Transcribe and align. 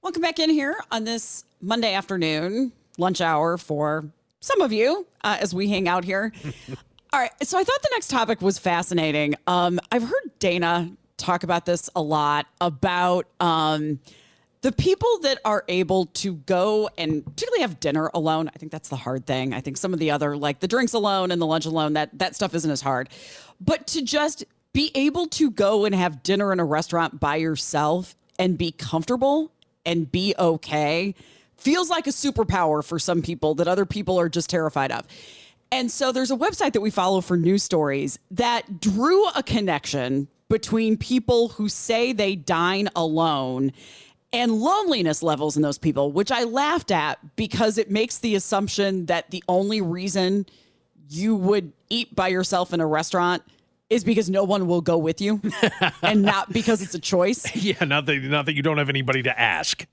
Welcome 0.00 0.22
back 0.22 0.38
in 0.38 0.48
here 0.48 0.76
on 0.92 1.02
this 1.02 1.44
Monday 1.60 1.92
afternoon 1.92 2.70
lunch 2.98 3.20
hour 3.20 3.58
for 3.58 4.06
some 4.38 4.60
of 4.60 4.72
you 4.72 5.06
uh, 5.24 5.38
as 5.40 5.52
we 5.52 5.68
hang 5.68 5.88
out 5.88 6.04
here. 6.04 6.32
All 7.12 7.20
right. 7.20 7.32
So 7.42 7.58
I 7.58 7.64
thought 7.64 7.82
the 7.82 7.90
next 7.92 8.08
topic 8.08 8.40
was 8.40 8.60
fascinating. 8.60 9.34
Um, 9.48 9.80
I've 9.90 10.04
heard 10.04 10.38
Dana 10.38 10.90
talk 11.16 11.42
about 11.42 11.66
this 11.66 11.90
a 11.96 12.00
lot 12.00 12.46
about 12.60 13.26
um, 13.40 13.98
the 14.60 14.70
people 14.70 15.18
that 15.22 15.40
are 15.44 15.64
able 15.66 16.06
to 16.06 16.34
go 16.34 16.88
and 16.96 17.24
particularly 17.24 17.62
have 17.62 17.80
dinner 17.80 18.08
alone. 18.14 18.48
I 18.54 18.58
think 18.58 18.70
that's 18.70 18.90
the 18.90 18.96
hard 18.96 19.26
thing. 19.26 19.52
I 19.52 19.60
think 19.60 19.76
some 19.76 19.92
of 19.92 19.98
the 19.98 20.12
other, 20.12 20.36
like 20.36 20.60
the 20.60 20.68
drinks 20.68 20.92
alone 20.92 21.32
and 21.32 21.42
the 21.42 21.46
lunch 21.46 21.66
alone, 21.66 21.94
that 21.94 22.16
that 22.20 22.36
stuff 22.36 22.54
isn't 22.54 22.70
as 22.70 22.82
hard. 22.82 23.08
But 23.60 23.88
to 23.88 24.02
just 24.02 24.44
be 24.72 24.92
able 24.94 25.26
to 25.26 25.50
go 25.50 25.84
and 25.84 25.94
have 25.94 26.22
dinner 26.22 26.52
in 26.52 26.60
a 26.60 26.64
restaurant 26.64 27.18
by 27.18 27.36
yourself 27.36 28.14
and 28.38 28.56
be 28.56 28.70
comfortable 28.70 29.50
and 29.88 30.12
be 30.12 30.34
okay 30.38 31.14
feels 31.56 31.90
like 31.90 32.06
a 32.06 32.10
superpower 32.10 32.84
for 32.84 32.98
some 32.98 33.22
people 33.22 33.54
that 33.56 33.66
other 33.66 33.86
people 33.86 34.20
are 34.20 34.28
just 34.28 34.48
terrified 34.50 34.92
of. 34.92 35.06
And 35.72 35.90
so 35.90 36.12
there's 36.12 36.30
a 36.30 36.36
website 36.36 36.74
that 36.74 36.80
we 36.80 36.90
follow 36.90 37.20
for 37.20 37.36
news 37.36 37.62
stories 37.62 38.18
that 38.30 38.80
drew 38.80 39.28
a 39.30 39.42
connection 39.42 40.28
between 40.48 40.96
people 40.96 41.48
who 41.48 41.68
say 41.68 42.12
they 42.12 42.36
dine 42.36 42.88
alone 42.94 43.72
and 44.32 44.52
loneliness 44.52 45.22
levels 45.22 45.56
in 45.56 45.62
those 45.62 45.78
people, 45.78 46.12
which 46.12 46.30
I 46.30 46.44
laughed 46.44 46.90
at 46.90 47.18
because 47.36 47.78
it 47.78 47.90
makes 47.90 48.18
the 48.18 48.34
assumption 48.34 49.06
that 49.06 49.30
the 49.30 49.42
only 49.48 49.80
reason 49.80 50.46
you 51.08 51.34
would 51.34 51.72
eat 51.88 52.14
by 52.14 52.28
yourself 52.28 52.74
in 52.74 52.80
a 52.80 52.86
restaurant 52.86 53.42
is 53.90 54.04
because 54.04 54.28
no 54.28 54.44
one 54.44 54.66
will 54.66 54.80
go 54.80 54.98
with 54.98 55.20
you 55.20 55.40
and 56.02 56.22
not 56.22 56.52
because 56.52 56.82
it's 56.82 56.94
a 56.94 56.98
choice. 56.98 57.46
Yeah, 57.58 57.84
not 57.84 58.06
that 58.06 58.16
not 58.22 58.46
that 58.46 58.54
you 58.54 58.62
don't 58.62 58.78
have 58.78 58.88
anybody 58.88 59.22
to 59.24 59.38
ask. 59.38 59.84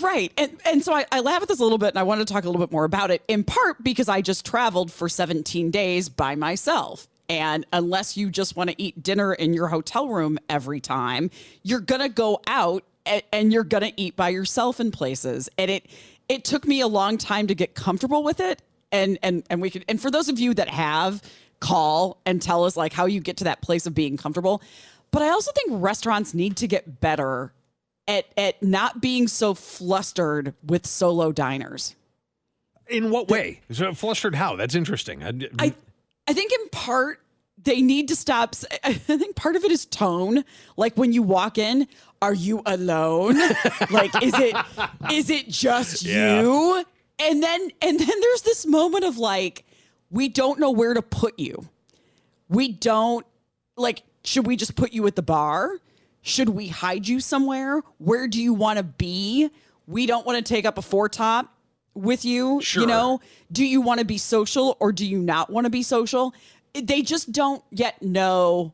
Right. 0.00 0.32
And 0.38 0.60
and 0.64 0.84
so 0.84 0.94
I, 0.94 1.04
I 1.10 1.20
laugh 1.20 1.42
at 1.42 1.48
this 1.48 1.58
a 1.58 1.62
little 1.62 1.78
bit 1.78 1.88
and 1.88 1.98
I 1.98 2.04
wanted 2.04 2.26
to 2.28 2.32
talk 2.32 2.44
a 2.44 2.46
little 2.48 2.64
bit 2.64 2.70
more 2.72 2.84
about 2.84 3.10
it, 3.10 3.22
in 3.26 3.42
part 3.44 3.82
because 3.82 4.08
I 4.08 4.20
just 4.20 4.46
traveled 4.46 4.92
for 4.92 5.08
17 5.08 5.70
days 5.70 6.08
by 6.08 6.34
myself. 6.36 7.08
And 7.28 7.66
unless 7.72 8.16
you 8.16 8.30
just 8.30 8.56
want 8.56 8.70
to 8.70 8.80
eat 8.80 9.02
dinner 9.02 9.32
in 9.32 9.54
your 9.54 9.68
hotel 9.68 10.08
room 10.08 10.38
every 10.48 10.80
time, 10.80 11.30
you're 11.62 11.80
gonna 11.80 12.08
go 12.08 12.40
out 12.46 12.84
and, 13.04 13.22
and 13.32 13.52
you're 13.52 13.64
gonna 13.64 13.92
eat 13.96 14.14
by 14.14 14.28
yourself 14.28 14.78
in 14.78 14.90
places. 14.90 15.48
And 15.58 15.70
it 15.70 15.86
it 16.28 16.44
took 16.44 16.66
me 16.66 16.80
a 16.80 16.86
long 16.86 17.18
time 17.18 17.48
to 17.48 17.54
get 17.54 17.74
comfortable 17.74 18.22
with 18.22 18.40
it. 18.40 18.62
And 18.92 19.18
and 19.22 19.42
and 19.50 19.60
we 19.60 19.70
could 19.70 19.84
and 19.88 20.00
for 20.00 20.10
those 20.10 20.28
of 20.28 20.38
you 20.38 20.54
that 20.54 20.68
have, 20.68 21.20
call 21.60 22.20
and 22.26 22.40
tell 22.40 22.64
us 22.64 22.76
like 22.76 22.92
how 22.92 23.06
you 23.06 23.20
get 23.20 23.36
to 23.38 23.44
that 23.44 23.60
place 23.62 23.86
of 23.86 23.94
being 23.94 24.16
comfortable. 24.16 24.62
But 25.10 25.22
I 25.22 25.28
also 25.30 25.52
think 25.52 25.68
restaurants 25.72 26.34
need 26.34 26.56
to 26.58 26.66
get 26.66 27.00
better 27.00 27.52
at 28.08 28.26
at 28.36 28.62
not 28.62 29.00
being 29.00 29.28
so 29.28 29.54
flustered 29.54 30.54
with 30.64 30.86
solo 30.86 31.32
diners. 31.32 31.94
In 32.88 33.10
what 33.10 33.28
way? 33.28 33.60
So 33.70 33.94
flustered 33.94 34.34
how? 34.34 34.56
That's 34.56 34.74
interesting. 34.74 35.22
I, 35.22 35.32
I 35.58 35.74
I 36.28 36.32
think 36.32 36.52
in 36.52 36.68
part 36.70 37.20
they 37.62 37.80
need 37.80 38.08
to 38.08 38.16
stop. 38.16 38.54
I 38.82 38.92
think 38.92 39.36
part 39.36 39.56
of 39.56 39.64
it 39.64 39.70
is 39.70 39.86
tone. 39.86 40.44
Like 40.76 40.96
when 40.96 41.12
you 41.12 41.22
walk 41.22 41.56
in, 41.56 41.86
are 42.20 42.34
you 42.34 42.60
alone? 42.66 43.36
like 43.90 44.10
is 44.22 44.34
it 44.36 44.56
is 45.12 45.30
it 45.30 45.48
just 45.48 46.02
Yeah. 46.02 46.42
you? 46.42 46.84
And 47.20 47.42
then 47.42 47.70
and 47.80 47.98
then 47.98 48.20
there's 48.20 48.42
this 48.42 48.66
moment 48.66 49.04
of 49.04 49.16
like 49.16 49.64
we 50.14 50.28
don't 50.28 50.60
know 50.60 50.70
where 50.70 50.94
to 50.94 51.02
put 51.02 51.38
you. 51.38 51.68
We 52.48 52.68
don't 52.68 53.26
like 53.76 54.02
should 54.24 54.46
we 54.46 54.56
just 54.56 54.76
put 54.76 54.92
you 54.92 55.06
at 55.06 55.16
the 55.16 55.22
bar? 55.22 55.72
Should 56.22 56.48
we 56.48 56.68
hide 56.68 57.06
you 57.06 57.20
somewhere? 57.20 57.82
Where 57.98 58.28
do 58.28 58.40
you 58.40 58.54
want 58.54 58.78
to 58.78 58.84
be? 58.84 59.50
We 59.86 60.06
don't 60.06 60.24
want 60.24 60.38
to 60.38 60.54
take 60.54 60.64
up 60.64 60.78
a 60.78 60.82
four 60.82 61.08
top 61.10 61.52
with 61.94 62.24
you. 62.24 62.62
Sure. 62.62 62.82
You 62.82 62.86
know, 62.86 63.20
do 63.52 63.66
you 63.66 63.80
want 63.82 63.98
to 63.98 64.06
be 64.06 64.16
social 64.16 64.76
or 64.80 64.92
do 64.92 65.04
you 65.04 65.18
not 65.18 65.50
want 65.50 65.66
to 65.66 65.70
be 65.70 65.82
social? 65.82 66.32
They 66.72 67.02
just 67.02 67.32
don't 67.32 67.62
yet 67.70 68.00
know 68.00 68.72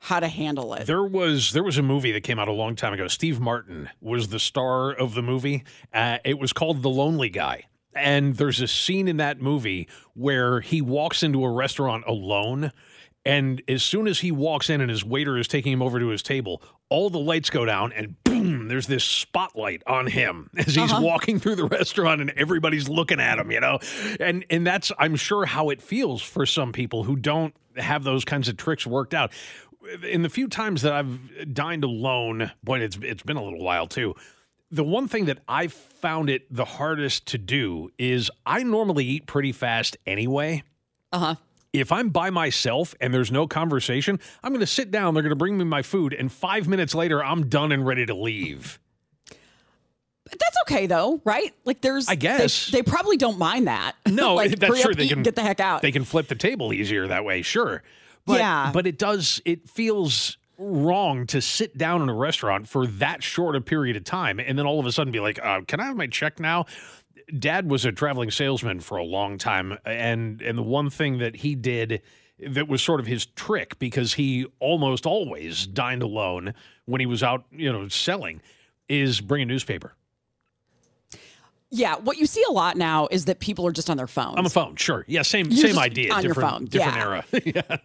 how 0.00 0.20
to 0.20 0.28
handle 0.28 0.74
it. 0.74 0.86
There 0.86 1.04
was 1.04 1.52
there 1.52 1.62
was 1.62 1.78
a 1.78 1.82
movie 1.82 2.12
that 2.12 2.22
came 2.22 2.38
out 2.40 2.48
a 2.48 2.52
long 2.52 2.74
time 2.74 2.92
ago. 2.92 3.06
Steve 3.06 3.40
Martin 3.40 3.88
was 4.00 4.28
the 4.28 4.40
star 4.40 4.92
of 4.92 5.14
the 5.14 5.22
movie. 5.22 5.64
Uh, 5.94 6.18
it 6.24 6.38
was 6.38 6.52
called 6.52 6.82
The 6.82 6.90
Lonely 6.90 7.30
Guy. 7.30 7.64
And 7.96 8.36
there's 8.36 8.60
a 8.60 8.68
scene 8.68 9.08
in 9.08 9.16
that 9.18 9.40
movie 9.40 9.88
where 10.14 10.60
he 10.60 10.80
walks 10.80 11.22
into 11.22 11.44
a 11.44 11.50
restaurant 11.50 12.04
alone. 12.06 12.72
And 13.24 13.62
as 13.66 13.82
soon 13.82 14.06
as 14.06 14.20
he 14.20 14.30
walks 14.30 14.70
in 14.70 14.80
and 14.80 14.88
his 14.88 15.04
waiter 15.04 15.36
is 15.36 15.48
taking 15.48 15.72
him 15.72 15.82
over 15.82 15.98
to 15.98 16.08
his 16.08 16.22
table, 16.22 16.62
all 16.88 17.10
the 17.10 17.18
lights 17.18 17.50
go 17.50 17.64
down 17.64 17.92
and 17.92 18.22
boom, 18.22 18.68
there's 18.68 18.86
this 18.86 19.04
spotlight 19.04 19.82
on 19.86 20.06
him 20.06 20.50
as 20.56 20.74
he's 20.74 20.92
uh-huh. 20.92 21.02
walking 21.02 21.40
through 21.40 21.56
the 21.56 21.64
restaurant 21.64 22.20
and 22.20 22.30
everybody's 22.36 22.88
looking 22.88 23.18
at 23.18 23.38
him, 23.38 23.50
you 23.50 23.60
know? 23.60 23.80
And 24.20 24.44
and 24.48 24.66
that's 24.66 24.92
I'm 24.98 25.16
sure 25.16 25.44
how 25.44 25.70
it 25.70 25.82
feels 25.82 26.22
for 26.22 26.46
some 26.46 26.72
people 26.72 27.02
who 27.02 27.16
don't 27.16 27.54
have 27.76 28.04
those 28.04 28.24
kinds 28.24 28.48
of 28.48 28.56
tricks 28.56 28.86
worked 28.86 29.12
out 29.12 29.32
in 30.02 30.22
the 30.22 30.28
few 30.28 30.48
times 30.48 30.82
that 30.82 30.92
I've 30.92 31.52
dined 31.52 31.84
alone, 31.84 32.50
boy, 32.62 32.80
it's 32.80 32.98
it's 33.02 33.22
been 33.22 33.36
a 33.36 33.42
little 33.42 33.62
while 33.62 33.86
too. 33.86 34.14
The 34.70 34.84
one 34.84 35.06
thing 35.08 35.26
that 35.26 35.38
I 35.48 35.68
found 35.68 36.28
it 36.28 36.46
the 36.54 36.64
hardest 36.64 37.26
to 37.26 37.38
do 37.38 37.90
is 37.98 38.30
I 38.44 38.62
normally 38.62 39.04
eat 39.04 39.26
pretty 39.26 39.52
fast 39.52 39.96
anyway. 40.06 40.64
Uh 41.12 41.18
huh. 41.18 41.34
If 41.72 41.92
I'm 41.92 42.08
by 42.08 42.30
myself 42.30 42.94
and 43.00 43.12
there's 43.12 43.30
no 43.30 43.46
conversation, 43.46 44.18
I'm 44.42 44.50
going 44.52 44.60
to 44.60 44.66
sit 44.66 44.90
down. 44.90 45.14
They're 45.14 45.22
going 45.22 45.30
to 45.30 45.36
bring 45.36 45.58
me 45.58 45.64
my 45.64 45.82
food, 45.82 46.14
and 46.14 46.32
five 46.32 46.66
minutes 46.68 46.94
later, 46.94 47.22
I'm 47.22 47.48
done 47.48 47.70
and 47.70 47.86
ready 47.86 48.06
to 48.06 48.14
leave. 48.14 48.78
But 50.28 50.38
that's 50.40 50.56
okay 50.62 50.86
though, 50.86 51.20
right? 51.24 51.54
Like 51.64 51.80
there's 51.82 52.08
I 52.08 52.16
guess. 52.16 52.66
they, 52.70 52.78
they 52.78 52.82
probably 52.82 53.16
don't 53.16 53.38
mind 53.38 53.68
that. 53.68 53.94
No, 54.08 54.34
like, 54.34 54.58
that's 54.58 54.80
true. 54.80 54.94
They 54.94 55.04
eat, 55.04 55.10
can 55.10 55.22
get 55.22 55.36
the 55.36 55.42
heck 55.42 55.60
out. 55.60 55.82
They 55.82 55.92
can 55.92 56.04
flip 56.04 56.28
the 56.28 56.34
table 56.34 56.72
easier 56.72 57.06
that 57.08 57.24
way, 57.24 57.42
sure. 57.42 57.82
But, 58.24 58.38
Yeah. 58.38 58.70
But 58.72 58.86
it 58.86 58.98
does. 58.98 59.40
It 59.44 59.68
feels 59.68 60.38
wrong 60.58 61.26
to 61.26 61.40
sit 61.40 61.76
down 61.76 62.02
in 62.02 62.08
a 62.08 62.14
restaurant 62.14 62.68
for 62.68 62.86
that 62.86 63.22
short 63.22 63.56
a 63.56 63.60
period 63.60 63.96
of 63.96 64.04
time 64.04 64.40
and 64.40 64.58
then 64.58 64.66
all 64.66 64.80
of 64.80 64.86
a 64.86 64.92
sudden 64.92 65.12
be 65.12 65.20
like, 65.20 65.38
uh, 65.42 65.60
"Can 65.66 65.80
I 65.80 65.86
have 65.86 65.96
my 65.96 66.06
check 66.06 66.40
now?" 66.40 66.66
Dad 67.38 67.68
was 67.68 67.84
a 67.84 67.92
traveling 67.92 68.30
salesman 68.30 68.80
for 68.80 68.96
a 68.96 69.04
long 69.04 69.38
time, 69.38 69.78
and 69.84 70.40
and 70.42 70.56
the 70.56 70.62
one 70.62 70.90
thing 70.90 71.18
that 71.18 71.36
he 71.36 71.54
did 71.54 72.02
that 72.38 72.68
was 72.68 72.82
sort 72.82 73.00
of 73.00 73.06
his 73.06 73.26
trick 73.26 73.78
because 73.78 74.14
he 74.14 74.46
almost 74.60 75.06
always 75.06 75.66
dined 75.66 76.02
alone 76.02 76.52
when 76.84 77.00
he 77.00 77.06
was 77.06 77.22
out, 77.22 77.46
you 77.50 77.72
know, 77.72 77.88
selling, 77.88 78.42
is 78.88 79.20
bring 79.22 79.42
a 79.42 79.46
newspaper 79.46 79.94
yeah, 81.70 81.96
what 81.96 82.16
you 82.16 82.26
see 82.26 82.44
a 82.48 82.52
lot 82.52 82.76
now 82.76 83.08
is 83.10 83.24
that 83.24 83.40
people 83.40 83.66
are 83.66 83.72
just 83.72 83.90
on 83.90 83.96
their 83.96 84.06
phones. 84.06 84.36
on 84.36 84.44
the 84.44 84.50
phone. 84.50 84.76
Sure, 84.76 85.04
yeah, 85.08 85.22
same 85.22 85.50
You're 85.50 85.68
same 85.68 85.78
idea, 85.78 86.12
on 86.12 86.22
your 86.22 86.34
different 86.34 86.50
phone, 86.50 86.64
different 86.66 86.96
yeah. 86.96 87.04
era. 87.04 87.24
yeah. 87.44 87.76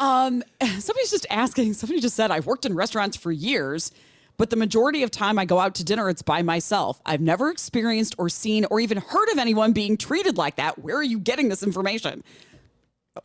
Um, 0.00 0.44
somebody's 0.80 1.12
just 1.12 1.26
asking. 1.30 1.74
Somebody 1.74 2.00
just 2.00 2.16
said 2.16 2.32
I've 2.32 2.46
worked 2.46 2.66
in 2.66 2.74
restaurants 2.76 3.18
for 3.18 3.32
years, 3.32 3.92
but 4.38 4.50
the 4.50 4.56
majority 4.56 5.04
of 5.04 5.12
time 5.12 5.38
I 5.38 5.46
go 5.46 5.60
out 5.60 5.76
to 5.76 5.84
dinner, 5.84 6.10
it's 6.10 6.22
by 6.22 6.42
myself. 6.42 7.00
I've 7.06 7.22
never 7.22 7.50
experienced 7.50 8.16
or 8.18 8.30
seen 8.30 8.66
or 8.66 8.80
even 8.80 8.98
heard 8.98 9.30
of 9.32 9.38
anyone 9.38 9.72
being 9.74 9.98
treated 9.98 10.38
like 10.38 10.56
that. 10.56 10.80
Where 10.80 10.96
are 10.96 11.04
you 11.04 11.20
getting 11.20 11.50
this 11.50 11.64
information? 11.64 12.24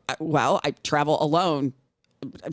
Uh, 0.09 0.15
Well, 0.19 0.61
I 0.65 0.71
travel 0.83 1.23
alone 1.23 1.73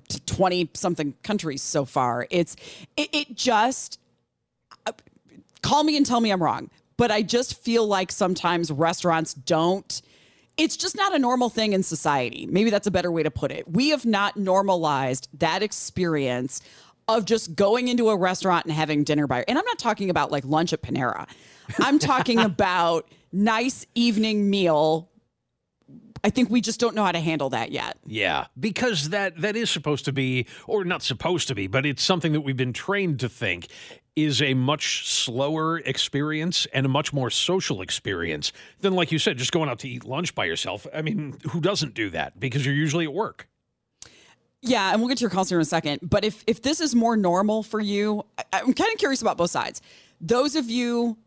to 0.09 0.21
twenty 0.27 0.71
something 0.75 1.15
countries 1.25 1.63
so 1.63 1.85
far. 1.87 2.27
It's 2.31 2.57
it, 2.97 3.11
it 3.13 3.37
just 3.37 4.01
uh, 4.87 4.93
call 5.63 5.85
me 5.85 5.97
and 5.97 6.07
tell 6.07 6.21
me 6.21 6.33
I'm 6.33 6.43
wrong. 6.43 6.71
But 6.99 7.11
I 7.11 7.23
just 7.23 7.59
feel 7.63 7.87
like 7.87 8.13
sometimes 8.13 8.71
restaurants 8.73 9.35
don't. 9.35 10.03
It's 10.57 10.77
just 10.77 10.97
not 10.97 11.15
a 11.15 11.19
normal 11.19 11.49
thing 11.49 11.73
in 11.73 11.83
society. 11.83 12.47
Maybe 12.47 12.71
that's 12.71 12.87
a 12.87 12.91
better 12.91 13.11
way 13.11 13.23
to 13.23 13.31
put 13.31 13.51
it. 13.51 13.71
We 13.71 13.89
have 13.91 14.05
not 14.05 14.37
normalized 14.37 15.29
that 15.39 15.63
experience 15.63 16.61
of 17.09 17.25
just 17.25 17.55
going 17.55 17.89
into 17.89 18.11
a 18.11 18.17
restaurant 18.17 18.67
and 18.67 18.75
having 18.75 19.05
dinner 19.05 19.27
by. 19.27 19.45
And 19.49 19.59
I'm 19.59 19.65
not 19.65 19.79
talking 19.79 20.11
about 20.11 20.31
like 20.31 20.45
lunch 20.45 20.73
at 20.73 20.83
Panera. 20.83 21.29
I'm 21.79 21.99
talking 21.99 22.39
about 22.41 23.11
nice 23.33 23.87
evening 23.95 24.51
meal. 24.51 25.09
I 26.25 26.31
think 26.31 26.51
we 26.51 26.61
just 26.61 26.79
don't 26.79 26.95
know 26.95 27.05
how 27.05 27.13
to 27.13 27.21
handle 27.21 27.51
that 27.51 27.73
yet. 27.73 27.99
Yeah, 28.07 28.47
because 28.59 29.09
that 29.09 29.41
that 29.41 29.57
is 29.57 29.71
supposed 29.71 30.05
to 30.05 30.13
be, 30.13 30.47
or 30.69 30.85
not 30.85 31.03
supposed 31.03 31.49
to 31.49 31.55
be, 31.55 31.67
but 31.67 31.85
it's 31.85 32.03
something 32.03 32.33
that 32.33 32.43
we've 32.43 32.57
been 32.57 32.73
trained 32.73 33.19
to 33.21 33.29
think 33.29 33.67
is 34.15 34.43
a 34.43 34.55
much 34.55 35.09
slower 35.09 35.79
experience 35.79 36.67
and 36.73 36.85
a 36.85 36.89
much 36.89 37.13
more 37.13 37.31
social 37.31 37.81
experience 37.81 38.53
than, 38.81 38.95
like 38.95 39.11
you 39.11 39.19
said, 39.19 39.39
just 39.39 39.53
going 39.53 39.69
out 39.69 39.79
to 39.81 39.89
eat 39.89 40.05
lunch 40.05 40.35
by 40.35 40.45
yourself. 40.45 40.87
I 40.95 41.03
mean, 41.03 41.39
who 41.51 41.61
doesn't 41.61 41.95
do 41.95 42.11
that? 42.11 42.39
Because 42.39 42.67
you're 42.67 42.75
usually 42.75 43.05
at 43.05 43.15
work. 43.15 43.49
Yeah, 44.61 44.93
and 44.93 45.01
we'll 45.01 45.09
get 45.09 45.19
to 45.19 45.23
your 45.23 45.31
calls 45.31 45.49
here 45.49 45.59
in 45.59 45.63
a 45.63 45.65
second. 45.65 46.01
But 46.03 46.25
if 46.25 46.45
if 46.47 46.63
this 46.63 46.81
is 46.81 46.95
more 46.95 47.17
normal 47.17 47.63
for 47.63 47.81
you, 47.81 48.25
I, 48.39 48.45
I'm 48.61 48.75
kind 48.75 48.93
of 48.93 48.99
curious 48.99 49.21
about 49.21 49.37
both 49.37 49.51
sides. 49.51 49.83
Those 50.21 50.55
of 50.55 50.71
you 50.71 51.19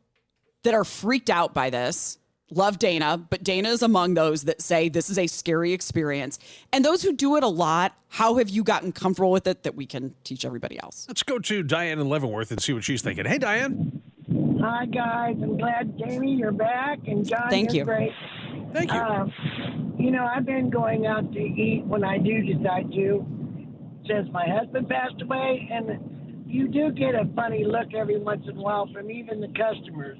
that 0.63 0.73
are 0.73 0.85
freaked 0.85 1.29
out 1.29 1.53
by 1.53 1.69
this, 1.69 2.17
love 2.51 2.79
Dana, 2.79 3.17
but 3.17 3.43
Dana 3.43 3.69
is 3.69 3.81
among 3.81 4.13
those 4.13 4.43
that 4.43 4.61
say 4.61 4.89
this 4.89 5.09
is 5.09 5.17
a 5.17 5.27
scary 5.27 5.73
experience. 5.73 6.39
And 6.71 6.85
those 6.85 7.01
who 7.01 7.13
do 7.13 7.35
it 7.35 7.43
a 7.43 7.47
lot, 7.47 7.93
how 8.09 8.35
have 8.35 8.49
you 8.49 8.63
gotten 8.63 8.91
comfortable 8.91 9.31
with 9.31 9.47
it 9.47 9.63
that 9.63 9.75
we 9.75 9.85
can 9.85 10.13
teach 10.23 10.45
everybody 10.45 10.79
else? 10.81 11.05
Let's 11.07 11.23
go 11.23 11.39
to 11.39 11.63
Diane 11.63 11.99
in 11.99 12.09
Leavenworth 12.09 12.51
and 12.51 12.61
see 12.61 12.73
what 12.73 12.83
she's 12.83 13.01
thinking. 13.01 13.25
Hey, 13.25 13.37
Diane. 13.37 14.01
Hi 14.59 14.87
guys, 14.87 15.35
I'm 15.43 15.57
glad 15.57 15.95
Jamie 15.99 16.33
you're 16.33 16.51
back 16.51 16.97
and 17.05 17.23
John 17.27 17.47
Thank 17.49 17.73
you're 17.73 17.81
you. 17.81 17.85
great. 17.85 18.11
Thank 18.73 18.91
you. 18.91 18.99
Um, 18.99 19.95
you 19.99 20.09
know, 20.09 20.25
I've 20.25 20.45
been 20.45 20.71
going 20.71 21.05
out 21.05 21.31
to 21.33 21.39
eat 21.39 21.83
when 21.85 22.03
I 22.03 22.17
do 22.17 22.41
decide 22.41 22.91
to 22.93 23.25
since 24.07 24.27
my 24.31 24.45
husband 24.47 24.89
passed 24.89 25.21
away 25.21 25.69
and 25.71 26.45
you 26.47 26.67
do 26.67 26.91
get 26.91 27.13
a 27.13 27.29
funny 27.35 27.63
look 27.63 27.93
every 27.93 28.17
once 28.19 28.43
in 28.49 28.57
a 28.57 28.61
while 28.61 28.89
from 28.91 29.11
even 29.11 29.41
the 29.41 29.49
customers. 29.49 30.17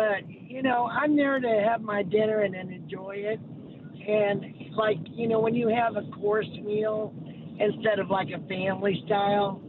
But, 0.00 0.30
you 0.30 0.62
know, 0.62 0.86
I'm 0.86 1.14
there 1.14 1.38
to 1.38 1.64
have 1.68 1.82
my 1.82 2.02
dinner 2.02 2.40
and 2.40 2.54
then 2.54 2.72
enjoy 2.72 3.16
it. 3.16 3.38
And 3.38 4.74
like, 4.74 4.96
you 5.10 5.28
know, 5.28 5.40
when 5.40 5.54
you 5.54 5.68
have 5.68 5.96
a 5.96 6.10
course 6.12 6.48
meal 6.64 7.12
instead 7.58 7.98
of 7.98 8.08
like 8.08 8.28
a 8.28 8.40
family 8.48 9.02
style, 9.04 9.60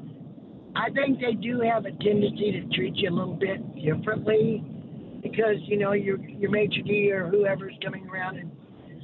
I 0.74 0.90
think 0.92 1.20
they 1.20 1.34
do 1.34 1.60
have 1.60 1.84
a 1.84 1.92
tendency 1.92 2.54
to 2.54 2.74
treat 2.74 2.96
you 2.96 3.10
a 3.10 3.12
little 3.12 3.36
bit 3.36 3.60
differently 3.84 4.64
because 5.22 5.58
you 5.64 5.78
know 5.78 5.92
your 5.92 6.18
your 6.18 6.50
maitre 6.50 6.82
d 6.82 7.12
or 7.12 7.28
whoever's 7.28 7.76
coming 7.84 8.08
around 8.08 8.38
and 8.38 8.50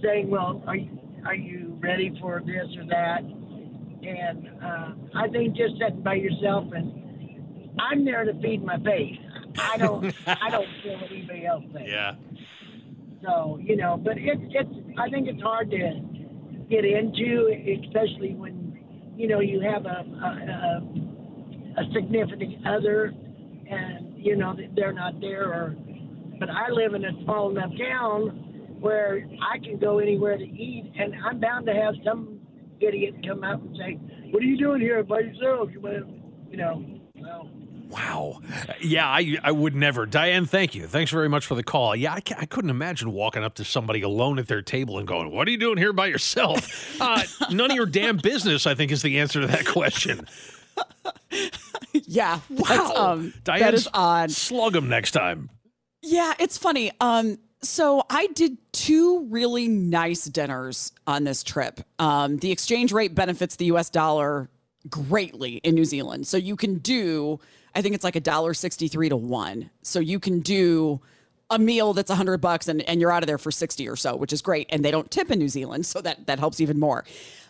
saying, 0.01 0.29
"Well, 0.29 0.63
are 0.65 0.77
you 0.77 0.97
are 1.25 1.35
you 1.35 1.77
ready 1.81 2.17
for 2.21 2.41
this 2.45 2.67
or 2.77 2.85
that?" 2.85 3.19
And 3.19 4.47
uh, 4.63 5.19
I 5.19 5.27
think 5.27 5.57
just 5.57 5.73
sitting 5.77 6.01
by 6.03 6.13
yourself 6.13 6.71
and 6.73 7.77
I'm 7.79 8.05
there 8.05 8.23
to 8.23 8.33
feed 8.41 8.63
my 8.63 8.77
face. 8.77 9.17
I 9.57 9.77
don't 9.77 10.13
I 10.27 10.49
don't 10.49 10.67
feel 10.83 10.93
what 10.99 11.11
anybody 11.11 11.45
else 11.45 11.63
thinks. 11.73 11.89
Yeah. 11.89 12.15
So 13.23 13.59
you 13.61 13.75
know, 13.75 13.97
but 13.97 14.13
it's 14.17 14.41
it's 14.49 14.97
I 14.97 15.09
think 15.09 15.27
it's 15.27 15.41
hard 15.41 15.71
to 15.71 16.01
get 16.69 16.85
into, 16.85 17.49
especially 17.83 18.35
when 18.35 19.13
you 19.15 19.27
know 19.27 19.39
you 19.39 19.59
have 19.61 19.85
a 19.85 20.05
a, 20.05 20.29
a, 21.77 21.81
a 21.81 21.93
significant 21.93 22.65
other, 22.67 23.13
and 23.69 24.17
you 24.17 24.35
know 24.35 24.55
they're 24.75 24.93
not 24.93 25.19
there. 25.19 25.45
Or, 25.51 25.75
but 26.39 26.49
I 26.49 26.69
live 26.71 26.93
in 26.93 27.05
a 27.05 27.23
small 27.23 27.49
enough 27.49 27.71
town 27.77 28.43
where 28.79 29.27
I 29.41 29.57
can 29.57 29.79
go 29.79 29.99
anywhere 29.99 30.37
to 30.37 30.43
eat, 30.43 30.91
and 30.97 31.15
I'm 31.25 31.39
bound 31.39 31.65
to 31.65 31.73
have 31.73 31.95
some 32.05 32.39
idiot 32.79 33.15
come 33.25 33.43
up 33.43 33.61
and 33.61 33.75
say, 33.75 33.93
"What 34.31 34.43
are 34.43 34.45
you 34.45 34.57
doing 34.57 34.81
here 34.81 35.03
by 35.03 35.21
yourself?" 35.21 35.69
You 35.73 36.57
know. 36.57 36.96
Wow. 37.89 38.41
Yeah, 38.81 39.07
I, 39.07 39.37
I 39.43 39.51
would 39.51 39.75
never. 39.75 40.05
Diane, 40.05 40.45
thank 40.45 40.75
you. 40.75 40.87
Thanks 40.87 41.11
very 41.11 41.29
much 41.29 41.45
for 41.45 41.55
the 41.55 41.63
call. 41.63 41.95
Yeah, 41.95 42.13
I, 42.13 42.21
I 42.37 42.45
couldn't 42.45 42.69
imagine 42.69 43.11
walking 43.13 43.43
up 43.43 43.55
to 43.55 43.63
somebody 43.63 44.01
alone 44.01 44.39
at 44.39 44.47
their 44.47 44.61
table 44.61 44.97
and 44.97 45.07
going, 45.07 45.31
What 45.31 45.47
are 45.47 45.51
you 45.51 45.57
doing 45.57 45.77
here 45.77 45.93
by 45.93 46.07
yourself? 46.07 46.85
Uh, 46.99 47.21
none 47.51 47.69
of 47.69 47.77
your 47.77 47.85
damn 47.85 48.17
business, 48.17 48.65
I 48.65 48.73
think, 48.73 48.91
is 48.91 49.01
the 49.03 49.19
answer 49.19 49.39
to 49.41 49.47
that 49.47 49.65
question. 49.65 50.27
Yeah, 51.93 52.39
that's, 52.49 52.95
um, 52.95 53.33
Diane, 53.43 53.61
that 53.61 53.73
is 53.73 53.87
odd. 53.93 54.31
Slug 54.31 54.73
them 54.73 54.87
next 54.89 55.11
time. 55.11 55.49
Yeah, 56.01 56.33
it's 56.39 56.57
funny. 56.57 56.91
Um, 57.01 57.37
so 57.61 58.03
I 58.09 58.27
did 58.27 58.57
two 58.71 59.25
really 59.29 59.67
nice 59.67 60.25
dinners 60.25 60.91
on 61.05 61.23
this 61.23 61.43
trip. 61.43 61.81
Um, 61.99 62.37
the 62.37 62.51
exchange 62.51 62.91
rate 62.91 63.15
benefits 63.15 63.55
the 63.55 63.65
U.S. 63.65 63.89
dollar 63.89 64.49
greatly 64.89 65.55
in 65.57 65.75
New 65.75 65.85
Zealand, 65.85 66.27
so 66.27 66.37
you 66.37 66.55
can 66.55 66.77
do. 66.77 67.39
I 67.77 67.81
think 67.81 67.95
it's 67.95 68.03
like 68.03 68.15
a 68.15 68.21
dollar 68.21 68.53
sixty-three 68.53 69.09
to 69.09 69.15
one. 69.15 69.69
So 69.83 69.99
you 69.99 70.19
can 70.19 70.41
do 70.41 70.99
a 71.49 71.59
meal 71.59 71.93
that's 71.93 72.09
a 72.09 72.15
hundred 72.15 72.41
bucks 72.41 72.67
and, 72.67 72.81
and 72.89 72.99
you're 72.99 73.11
out 73.11 73.23
of 73.23 73.27
there 73.27 73.37
for 73.37 73.51
60 73.51 73.87
or 73.87 73.95
so, 73.95 74.15
which 74.15 74.33
is 74.33 74.41
great. 74.41 74.67
And 74.69 74.83
they 74.83 74.91
don't 74.91 75.09
tip 75.09 75.31
in 75.31 75.39
New 75.39 75.47
Zealand. 75.47 75.85
So 75.85 76.01
that, 76.01 76.25
that 76.27 76.39
helps 76.39 76.59
even 76.59 76.79
more. 76.79 77.05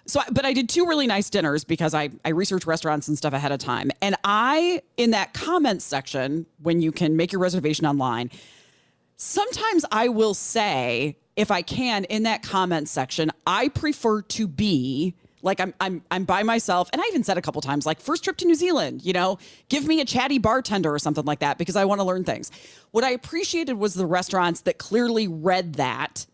So, 0.05 0.21
but 0.31 0.45
I 0.45 0.53
did 0.53 0.69
two 0.69 0.85
really 0.85 1.07
nice 1.07 1.29
dinners 1.29 1.63
because 1.63 1.93
I, 1.93 2.09
I 2.23 2.29
researched 2.29 2.65
restaurants 2.65 3.07
and 3.07 3.17
stuff 3.17 3.33
ahead 3.33 3.51
of 3.51 3.59
time. 3.59 3.91
And 4.01 4.15
I, 4.23 4.81
in 4.97 5.11
that 5.11 5.33
comments 5.33 5.83
section, 5.83 6.45
when 6.61 6.81
you 6.81 6.91
can 6.91 7.17
make 7.17 7.31
your 7.31 7.41
reservation 7.41 7.85
online, 7.85 8.29
sometimes 9.17 9.83
I 9.91 10.09
will 10.09 10.33
say, 10.33 11.17
if 11.35 11.51
I 11.51 11.61
can, 11.61 12.05
in 12.05 12.23
that 12.23 12.41
comment 12.43 12.87
section, 12.87 13.31
I 13.45 13.67
prefer 13.69 14.21
to 14.21 14.47
be 14.47 15.15
like 15.41 15.59
I'm 15.59 15.73
I'm 15.79 16.03
I'm 16.11 16.23
by 16.25 16.43
myself. 16.43 16.89
And 16.93 17.01
I 17.01 17.05
even 17.07 17.23
said 17.23 17.37
a 17.37 17.41
couple 17.41 17.61
times, 17.61 17.85
like, 17.85 17.99
first 17.99 18.23
trip 18.23 18.37
to 18.37 18.45
New 18.45 18.55
Zealand, 18.55 19.03
you 19.03 19.13
know, 19.13 19.37
give 19.69 19.85
me 19.85 20.01
a 20.01 20.05
chatty 20.05 20.39
bartender 20.39 20.93
or 20.93 20.99
something 20.99 21.25
like 21.25 21.39
that 21.39 21.57
because 21.57 21.75
I 21.75 21.85
want 21.85 22.01
to 22.01 22.05
learn 22.05 22.23
things. 22.23 22.51
What 22.91 23.03
I 23.03 23.11
appreciated 23.11 23.73
was 23.73 23.93
the 23.93 24.05
restaurants 24.05 24.61
that 24.61 24.77
clearly 24.77 25.27
read 25.27 25.75
that 25.75 26.25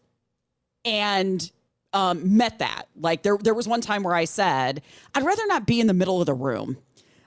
and 0.86 1.52
um, 1.94 2.38
met 2.38 2.60
that. 2.60 2.86
Like 3.00 3.24
there, 3.24 3.38
there 3.38 3.54
was 3.54 3.68
one 3.68 3.82
time 3.82 4.04
where 4.04 4.16
I 4.16 4.26
said, 4.26 4.82
I'd 5.16 5.24
rather 5.24 5.46
not 5.48 5.66
be 5.66 5.80
in 5.80 5.88
the 5.88 5.94
middle 5.94 6.20
of 6.20 6.26
the 6.26 6.34
room. 6.34 6.78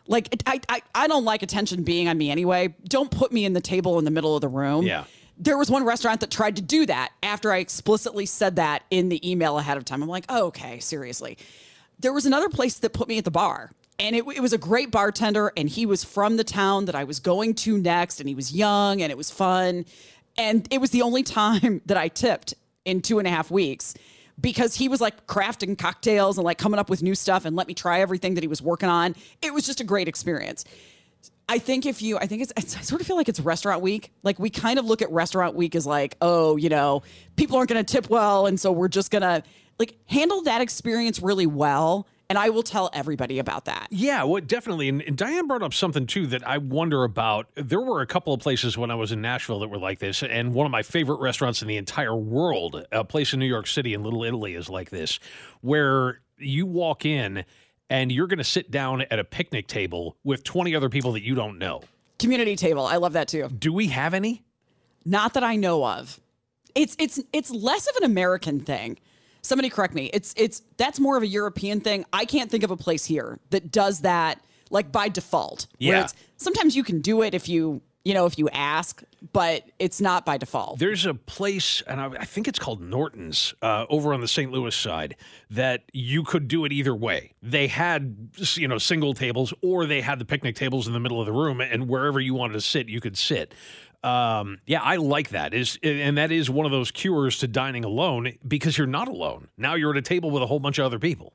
Like 0.08 0.43
I, 0.46 0.61
I, 0.69 0.82
I 0.94 1.06
don't 1.08 1.25
like 1.25 1.43
attention 1.43 1.82
being 1.82 2.08
on 2.08 2.19
me 2.19 2.31
anyway. 2.31 2.75
Don't 2.84 3.11
put 3.11 3.32
me 3.32 3.44
in 3.44 3.52
the 3.52 3.61
table 3.61 3.99
in 3.99 4.05
the 4.05 4.11
middle 4.11 4.34
of 4.34 4.40
the 4.40 4.49
room. 4.49 4.84
Yeah. 4.84 5.05
There 5.38 5.58
was 5.58 5.70
one 5.70 5.84
restaurant 5.84 6.20
that 6.20 6.31
tried 6.31 6.56
to 6.56 6.62
do 6.62 6.86
that 6.86 7.12
after 7.22 7.52
I 7.52 7.58
explicitly 7.58 8.26
said 8.26 8.56
that 8.56 8.84
in 8.90 9.08
the 9.08 9.31
email 9.31 9.58
ahead 9.58 9.76
of 9.76 9.84
time. 9.84 10.02
I'm 10.02 10.08
like, 10.08 10.24
oh, 10.28 10.46
okay, 10.46 10.78
seriously. 10.81 11.36
There 11.98 12.12
was 12.12 12.26
another 12.26 12.48
place 12.48 12.78
that 12.78 12.93
put 12.93 13.08
me 13.08 13.19
at 13.19 13.24
the 13.24 13.31
bar. 13.31 13.70
And 13.98 14.14
it, 14.14 14.24
it 14.34 14.40
was 14.40 14.52
a 14.52 14.58
great 14.58 14.90
bartender, 14.90 15.52
and 15.56 15.70
he 15.70 15.86
was 15.86 16.05
from 16.05 16.36
the 16.36 16.44
town 16.44 16.84
that 16.84 16.94
I 16.94 17.05
was 17.05 17.19
going 17.19 17.55
to 17.55 17.78
next, 17.78 18.20
and 18.20 18.28
he 18.28 18.34
was 18.34 18.52
young, 18.52 19.00
and 19.00 19.10
it 19.10 19.16
was 19.16 19.31
fun. 19.31 19.86
And 20.36 20.69
it 20.70 20.82
was 20.82 20.90
the 20.90 21.02
only 21.02 21.22
time 21.22 21.81
that 21.86 21.96
I 21.96 22.08
tipped 22.08 22.55
in 22.84 23.00
two 23.00 23.19
and 23.19 23.26
a 23.26 23.31
half 23.31 23.50
weeks 23.50 23.94
because 24.40 24.74
he 24.74 24.88
was 24.88 25.00
like 25.00 25.26
crafting 25.26 25.78
cocktails 25.78 26.36
and 26.38 26.44
like 26.44 26.58
coming 26.58 26.78
up 26.78 26.90
with 26.90 27.02
new 27.02 27.14
stuff 27.14 27.44
and 27.44 27.56
let 27.56 27.66
me 27.66 27.74
try 27.74 28.00
everything 28.00 28.34
that 28.34 28.44
he 28.44 28.48
was 28.48 28.60
working 28.60 28.88
on. 28.88 29.14
It 29.43 29.55
was 29.55 29.64
just 29.64 29.81
a 29.81 29.84
great 29.84 30.08
experience. 30.08 30.64
I 31.49 31.59
think 31.59 31.87
if 31.87 32.03
you, 32.03 32.19
I 32.19 32.27
think 32.27 32.43
it's, 32.43 32.53
it's, 32.56 32.77
I 32.77 32.81
sort 32.81 33.01
of 33.01 33.06
feel 33.06 33.17
like 33.17 33.29
it's 33.29 33.41
restaurant 33.41 33.81
week. 33.81 34.13
Like 34.23 34.39
we 34.39 34.51
kind 34.51 34.79
of 34.79 34.85
look 34.85 35.01
at 35.03 35.11
restaurant 35.11 35.55
week 35.55 35.75
as 35.75 35.87
like, 35.87 36.17
oh, 36.21 36.56
you 36.56 36.69
know, 36.69 37.03
people 37.37 37.56
aren't 37.56 37.71
going 37.71 37.85
to 37.85 37.93
tip 37.93 38.11
well. 38.11 38.47
And 38.47 38.59
so 38.59 38.73
we're 38.73 38.89
just 38.89 39.11
going 39.11 39.23
to 39.23 39.43
like 39.79 39.97
handle 40.06 40.43
that 40.43 40.61
experience 40.61 41.21
really 41.21 41.47
well. 41.47 42.06
And 42.29 42.37
I 42.37 42.49
will 42.49 42.65
tell 42.65 42.91
everybody 42.93 43.39
about 43.39 43.67
that. 43.67 43.87
Yeah, 43.91 44.25
well, 44.25 44.43
definitely. 44.43 44.89
And, 44.89 45.01
and 45.03 45.17
Diane 45.17 45.47
brought 45.47 45.63
up 45.63 45.73
something 45.73 46.06
too 46.06 46.27
that 46.27 46.45
I 46.45 46.59
wonder 46.59 47.05
about. 47.05 47.47
There 47.55 47.81
were 47.81 48.01
a 48.01 48.06
couple 48.06 48.35
of 48.35 48.41
places 48.41 48.77
when 48.77 48.91
I 48.91 48.97
was 48.97 49.13
in 49.13 49.21
Nashville 49.21 49.61
that 49.61 49.69
were 49.69 49.79
like 49.79 50.01
this, 50.01 50.25
and 50.25 50.53
one 50.53 50.67
of 50.67 50.73
my 50.73 50.83
favorite 50.83 51.21
restaurants 51.21 51.63
in 51.63 51.69
the 51.69 51.77
entire 51.77 52.17
world, 52.17 52.85
a 52.91 53.05
place 53.05 53.33
in 53.33 53.39
New 53.39 53.47
York 53.47 53.69
City 53.69 53.95
in 53.95 54.03
Little 54.03 54.25
Italy, 54.25 54.56
is 54.56 54.69
like 54.69 54.91
this, 54.91 55.21
where 55.61 56.21
you 56.37 56.67
walk 56.67 57.05
in 57.05 57.45
and 57.90 58.10
you're 58.10 58.26
going 58.26 58.38
to 58.38 58.44
sit 58.44 58.70
down 58.70 59.02
at 59.02 59.19
a 59.19 59.24
picnic 59.24 59.66
table 59.66 60.16
with 60.24 60.44
20 60.44 60.74
other 60.74 60.88
people 60.88 61.12
that 61.12 61.22
you 61.22 61.34
don't 61.34 61.58
know. 61.58 61.82
Community 62.19 62.56
table. 62.56 62.86
I 62.86 62.96
love 62.96 63.12
that 63.12 63.28
too. 63.28 63.48
Do 63.48 63.72
we 63.72 63.88
have 63.88 64.14
any? 64.14 64.43
Not 65.05 65.34
that 65.34 65.44
I 65.44 65.56
know 65.56 65.86
of. 65.86 66.20
It's 66.74 66.96
it's 66.98 67.20
it's 67.32 67.50
less 67.50 67.88
of 67.88 67.96
an 67.96 68.05
American 68.05 68.60
thing. 68.60 68.98
Somebody 69.43 69.70
correct 69.70 69.94
me. 69.94 70.10
It's 70.12 70.34
it's 70.36 70.62
that's 70.76 70.98
more 70.98 71.16
of 71.16 71.22
a 71.22 71.26
European 71.26 71.81
thing. 71.81 72.05
I 72.12 72.24
can't 72.24 72.50
think 72.50 72.64
of 72.64 72.70
a 72.70 72.76
place 72.76 73.05
here 73.05 73.38
that 73.50 73.70
does 73.70 74.00
that 74.00 74.40
like 74.70 74.90
by 74.90 75.08
default. 75.08 75.66
Yeah. 75.78 76.08
sometimes 76.36 76.76
you 76.76 76.82
can 76.82 77.00
do 77.00 77.22
it 77.22 77.34
if 77.34 77.48
you 77.48 77.81
you 78.06 78.15
know, 78.15 78.25
if 78.25 78.39
you 78.39 78.48
ask, 78.51 79.03
but 79.32 79.65
it's 79.81 80.01
not 80.01 80.25
by 80.25 80.39
default. 80.39 80.79
There's 80.79 81.06
a 81.06 81.15
place, 81.15 81.82
and 81.89 82.01
I, 82.01 82.06
I 82.06 82.25
think 82.25 82.46
it's 82.46 82.58
called 82.60 82.81
Norton's 82.81 83.53
uh, 83.63 83.84
over 83.91 84.15
on 84.15 84.20
the 84.20 84.29
St. 84.29 84.53
Louis 84.53 84.72
side, 84.77 85.17
that 85.51 85.82
you 85.93 86.22
could 86.22 86.46
do 86.46 86.65
it 86.65 86.70
either 86.70 86.94
way. 86.94 87.32
They 87.43 87.67
had, 87.67 88.29
you 88.55 88.69
know, 88.69 88.79
single 88.79 89.13
tables, 89.13 89.53
or 89.60 89.86
they 89.86 90.03
had 90.03 90.20
the 90.20 90.25
picnic 90.25 90.55
tables 90.55 90.86
in 90.86 90.93
the 90.93 91.01
middle 91.01 91.19
of 91.19 91.27
the 91.27 91.32
room, 91.32 91.60
and 91.60 91.89
wherever 91.89 92.20
you 92.20 92.32
wanted 92.32 92.53
to 92.53 92.60
sit, 92.60 92.89
you 92.89 93.01
could 93.01 93.19
sit. 93.19 93.53
Um, 94.05 94.58
yeah, 94.67 94.82
I 94.82 94.96
like 94.96 95.31
that. 95.31 95.53
Is 95.53 95.77
and 95.82 96.17
that 96.17 96.31
is 96.31 96.48
one 96.48 96.65
of 96.65 96.70
those 96.70 96.93
cures 96.93 97.39
to 97.39 97.48
dining 97.48 97.84
alone 97.84 98.34
because 98.46 98.79
you're 98.79 98.86
not 98.86 99.08
alone. 99.08 99.48
Now 99.58 99.75
you're 99.75 99.91
at 99.91 99.96
a 99.96 100.03
table 100.03 100.31
with 100.31 100.44
a 100.44 100.46
whole 100.46 100.60
bunch 100.60 100.79
of 100.79 100.86
other 100.86 101.01
people. 101.01 101.32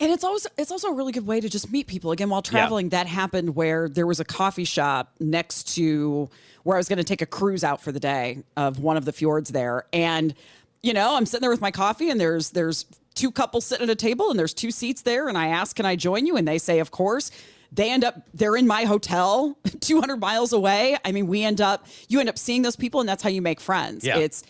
And 0.00 0.10
it's 0.10 0.24
also 0.24 0.48
it's 0.56 0.70
also 0.70 0.88
a 0.88 0.94
really 0.94 1.12
good 1.12 1.26
way 1.26 1.40
to 1.40 1.48
just 1.48 1.70
meet 1.70 1.86
people. 1.86 2.10
Again, 2.10 2.30
while 2.30 2.40
traveling, 2.40 2.88
that 2.88 3.06
happened 3.06 3.54
where 3.54 3.86
there 3.88 4.06
was 4.06 4.18
a 4.18 4.24
coffee 4.24 4.64
shop 4.64 5.12
next 5.20 5.74
to 5.74 6.30
where 6.62 6.76
I 6.76 6.80
was 6.80 6.88
going 6.88 6.96
to 6.96 7.04
take 7.04 7.20
a 7.20 7.26
cruise 7.26 7.62
out 7.62 7.82
for 7.82 7.92
the 7.92 8.00
day 8.00 8.42
of 8.56 8.78
one 8.78 8.96
of 8.96 9.04
the 9.04 9.12
fjords 9.12 9.50
there, 9.50 9.84
and 9.92 10.34
you 10.82 10.94
know 10.94 11.16
I'm 11.16 11.26
sitting 11.26 11.42
there 11.42 11.50
with 11.50 11.60
my 11.60 11.70
coffee, 11.70 12.08
and 12.08 12.18
there's 12.18 12.50
there's 12.50 12.86
two 13.14 13.30
couples 13.30 13.66
sitting 13.66 13.84
at 13.84 13.90
a 13.90 13.94
table, 13.94 14.30
and 14.30 14.38
there's 14.38 14.54
two 14.54 14.70
seats 14.70 15.02
there, 15.02 15.28
and 15.28 15.36
I 15.36 15.48
ask, 15.48 15.76
"Can 15.76 15.84
I 15.84 15.96
join 15.96 16.24
you?" 16.24 16.36
And 16.36 16.48
they 16.48 16.58
say, 16.58 16.78
"Of 16.80 16.90
course." 16.90 17.30
They 17.72 17.88
end 17.88 18.02
up 18.02 18.22
they're 18.34 18.56
in 18.56 18.66
my 18.66 18.82
hotel, 18.82 19.56
200 19.80 20.16
miles 20.16 20.52
away. 20.52 20.96
I 21.04 21.12
mean, 21.12 21.28
we 21.28 21.44
end 21.44 21.60
up 21.60 21.86
you 22.08 22.18
end 22.18 22.28
up 22.28 22.38
seeing 22.38 22.62
those 22.62 22.74
people, 22.74 23.00
and 23.00 23.08
that's 23.08 23.22
how 23.22 23.28
you 23.28 23.42
make 23.42 23.60
friends. 23.60 24.04
Yeah. 24.04 24.16
It's 24.16 24.42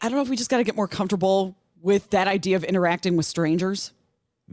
I 0.00 0.08
don't 0.08 0.16
know 0.16 0.22
if 0.22 0.30
we 0.30 0.36
just 0.36 0.50
got 0.50 0.56
to 0.56 0.64
get 0.64 0.74
more 0.74 0.88
comfortable 0.88 1.54
with 1.80 2.10
that 2.10 2.26
idea 2.26 2.56
of 2.56 2.64
interacting 2.64 3.16
with 3.16 3.26
strangers 3.26 3.92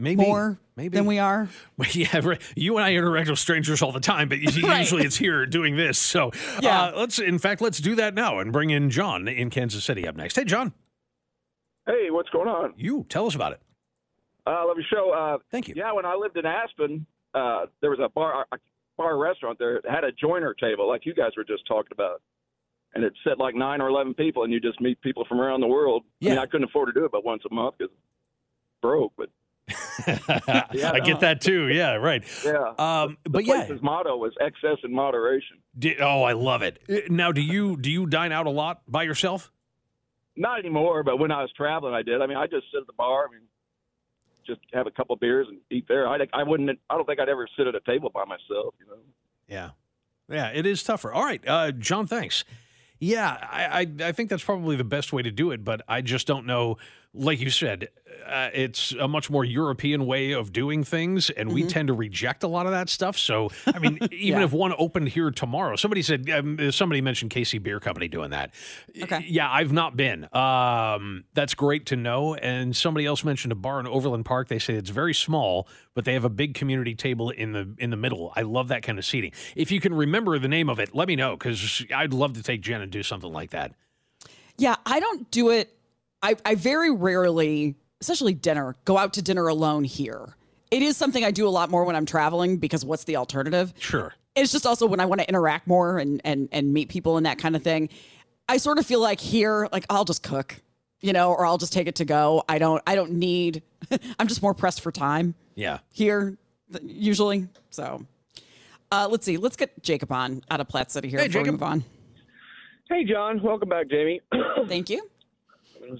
Maybe 0.00 0.22
more 0.22 0.58
maybe 0.76 0.96
than 0.96 1.06
we 1.06 1.18
are. 1.18 1.48
Well, 1.76 1.88
yeah, 1.92 2.20
right. 2.24 2.40
you 2.56 2.76
and 2.76 2.84
I 2.86 2.92
interact 2.94 3.28
with 3.28 3.38
strangers 3.40 3.82
all 3.82 3.90
the 3.92 3.98
time, 4.00 4.28
but 4.28 4.38
usually 4.40 4.68
Right. 4.68 4.92
it's 4.92 5.16
here 5.16 5.44
doing 5.44 5.76
this. 5.76 5.98
So, 5.98 6.30
Yeah. 6.62 6.84
uh, 6.86 6.92
let's 6.96 7.18
in 7.18 7.38
fact 7.38 7.60
let's 7.60 7.78
do 7.80 7.94
that 7.96 8.14
now 8.14 8.38
and 8.38 8.52
bring 8.52 8.70
in 8.70 8.90
John 8.90 9.26
in 9.28 9.50
Kansas 9.50 9.84
City 9.84 10.06
up 10.06 10.14
next. 10.16 10.36
Hey, 10.36 10.44
John, 10.44 10.72
Hey, 11.86 12.10
what's 12.10 12.28
going 12.30 12.48
on? 12.48 12.74
you 12.76 13.06
tell 13.08 13.26
us 13.26 13.34
about 13.34 13.52
it. 13.52 13.60
Uh, 14.46 14.50
I 14.50 14.64
love 14.64 14.76
your 14.76 14.86
show. 14.90 15.10
Uh, 15.10 15.38
Thank 15.50 15.68
you. 15.68 15.74
yeah, 15.76 15.92
when 15.92 16.06
I 16.06 16.14
lived 16.14 16.36
in 16.36 16.46
Aspen, 16.46 17.06
uh, 17.34 17.66
there 17.80 17.90
was 17.90 17.98
a 18.02 18.08
bar, 18.08 18.46
a 18.52 18.56
bar 18.96 19.16
restaurant 19.18 19.58
there 19.58 19.80
that 19.82 19.90
had 19.90 20.04
a 20.04 20.12
joiner 20.12 20.54
table, 20.54 20.86
like 20.88 21.04
you 21.06 21.14
guys 21.14 21.30
were 21.36 21.44
just 21.44 21.66
talking 21.66 21.90
about, 21.92 22.22
and 22.94 23.04
it 23.04 23.12
said 23.24 23.38
like 23.38 23.54
nine 23.54 23.80
or 23.80 23.88
eleven 23.88 24.14
people, 24.14 24.44
and 24.44 24.52
you 24.52 24.60
just 24.60 24.80
meet 24.80 25.00
people 25.02 25.24
from 25.28 25.40
around 25.40 25.60
the 25.60 25.66
world. 25.66 26.04
I 26.22 26.24
mean, 26.26 26.34
Yeah. 26.34 26.40
I 26.40 26.46
couldn't 26.46 26.68
afford 26.68 26.92
to 26.94 26.98
do 26.98 27.04
it, 27.04 27.12
but 27.12 27.24
once 27.24 27.42
a 27.50 27.52
month 27.54 27.76
because 27.78 27.94
broke. 28.80 29.12
But 29.18 29.28
I 30.06 31.00
get 31.04 31.20
that 31.20 31.40
too. 31.40 31.68
Yeah, 31.68 31.94
right. 31.94 32.24
yeah, 32.44 32.72
Um, 32.78 33.16
the 33.24 33.30
but 33.30 33.44
yeah, 33.44 33.64
his 33.64 33.82
motto 33.82 34.16
was 34.16 34.32
excess 34.40 34.78
and 34.82 34.92
moderation. 34.92 35.58
di- 35.78 35.96
oh, 36.00 36.22
I 36.22 36.32
love 36.32 36.62
it. 36.62 36.78
Uh, 36.88 36.96
Now, 37.10 37.32
do 37.32 37.40
you 37.40 37.76
do 37.76 37.90
you 37.90 38.06
dine 38.06 38.32
out 38.32 38.46
a 38.46 38.50
lot 38.50 38.82
by 38.88 39.02
yourself? 39.02 39.50
Not 40.36 40.58
anymore, 40.60 41.02
but 41.02 41.18
when 41.18 41.32
I 41.32 41.42
was 41.42 41.50
traveling, 41.56 41.94
I 41.94 42.02
did. 42.02 42.22
I 42.22 42.26
mean, 42.26 42.36
I 42.36 42.46
just 42.46 42.66
sit 42.72 42.80
at 42.80 42.86
the 42.86 42.92
bar. 42.92 43.26
I 43.28 43.32
mean, 43.32 43.40
just 44.46 44.60
have 44.72 44.86
a 44.86 44.90
couple 44.90 45.14
beers 45.16 45.46
and 45.48 45.58
eat 45.70 45.86
there. 45.88 46.08
I, 46.08 46.18
I 46.32 46.42
wouldn't. 46.44 46.70
I 46.88 46.94
don't 46.96 47.06
think 47.06 47.20
I'd 47.20 47.28
ever 47.28 47.48
sit 47.56 47.66
at 47.66 47.74
a 47.74 47.80
table 47.80 48.10
by 48.14 48.24
myself. 48.24 48.74
You 48.80 48.86
know. 48.86 48.98
Yeah, 49.48 49.70
yeah, 50.30 50.48
it 50.54 50.64
is 50.66 50.82
tougher. 50.82 51.12
All 51.12 51.24
right, 51.24 51.42
uh, 51.46 51.72
John, 51.72 52.06
thanks. 52.06 52.44
Yeah, 53.00 53.36
I, 53.50 53.80
I 54.02 54.08
I 54.08 54.12
think 54.12 54.28
that's 54.30 54.42
probably 54.44 54.76
the 54.76 54.84
best 54.84 55.12
way 55.12 55.22
to 55.22 55.30
do 55.30 55.50
it, 55.50 55.64
but 55.64 55.82
I 55.88 56.00
just 56.02 56.26
don't 56.26 56.46
know. 56.46 56.78
Like 57.14 57.40
you 57.40 57.48
said, 57.50 57.88
uh, 58.26 58.50
it's 58.52 58.92
a 58.92 59.08
much 59.08 59.30
more 59.30 59.42
European 59.44 60.04
way 60.06 60.32
of 60.32 60.52
doing 60.52 60.84
things, 60.84 61.30
and 61.30 61.50
we 61.52 61.64
tend 61.64 61.88
to 61.88 61.94
reject 61.94 62.42
a 62.42 62.48
lot 62.48 62.66
of 62.66 62.72
that 62.72 62.90
stuff. 62.90 63.16
So, 63.16 63.50
I 63.66 63.78
mean, 63.78 63.98
even 64.12 64.40
Yeah. 64.40 64.44
if 64.44 64.52
one 64.52 64.74
opened 64.78 65.08
here 65.08 65.30
tomorrow, 65.30 65.74
somebody 65.76 66.02
said 66.02 66.28
um, 66.30 66.70
somebody 66.70 67.00
mentioned 67.00 67.30
KC 67.30 67.62
Beer 67.62 67.80
Company 67.80 68.08
doing 68.08 68.30
that. 68.30 68.52
Okay. 69.02 69.24
Yeah, 69.26 69.50
I've 69.50 69.72
not 69.72 69.96
been. 69.96 70.28
Um, 70.34 71.24
that's 71.32 71.54
great 71.54 71.86
to 71.86 71.96
know. 71.96 72.34
And 72.34 72.76
somebody 72.76 73.06
else 73.06 73.24
mentioned 73.24 73.52
a 73.52 73.56
bar 73.56 73.80
in 73.80 73.86
Overland 73.86 74.26
Park. 74.26 74.48
They 74.48 74.58
say 74.58 74.74
it's 74.74 74.90
very 74.90 75.14
small, 75.14 75.66
but 75.94 76.04
they 76.04 76.12
have 76.12 76.24
a 76.26 76.30
big 76.30 76.52
community 76.54 76.94
table 76.94 77.30
in 77.30 77.52
the 77.52 77.74
in 77.78 77.88
the 77.88 77.96
middle. 77.96 78.32
I 78.36 78.42
love 78.42 78.68
that 78.68 78.82
kind 78.82 78.98
of 78.98 79.04
seating. 79.06 79.32
If 79.56 79.70
you 79.72 79.80
can 79.80 79.94
remember 79.94 80.38
the 80.38 80.48
name 80.48 80.68
of 80.68 80.78
it, 80.78 80.94
let 80.94 81.08
me 81.08 81.16
know 81.16 81.36
because 81.36 81.84
I'd 81.94 82.12
love 82.12 82.34
to 82.34 82.42
take 82.42 82.60
Jen 82.60 82.82
and 82.82 82.92
do 82.92 83.02
something 83.02 83.32
like 83.32 83.50
that. 83.50 83.72
Yeah, 84.58 84.76
I 84.84 85.00
don't 85.00 85.30
do 85.30 85.48
it. 85.50 85.74
I, 86.22 86.36
I 86.44 86.54
very 86.54 86.90
rarely, 86.90 87.76
especially 88.00 88.34
dinner, 88.34 88.74
go 88.84 88.98
out 88.98 89.12
to 89.14 89.22
dinner 89.22 89.48
alone 89.48 89.84
here. 89.84 90.34
It 90.70 90.82
is 90.82 90.96
something 90.96 91.24
I 91.24 91.30
do 91.30 91.46
a 91.46 91.50
lot 91.50 91.70
more 91.70 91.84
when 91.84 91.96
I'm 91.96 92.06
traveling 92.06 92.58
because 92.58 92.84
what's 92.84 93.04
the 93.04 93.16
alternative? 93.16 93.72
Sure. 93.78 94.12
It's 94.34 94.52
just 94.52 94.66
also 94.66 94.86
when 94.86 95.00
I 95.00 95.06
want 95.06 95.20
to 95.20 95.28
interact 95.28 95.66
more 95.66 95.98
and 95.98 96.20
and 96.24 96.48
and 96.52 96.72
meet 96.72 96.88
people 96.90 97.16
and 97.16 97.26
that 97.26 97.38
kind 97.38 97.56
of 97.56 97.62
thing. 97.62 97.88
I 98.48 98.58
sort 98.58 98.78
of 98.78 98.86
feel 98.86 99.00
like 99.00 99.18
here, 99.20 99.68
like 99.72 99.84
I'll 99.90 100.04
just 100.04 100.22
cook, 100.22 100.60
you 101.00 101.12
know, 101.12 101.32
or 101.32 101.44
I'll 101.46 101.58
just 101.58 101.72
take 101.72 101.86
it 101.88 101.96
to 101.96 102.04
go. 102.04 102.44
I 102.48 102.58
don't 102.58 102.82
I 102.86 102.94
don't 102.94 103.12
need 103.12 103.62
I'm 104.18 104.28
just 104.28 104.42
more 104.42 104.54
pressed 104.54 104.80
for 104.82 104.92
time 104.92 105.34
Yeah. 105.54 105.78
here 105.92 106.36
usually. 106.82 107.48
So 107.70 108.04
uh, 108.92 109.08
let's 109.10 109.24
see. 109.24 109.38
Let's 109.38 109.56
get 109.56 109.82
Jacob 109.82 110.12
on 110.12 110.42
out 110.50 110.60
of 110.60 110.68
Platte 110.68 110.90
City 110.92 111.08
here 111.08 111.18
Hey, 111.20 111.26
before 111.28 111.42
we 111.42 111.50
move 111.50 111.62
on. 111.62 111.84
Hey, 112.88 113.04
John. 113.04 113.42
Welcome 113.42 113.68
back, 113.70 113.88
Jamie. 113.88 114.20
Thank 114.66 114.88
you. 114.90 115.08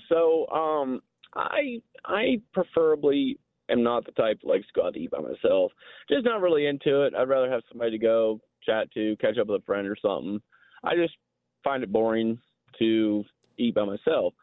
So, 0.09 0.47
um, 0.49 1.01
I 1.35 1.81
I 2.05 2.41
preferably 2.53 3.39
am 3.71 3.83
not 3.83 4.05
the 4.07 4.13
type 4.13 4.41
that 4.41 4.49
likes 4.49 4.67
to 4.67 4.73
go 4.75 4.87
out 4.87 4.95
to 4.95 5.01
eat 5.01 5.11
by 5.11 5.21
myself. 5.21 5.73
Just 6.09 6.25
not 6.25 6.41
really 6.41 6.67
into 6.67 7.03
it. 7.03 7.15
I'd 7.15 7.29
rather 7.29 7.51
have 7.51 7.63
somebody 7.69 7.93
to 7.93 7.99
go 7.99 8.41
chat 8.65 8.91
to, 8.93 9.17
catch 9.17 9.39
up 9.39 9.49
with 9.49 9.63
a 9.63 9.65
friend 9.65 9.87
or 9.87 9.97
something. 10.01 10.41
I 10.85 10.95
just 10.95 11.15
find 11.65 11.83
it 11.83 11.93
boring 11.93 12.39
to 12.79 13.25
eat 13.59 13.75
by 13.75 13.85
myself. 13.85 14.35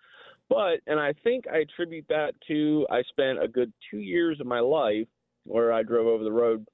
But, 0.48 0.80
and 0.86 1.00
I 1.00 1.14
think 1.24 1.46
I 1.52 1.60
attribute 1.60 2.06
that 2.10 2.34
to 2.48 2.86
I 2.92 3.02
spent 3.10 3.44
a 3.44 3.48
good 3.48 3.74
two 3.90 3.98
years 3.98 4.40
of 4.40 4.46
my 4.46 4.60
life 4.60 5.08
where 5.44 5.74
I 5.74 5.82
drove 5.82 6.08
over 6.08 6.24
the 6.24 6.32
road 6.32 6.68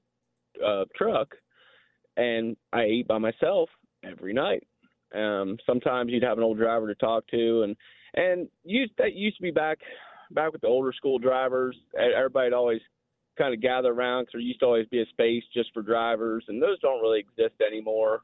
uh, 0.64 0.84
truck 0.94 1.34
and 2.16 2.56
I 2.72 2.82
ate 2.82 3.08
by 3.08 3.18
myself 3.18 3.70
every 4.04 4.34
night. 4.34 4.66
Um, 5.14 5.56
sometimes 5.66 6.10
you'd 6.10 6.22
have 6.22 6.38
an 6.38 6.44
old 6.44 6.58
driver 6.58 6.86
to 6.88 6.94
talk 6.94 7.26
to, 7.28 7.62
and 7.62 7.76
and 8.14 8.48
used 8.64 8.92
that 8.98 9.14
used 9.14 9.36
to 9.36 9.42
be 9.42 9.50
back 9.50 9.78
back 10.30 10.52
with 10.52 10.60
the 10.60 10.66
older 10.66 10.92
school 10.92 11.18
drivers. 11.18 11.76
Everybody'd 11.96 12.52
always 12.52 12.80
kind 13.38 13.54
of 13.54 13.60
gather 13.60 13.92
around 13.92 14.22
because 14.22 14.32
there 14.34 14.40
used 14.40 14.60
to 14.60 14.66
always 14.66 14.86
be 14.88 15.00
a 15.00 15.06
space 15.06 15.42
just 15.54 15.72
for 15.72 15.82
drivers, 15.82 16.44
and 16.48 16.62
those 16.62 16.78
don't 16.80 17.00
really 17.00 17.20
exist 17.20 17.60
anymore. 17.66 18.22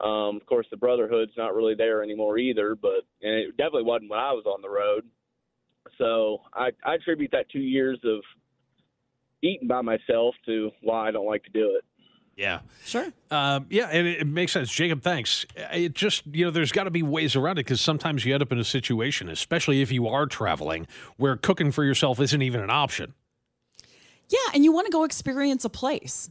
Um, 0.00 0.36
of 0.36 0.46
course, 0.46 0.66
the 0.70 0.76
brotherhood's 0.76 1.36
not 1.36 1.54
really 1.54 1.74
there 1.74 2.02
anymore 2.02 2.38
either, 2.38 2.74
but 2.74 3.04
and 3.22 3.34
it 3.34 3.56
definitely 3.56 3.84
wasn't 3.84 4.10
when 4.10 4.18
I 4.18 4.32
was 4.32 4.44
on 4.46 4.62
the 4.62 4.70
road. 4.70 5.04
So 5.98 6.42
I, 6.54 6.70
I 6.84 6.94
attribute 6.94 7.30
that 7.32 7.50
two 7.50 7.60
years 7.60 7.98
of 8.04 8.20
eating 9.42 9.68
by 9.68 9.82
myself 9.82 10.34
to 10.46 10.70
why 10.80 11.08
I 11.08 11.10
don't 11.10 11.26
like 11.26 11.44
to 11.44 11.50
do 11.50 11.76
it. 11.76 11.84
Yeah. 12.36 12.60
Sure. 12.84 13.12
Um, 13.30 13.66
yeah, 13.70 13.88
and 13.90 14.06
it, 14.06 14.20
it 14.20 14.26
makes 14.26 14.52
sense. 14.52 14.70
Jacob, 14.72 15.02
thanks. 15.02 15.46
It 15.72 15.94
just, 15.94 16.22
you 16.32 16.44
know, 16.44 16.50
there's 16.50 16.72
got 16.72 16.84
to 16.84 16.90
be 16.90 17.02
ways 17.02 17.36
around 17.36 17.58
it 17.58 17.64
because 17.66 17.80
sometimes 17.80 18.24
you 18.24 18.32
end 18.34 18.42
up 18.42 18.52
in 18.52 18.58
a 18.58 18.64
situation, 18.64 19.28
especially 19.28 19.82
if 19.82 19.92
you 19.92 20.08
are 20.08 20.26
traveling, 20.26 20.86
where 21.16 21.36
cooking 21.36 21.72
for 21.72 21.84
yourself 21.84 22.20
isn't 22.20 22.42
even 22.42 22.60
an 22.60 22.70
option. 22.70 23.14
Yeah, 24.28 24.38
and 24.54 24.64
you 24.64 24.72
want 24.72 24.86
to 24.86 24.92
go 24.92 25.04
experience 25.04 25.64
a 25.64 25.68
place. 25.68 26.30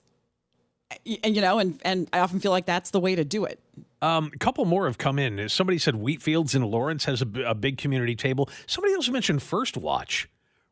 And 1.23 1.35
you 1.35 1.41
know, 1.41 1.59
and 1.59 1.79
and 1.85 2.09
I 2.11 2.19
often 2.19 2.39
feel 2.39 2.51
like 2.51 2.65
that's 2.65 2.89
the 2.89 2.99
way 2.99 3.15
to 3.15 3.23
do 3.23 3.45
it. 3.45 3.59
Um, 4.01 4.31
a 4.33 4.37
couple 4.37 4.65
more 4.65 4.87
have 4.87 4.97
come 4.97 5.19
in. 5.19 5.47
Somebody 5.47 5.77
said 5.77 5.93
Wheatfields 5.93 6.55
in 6.55 6.63
Lawrence 6.63 7.05
has 7.05 7.21
a, 7.21 7.25
b- 7.25 7.43
a 7.43 7.53
big 7.53 7.77
community 7.77 8.15
table. 8.15 8.49
Somebody 8.65 8.95
else 8.95 9.07
mentioned 9.07 9.43
First 9.43 9.77
Watch. 9.77 10.27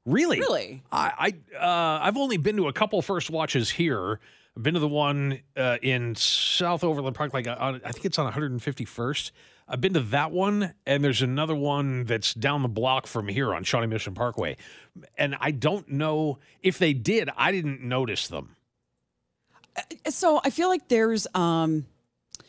Really? 0.06 0.40
Really? 0.40 0.82
I, 0.92 1.34
I 1.54 1.58
uh, 1.58 2.00
I've 2.02 2.18
only 2.18 2.38
been 2.38 2.58
to 2.58 2.68
a 2.68 2.74
couple 2.74 3.02
First 3.02 3.30
Watches 3.30 3.70
here. 3.70 4.20
I've 4.60 4.64
been 4.64 4.74
to 4.74 4.82
the 4.82 4.90
one 4.90 5.40
uh, 5.56 5.78
in 5.82 6.16
South 6.16 6.84
Overland 6.84 7.16
Park, 7.16 7.34
like 7.34 7.48
uh, 7.48 7.56
on, 7.58 7.82
I 7.86 7.94
think 7.94 8.04
it's 8.04 8.20
on 8.20 8.30
151st. 8.30 9.32
I've 9.70 9.80
been 9.80 9.94
to 9.94 10.02
that 10.02 10.32
one, 10.32 10.74
and 10.86 11.02
there's 11.02 11.22
another 11.22 11.56
one 11.56 12.04
that's 12.04 12.34
down 12.34 12.62
the 12.62 12.68
block 12.68 13.08
from 13.08 13.30
here 13.30 13.56
on 13.56 13.64
Shawnee 13.64 13.88
Mission 13.88 14.16
Parkway. 14.16 14.58
And 15.18 15.38
I 15.40 15.52
don't 15.52 15.88
know 15.88 16.40
if 16.62 16.78
they 16.78 16.92
did. 16.92 17.30
I 17.38 17.54
didn't 17.54 17.82
notice 17.82 18.28
them. 18.28 18.58
So 20.10 20.42
I 20.44 20.50
feel 20.50 20.68
like 20.68 20.90
there's 20.90 21.26
um 21.34 21.86
I 22.38 22.44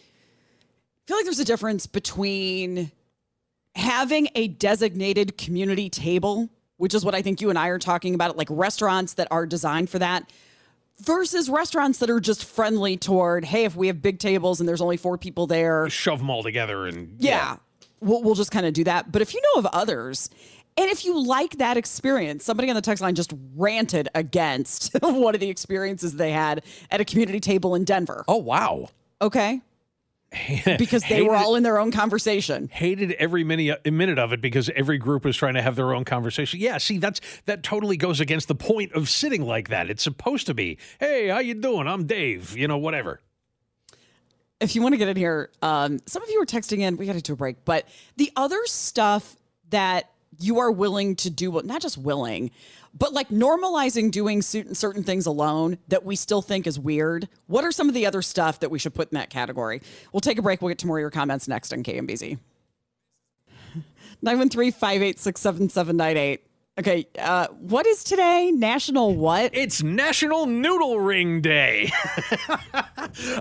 feel 1.06 1.16
like 1.16 1.26
there's 1.26 1.38
a 1.38 1.44
difference 1.44 1.86
between 1.86 2.90
having 3.76 4.30
a 4.34 4.48
designated 4.48 5.38
community 5.38 5.88
table, 5.88 6.48
which 6.76 6.92
is 6.92 7.04
what 7.04 7.14
I 7.14 7.22
think 7.22 7.40
you 7.40 7.50
and 7.50 7.58
I 7.58 7.68
are 7.68 7.78
talking 7.78 8.16
about, 8.16 8.36
like 8.36 8.48
restaurants 8.50 9.14
that 9.14 9.28
are 9.30 9.46
designed 9.46 9.90
for 9.90 10.00
that, 10.00 10.28
versus 11.00 11.48
restaurants 11.48 11.98
that 11.98 12.10
are 12.10 12.20
just 12.20 12.44
friendly 12.44 12.96
toward, 12.96 13.44
hey, 13.44 13.64
if 13.64 13.76
we 13.76 13.86
have 13.88 14.02
big 14.02 14.18
tables 14.18 14.60
and 14.60 14.68
there's 14.68 14.80
only 14.80 14.96
four 14.96 15.18
people 15.18 15.46
there, 15.46 15.88
Shove 15.88 16.18
them 16.18 16.30
all 16.30 16.42
together 16.42 16.86
and 16.86 17.16
yeah, 17.18 17.56
we'll, 18.00 18.22
we'll 18.22 18.34
just 18.34 18.50
kind 18.50 18.66
of 18.66 18.72
do 18.72 18.84
that. 18.84 19.10
But 19.10 19.22
if 19.22 19.34
you 19.34 19.40
know 19.54 19.60
of 19.60 19.66
others, 19.66 20.30
and 20.76 20.90
if 20.90 21.04
you 21.04 21.22
like 21.22 21.58
that 21.58 21.76
experience, 21.76 22.44
somebody 22.44 22.68
on 22.70 22.74
the 22.74 22.80
text 22.80 23.02
line 23.02 23.14
just 23.14 23.34
ranted 23.56 24.08
against 24.14 24.92
one 25.02 25.34
of 25.34 25.40
the 25.40 25.50
experiences 25.50 26.14
they 26.14 26.30
had 26.30 26.64
at 26.90 27.00
a 27.00 27.04
community 27.04 27.40
table 27.40 27.74
in 27.74 27.84
Denver. 27.84 28.24
Oh 28.28 28.36
wow. 28.36 28.88
Okay. 29.20 29.60
because 30.78 31.02
they 31.04 31.22
were 31.22 31.34
all 31.34 31.56
in 31.56 31.62
their 31.64 31.78
own 31.80 31.90
conversation. 31.90 32.68
hated 32.72 33.12
every 33.12 33.42
minute 33.42 33.84
minute 33.90 34.18
of 34.18 34.32
it 34.32 34.40
because 34.40 34.70
every 34.76 34.96
group 34.96 35.24
was 35.24 35.36
trying 35.36 35.54
to 35.54 35.62
have 35.62 35.74
their 35.74 35.92
own 35.92 36.04
conversation. 36.04 36.60
Yeah, 36.60 36.78
see, 36.78 36.98
that's 36.98 37.20
that 37.46 37.62
totally 37.64 37.96
goes 37.96 38.20
against 38.20 38.46
the 38.46 38.54
point 38.54 38.92
of 38.92 39.08
sitting 39.08 39.42
like 39.42 39.68
that. 39.68 39.90
It's 39.90 40.04
supposed 40.04 40.46
to 40.46 40.54
be, 40.54 40.78
"Hey, 41.00 41.28
how 41.28 41.40
you 41.40 41.54
doing? 41.54 41.88
I'm 41.88 42.06
Dave." 42.06 42.56
You 42.56 42.68
know, 42.68 42.78
whatever. 42.78 43.20
if 44.60 44.76
you 44.76 44.82
want 44.82 44.92
to 44.92 44.98
get 44.98 45.08
in 45.08 45.16
here, 45.16 45.50
um, 45.62 45.98
some 46.06 46.22
of 46.22 46.28
you 46.28 46.38
were 46.38 46.46
texting 46.46 46.80
in. 46.80 46.96
We 46.96 47.06
got 47.06 47.14
to 47.14 47.22
do 47.22 47.32
a 47.32 47.36
break, 47.36 47.64
but 47.64 47.88
the 48.16 48.30
other 48.36 48.60
stuff 48.66 49.36
that 49.70 50.10
you 50.42 50.58
are 50.58 50.70
willing 50.70 51.16
to 51.16 51.30
do, 51.30 51.50
what, 51.50 51.64
not 51.64 51.82
just 51.82 51.98
willing, 51.98 52.50
but 52.98 53.12
like 53.12 53.28
normalizing 53.28 54.10
doing 54.10 54.42
certain 54.42 55.02
things 55.04 55.26
alone 55.26 55.78
that 55.88 56.04
we 56.04 56.16
still 56.16 56.42
think 56.42 56.66
is 56.66 56.78
weird. 56.78 57.28
What 57.46 57.64
are 57.64 57.72
some 57.72 57.88
of 57.88 57.94
the 57.94 58.06
other 58.06 58.22
stuff 58.22 58.60
that 58.60 58.70
we 58.70 58.78
should 58.78 58.94
put 58.94 59.12
in 59.12 59.18
that 59.18 59.30
category? 59.30 59.82
We'll 60.12 60.20
take 60.20 60.38
a 60.38 60.42
break. 60.42 60.60
We'll 60.60 60.70
get 60.70 60.78
to 60.78 60.86
more 60.86 60.98
of 60.98 61.02
your 61.02 61.10
comments 61.10 61.46
next 61.46 61.72
on 61.72 61.82
KMBZ. 61.82 62.38
913 64.22 64.72
586 64.72 65.40
7798. 65.40 66.49
Okay, 66.80 67.06
uh, 67.18 67.46
what 67.48 67.86
is 67.86 68.02
today? 68.02 68.50
National 68.52 69.14
what? 69.14 69.50
It's 69.52 69.82
National 69.82 70.46
Noodle 70.46 70.98
Ring 70.98 71.42
Day. 71.42 71.92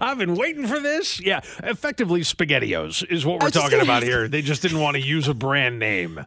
I've 0.01 0.17
been 0.17 0.35
waiting 0.35 0.67
for 0.67 0.81
this. 0.81 1.21
Yeah, 1.21 1.39
effectively 1.63 2.19
SpaghettiOs 2.19 3.09
is 3.09 3.25
what 3.25 3.41
we're 3.41 3.49
talking 3.49 3.79
about 3.79 4.03
here. 4.03 4.27
They 4.27 4.41
just 4.41 4.61
didn't 4.61 4.81
want 4.81 4.95
to 4.95 5.01
use 5.01 5.29
a 5.29 5.33
brand 5.33 5.79
name. 5.79 6.25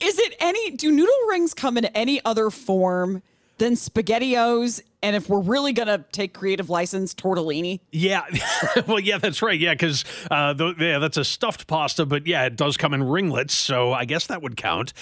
Is 0.00 0.18
it 0.18 0.34
any? 0.40 0.70
Do 0.70 0.90
noodle 0.90 1.28
rings 1.28 1.52
come 1.52 1.76
in 1.76 1.84
any 1.86 2.24
other 2.24 2.48
form 2.48 3.22
than 3.58 3.74
SpaghettiOs? 3.74 4.80
And 5.06 5.14
if 5.14 5.28
we're 5.28 5.40
really 5.40 5.72
gonna 5.72 6.04
take 6.10 6.34
creative 6.34 6.68
license, 6.68 7.14
tortellini. 7.14 7.78
Yeah, 7.92 8.24
well, 8.88 8.98
yeah, 8.98 9.18
that's 9.18 9.40
right. 9.40 9.56
Yeah, 9.56 9.72
because 9.72 10.04
uh, 10.32 10.52
th- 10.52 10.74
yeah, 10.80 10.98
that's 10.98 11.16
a 11.16 11.24
stuffed 11.24 11.68
pasta, 11.68 12.04
but 12.04 12.26
yeah, 12.26 12.44
it 12.46 12.56
does 12.56 12.76
come 12.76 12.92
in 12.92 13.04
ringlets, 13.04 13.54
so 13.54 13.92
I 13.92 14.04
guess 14.04 14.26
that 14.26 14.42
would 14.42 14.56
count. 14.56 14.92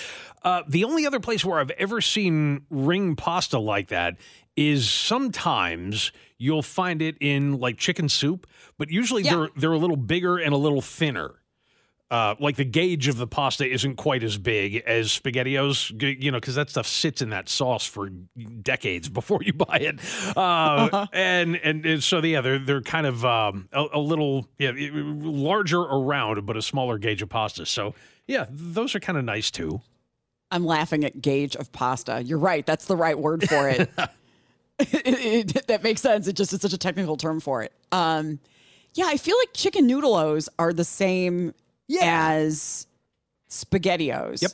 Uh, 0.43 0.63
the 0.69 0.85
only 0.85 1.07
other 1.07 1.21
place 1.21 1.43
where 1.43 1.59
I've 1.59 1.71
ever 1.71 2.03
seen 2.03 2.67
ring 2.69 3.17
pasta 3.17 3.59
like 3.59 3.89
that 3.89 4.17
is 4.57 4.91
sometimes 4.91 6.13
you'll 6.37 6.61
find 6.61 7.01
it 7.01 7.17
in 7.23 7.59
like 7.59 7.79
chicken 7.79 8.11
soup, 8.11 8.47
but 8.77 8.91
usually 8.91 9.23
they're 9.23 9.49
they're 9.57 9.73
a 9.73 9.79
little 9.79 9.97
bigger 9.97 10.37
and 10.37 10.53
a 10.53 10.59
little 10.59 10.83
thinner. 10.83 11.37
Uh, 12.11 12.35
like 12.39 12.55
the 12.57 12.65
gauge 12.65 13.09
of 13.09 13.17
the 13.17 13.27
pasta 13.27 13.67
isn't 13.69 13.97
quite 13.97 14.23
as 14.23 14.37
big 14.39 14.77
as 14.87 15.09
SpaghettiOs, 15.09 16.23
you 16.23 16.31
know, 16.31 16.39
because 16.39 16.55
that 16.55 16.71
stuff 16.71 16.87
sits 16.87 17.23
in 17.23 17.31
that 17.31 17.49
sauce 17.49 17.87
for 17.87 18.09
decades 18.63 19.09
before 19.09 19.41
you 19.43 19.53
buy 19.53 19.79
it. 19.79 19.99
Uh, 20.37 21.07
and, 21.13 21.57
and 21.57 21.85
and 21.85 22.03
so 22.05 22.19
yeah, 22.23 22.41
they're 22.41 22.59
they're 22.59 22.83
kind 22.83 23.07
of 23.07 23.25
um, 23.25 23.69
a, 23.73 23.87
a 23.95 23.99
little 23.99 24.47
yeah 24.59 24.73
larger 24.77 25.81
around, 25.81 26.45
but 26.47 26.57
a 26.57 26.63
smaller 26.63 26.99
gauge 26.99 27.23
of 27.23 27.31
pasta. 27.31 27.67
So 27.67 27.95
yeah, 28.29 28.47
those 28.51 28.95
are 28.95 29.01
kind 29.01 29.19
of 29.19 29.25
nice 29.25 29.51
too. 29.51 29.81
I'm 30.51 30.65
laughing 30.65 31.05
at 31.05 31.21
gauge 31.21 31.57
of 31.57 31.73
pasta. 31.73 32.23
You're 32.23 32.39
right. 32.39 32.65
That's 32.65 32.85
the 32.85 32.97
right 32.97 33.19
word 33.19 33.49
for 33.49 33.69
it. 33.69 33.91
It- 33.99 34.11
it- 35.57 35.67
that 35.69 35.83
makes 35.83 36.03
sense. 36.03 36.29
It 36.29 36.37
just 36.37 36.53
is 36.53 36.61
such 36.61 36.73
a 36.75 36.79
technical 36.79 37.17
term 37.17 37.41
for 37.41 37.63
it. 37.63 37.73
Um, 37.91 38.39
yeah, 38.93 39.07
I 39.07 39.17
feel 39.17 39.37
like 39.39 39.53
chicken 39.55 39.89
noodleos 39.89 40.49
are 40.59 40.73
the 40.73 40.85
same 40.85 41.55
as 42.03 42.87
SpaghettiOs. 43.49 44.43
Yep. 44.43 44.51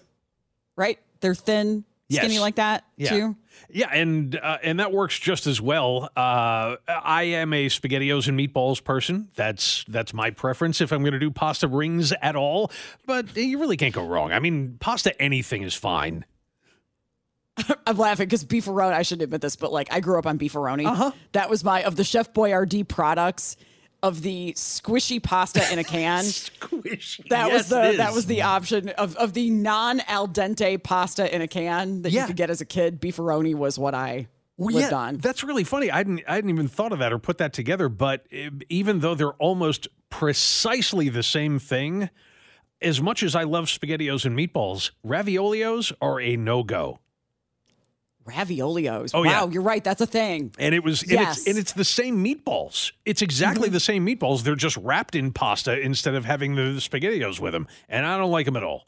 Right? 0.76 0.98
They're 1.20 1.34
thin, 1.34 1.84
skinny 2.10 2.34
Yes. 2.34 2.40
like 2.40 2.54
that 2.56 2.84
Yeah. 2.96 3.10
too. 3.10 3.36
Yeah, 3.68 3.88
and 3.92 4.34
uh, 4.36 4.58
and 4.62 4.80
that 4.80 4.90
works 4.90 5.18
just 5.18 5.46
as 5.46 5.60
well. 5.60 6.08
Uh, 6.16 6.76
I 6.88 7.24
am 7.24 7.52
a 7.52 7.66
spaghettios 7.66 8.26
and 8.26 8.38
meatballs 8.38 8.82
person. 8.82 9.28
That's 9.36 9.84
that's 9.86 10.14
my 10.14 10.30
preference 10.30 10.80
if 10.80 10.92
I'm 10.92 11.02
going 11.02 11.12
to 11.12 11.18
do 11.18 11.30
pasta 11.30 11.68
rings 11.68 12.12
at 12.22 12.36
all. 12.36 12.72
But 13.06 13.36
you 13.36 13.58
really 13.60 13.76
can't 13.76 13.94
go 13.94 14.04
wrong. 14.04 14.32
I 14.32 14.38
mean, 14.40 14.76
pasta 14.80 15.20
anything 15.20 15.62
is 15.62 15.74
fine. 15.74 16.24
I'm 17.86 17.96
laughing 17.98 18.26
because 18.26 18.44
beefaroni. 18.44 18.92
I 18.94 19.02
shouldn't 19.02 19.22
admit 19.22 19.40
this, 19.42 19.56
but 19.56 19.72
like 19.72 19.92
I 19.92 20.00
grew 20.00 20.18
up 20.18 20.26
on 20.26 20.38
beefaroni. 20.38 20.86
Uh-huh. 20.86 21.10
That 21.32 21.50
was 21.50 21.62
my 21.62 21.82
of 21.82 21.96
the 21.96 22.04
Chef 22.04 22.32
Boyardee 22.32 22.88
products 22.88 23.56
of 24.02 24.22
the 24.22 24.52
squishy 24.56 25.22
pasta 25.22 25.62
in 25.72 25.78
a 25.78 25.84
can. 25.84 26.24
squishy. 26.24 27.28
That 27.28 27.48
Yes, 27.48 27.52
was 27.52 27.68
the 27.68 27.96
that 27.98 28.12
was 28.12 28.26
the 28.26 28.42
option 28.42 28.88
of 28.90 29.16
of 29.16 29.32
the 29.34 29.50
non 29.50 30.00
al 30.08 30.26
dente 30.28 30.82
pasta 30.82 31.32
in 31.34 31.42
a 31.42 31.48
can 31.48 32.02
that 32.02 32.12
Yeah. 32.12 32.22
you 32.22 32.26
could 32.28 32.36
get 32.36 32.50
as 32.50 32.60
a 32.60 32.64
kid. 32.64 33.00
Beefaroni 33.00 33.54
was 33.54 33.78
what 33.78 33.94
I 33.94 34.28
Well, 34.56 34.74
lived 34.74 34.92
yeah, 34.92 34.98
on. 34.98 35.16
That's 35.18 35.42
really 35.44 35.64
funny. 35.64 35.90
I 35.90 35.98
hadn't 35.98 36.22
I 36.28 36.34
hadn't 36.36 36.50
even 36.50 36.68
thought 36.68 36.92
of 36.92 36.98
that 37.00 37.12
or 37.12 37.18
put 37.18 37.38
that 37.38 37.52
together. 37.52 37.88
But 37.88 38.26
even 38.68 39.00
though 39.00 39.14
they're 39.14 39.32
almost 39.34 39.88
precisely 40.10 41.08
the 41.08 41.22
same 41.22 41.58
thing, 41.58 42.10
as 42.82 43.00
much 43.00 43.22
as 43.22 43.34
I 43.34 43.42
love 43.44 43.66
spaghettios 43.66 44.24
and 44.24 44.36
meatballs, 44.38 44.90
raviolios 45.06 45.92
are 46.00 46.20
a 46.20 46.36
no 46.36 46.62
go. 46.62 46.98
Raviolios. 48.26 49.10
Oh, 49.14 49.22
yeah. 49.24 49.42
wow, 49.42 49.48
you're 49.48 49.62
right. 49.62 49.82
That's 49.82 50.00
a 50.00 50.06
thing. 50.06 50.52
And 50.58 50.74
it 50.74 50.84
was, 50.84 51.02
and, 51.02 51.10
Yes. 51.12 51.38
it's, 51.38 51.48
and 51.48 51.58
it's 51.58 51.72
the 51.72 51.84
same 51.84 52.22
meatballs. 52.24 52.92
It's 53.04 53.22
exactly 53.22 53.68
Mm-hmm. 53.68 53.72
the 53.74 53.80
same 53.80 54.06
meatballs. 54.06 54.42
They're 54.42 54.54
just 54.54 54.76
wrapped 54.76 55.14
in 55.14 55.32
pasta 55.32 55.78
instead 55.80 56.14
of 56.14 56.24
having 56.24 56.54
the, 56.54 56.62
the 56.72 56.80
spaghettios 56.80 57.40
with 57.40 57.52
them. 57.52 57.66
And 57.88 58.06
I 58.06 58.16
don't 58.18 58.30
like 58.30 58.46
them 58.46 58.56
at 58.56 58.62
all. 58.64 58.86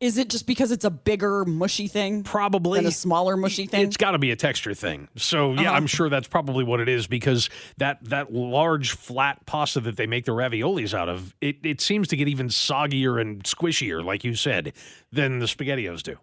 Is 0.00 0.16
it 0.16 0.28
just 0.30 0.46
because 0.46 0.70
it's 0.70 0.84
a 0.84 0.90
bigger 0.90 1.44
mushy 1.44 1.88
thing? 1.88 2.22
Probably 2.22 2.78
than 2.78 2.86
a 2.86 2.92
smaller 2.92 3.36
mushy 3.36 3.66
thing. 3.66 3.84
It's 3.84 3.96
got 3.96 4.12
to 4.12 4.18
be 4.18 4.30
a 4.30 4.36
texture 4.36 4.72
thing. 4.72 5.08
So 5.16 5.54
yeah, 5.54 5.62
Uh-huh. 5.62 5.70
I'm 5.72 5.88
sure 5.88 6.08
that's 6.08 6.28
probably 6.28 6.62
what 6.62 6.78
it 6.78 6.88
is 6.88 7.08
because 7.08 7.50
that 7.78 7.98
that 8.04 8.32
large 8.32 8.92
flat 8.92 9.44
pasta 9.44 9.80
that 9.80 9.96
they 9.96 10.06
make 10.06 10.24
the 10.24 10.30
raviolis 10.30 10.94
out 10.94 11.08
of, 11.08 11.34
it, 11.40 11.56
it 11.64 11.80
seems 11.80 12.06
to 12.08 12.16
get 12.16 12.28
even 12.28 12.46
soggier 12.46 13.20
and 13.20 13.42
squishier, 13.42 14.04
like 14.04 14.22
you 14.22 14.36
said, 14.36 14.72
than 15.10 15.40
the 15.40 15.46
spaghettios 15.46 16.04
do. 16.04 16.16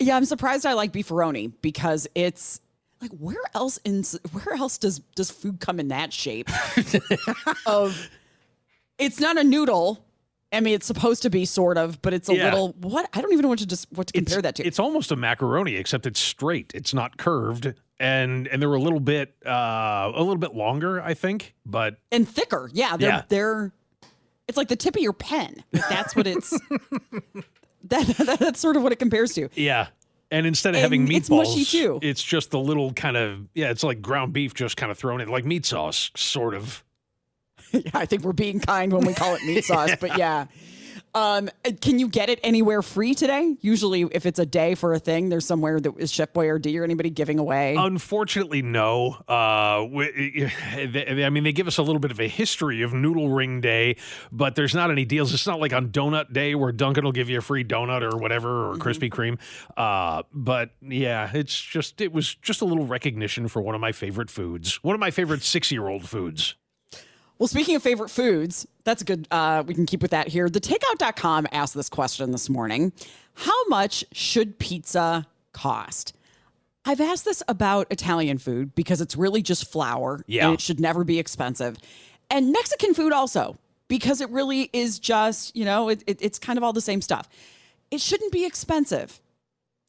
Yeah, 0.00 0.16
I'm 0.16 0.24
surprised 0.24 0.64
I 0.66 0.74
like 0.74 0.92
beefaroni 0.92 1.52
because 1.60 2.06
it's 2.14 2.60
like 3.00 3.10
where 3.12 3.36
else 3.54 3.78
in 3.84 4.04
where 4.32 4.54
else 4.56 4.78
does 4.78 5.00
does 5.16 5.30
food 5.30 5.60
come 5.60 5.80
in 5.80 5.88
that 5.88 6.12
shape? 6.12 6.48
of 7.66 8.08
it's 8.98 9.20
not 9.20 9.36
a 9.38 9.44
noodle. 9.44 10.04
I 10.52 10.60
mean, 10.60 10.74
it's 10.74 10.86
supposed 10.86 11.22
to 11.22 11.30
be 11.30 11.44
sort 11.44 11.76
of, 11.76 12.00
but 12.00 12.14
it's 12.14 12.28
a 12.28 12.34
Yeah. 12.34 12.44
little 12.44 12.72
what 12.80 13.08
I 13.12 13.20
don't 13.20 13.32
even 13.32 13.42
know 13.42 13.48
what 13.48 13.58
to 13.58 13.66
just 13.66 13.86
what 13.92 14.06
to 14.08 14.12
compare 14.14 14.40
that 14.42 14.54
to. 14.56 14.66
It's 14.66 14.78
almost 14.78 15.10
a 15.12 15.16
macaroni, 15.16 15.74
except 15.76 16.06
it's 16.06 16.20
straight. 16.20 16.72
It's 16.74 16.94
not 16.94 17.16
curved, 17.18 17.74
and 18.00 18.46
and 18.48 18.62
they're 18.62 18.72
a 18.72 18.80
little 18.80 19.00
bit 19.00 19.34
uh, 19.44 20.10
a 20.14 20.18
little 20.18 20.36
bit 20.36 20.54
longer, 20.54 21.02
I 21.02 21.14
think. 21.14 21.54
But 21.66 21.96
and 22.12 22.26
thicker. 22.28 22.70
Yeah, 22.72 22.96
they're 22.96 23.08
Yeah. 23.08 23.22
they're 23.28 23.72
it's 24.46 24.56
like 24.56 24.68
the 24.68 24.76
tip 24.76 24.96
of 24.96 25.02
your 25.02 25.12
pen. 25.12 25.62
That's 25.72 26.16
what 26.16 26.26
it's 26.26 26.58
that, 27.84 28.38
that's 28.40 28.60
sort 28.60 28.76
of 28.76 28.82
what 28.82 28.92
it 28.92 28.96
compares 28.98 29.34
to. 29.34 29.48
yeah. 29.54 29.88
And 30.30 30.46
instead 30.46 30.70
of 30.74 30.76
And 30.76 30.82
having 30.82 31.10
it's 31.10 31.30
mushy, 31.30 31.64
too. 31.64 32.00
it's 32.02 32.22
just 32.22 32.50
the 32.50 32.58
little 32.60 32.92
kind 32.92 33.16
of 33.16 33.46
yeah, 33.54 33.70
it's 33.70 33.82
like 33.82 34.02
ground 34.02 34.34
beef 34.34 34.52
just 34.52 34.76
kind 34.76 34.92
of 34.92 34.98
thrown 34.98 35.22
in 35.22 35.28
like 35.30 35.46
meat 35.46 35.64
sauce, 35.64 36.10
sort 36.16 36.54
of. 36.54 36.84
yeah, 37.72 37.80
I 37.94 38.04
think 38.04 38.24
we're 38.24 38.34
being 38.34 38.60
kind 38.60 38.92
when 38.92 39.06
we 39.06 39.14
call 39.14 39.34
it 39.36 39.42
meat 39.46 39.64
sauce, 39.64 39.92
but 39.98 40.18
yeah. 40.18 40.44
Um, 41.18 41.50
can 41.80 41.98
you 41.98 42.08
get 42.08 42.28
it 42.28 42.38
anywhere 42.44 42.80
free 42.82 43.14
today? 43.14 43.56
Usually, 43.60 44.02
if 44.12 44.24
it's 44.26 44.38
a 44.38 44.46
day 44.46 44.74
for 44.74 44.94
a 44.94 44.98
thing, 44.98 45.28
there's 45.28 45.44
somewhere 45.46 45.80
that 45.80 45.92
is 45.98 46.12
Chef 46.12 46.32
Boyardee 46.32 46.78
or 46.78 46.84
anybody 46.84 47.10
giving 47.10 47.38
away. 47.38 47.74
Unfortunately, 47.76 48.62
no. 48.62 49.12
Uh, 49.26 49.86
we, 49.90 50.50
they- 50.92 51.24
I 51.24 51.30
mean, 51.30 51.44
they 51.44 51.52
give 51.52 51.66
us 51.66 51.78
a 51.78 51.82
little 51.82 51.98
bit 52.00 52.10
of 52.10 52.20
a 52.20 52.28
history 52.28 52.82
of 52.82 52.92
Noodle 52.94 53.30
Ring 53.30 53.60
Day, 53.60 53.96
but 54.30 54.54
there's 54.54 54.74
not 54.74 54.90
any 54.90 55.04
deals. 55.04 55.34
It's 55.34 55.46
not 55.46 55.58
like 55.60 55.72
on 55.72 55.88
Donut 55.88 56.32
Day 56.32 56.54
where 56.54 56.72
Dunkin' 56.72 57.04
will 57.04 57.12
give 57.12 57.28
you 57.28 57.38
a 57.38 57.42
free 57.42 57.64
donut 57.64 58.02
or 58.02 58.16
whatever 58.16 58.70
or 58.70 58.76
Krispy 58.76 59.10
Kreme. 59.10 59.38
Uh, 59.76 60.22
but 60.32 60.70
yeah, 60.82 61.30
it's 61.34 61.58
just 61.60 62.00
it 62.00 62.12
was 62.12 62.34
just 62.36 62.60
a 62.60 62.64
little 62.64 62.86
recognition 62.86 63.48
for 63.48 63.60
one 63.60 63.74
of 63.74 63.80
my 63.80 63.92
favorite 63.92 64.30
foods, 64.30 64.82
one 64.84 64.94
of 64.94 65.00
my 65.00 65.10
favorite 65.10 65.42
six 65.42 65.72
year 65.72 65.88
old 65.88 66.08
foods. 66.08 66.54
Well, 67.38 67.46
speaking 67.46 67.76
of 67.76 67.82
favorite 67.82 68.08
foods, 68.10 68.66
that's 68.84 69.02
good. 69.02 69.28
Uh, 69.30 69.62
we 69.66 69.74
can 69.74 69.86
keep 69.86 70.02
with 70.02 70.10
that 70.10 70.28
here. 70.28 70.48
The 70.48 70.60
takeout.com 70.60 71.46
asked 71.52 71.74
this 71.74 71.88
question 71.88 72.32
this 72.32 72.48
morning 72.48 72.92
How 73.34 73.66
much 73.68 74.04
should 74.12 74.58
pizza 74.58 75.26
cost? 75.52 76.14
I've 76.84 77.00
asked 77.00 77.24
this 77.24 77.42
about 77.48 77.86
Italian 77.90 78.38
food 78.38 78.74
because 78.74 79.00
it's 79.00 79.14
really 79.14 79.42
just 79.42 79.70
flour 79.70 80.24
Yeah. 80.26 80.46
and 80.46 80.54
it 80.54 80.60
should 80.60 80.80
never 80.80 81.04
be 81.04 81.18
expensive. 81.18 81.76
And 82.30 82.50
Mexican 82.50 82.94
food 82.94 83.12
also, 83.12 83.56
because 83.88 84.20
it 84.20 84.30
really 84.30 84.70
is 84.72 84.98
just, 84.98 85.54
you 85.54 85.64
know, 85.64 85.90
it, 85.90 86.02
it, 86.06 86.18
it's 86.20 86.38
kind 86.38 86.56
of 86.56 86.64
all 86.64 86.72
the 86.72 86.80
same 86.80 87.00
stuff. 87.02 87.28
It 87.90 88.00
shouldn't 88.00 88.32
be 88.32 88.44
expensive. 88.46 89.20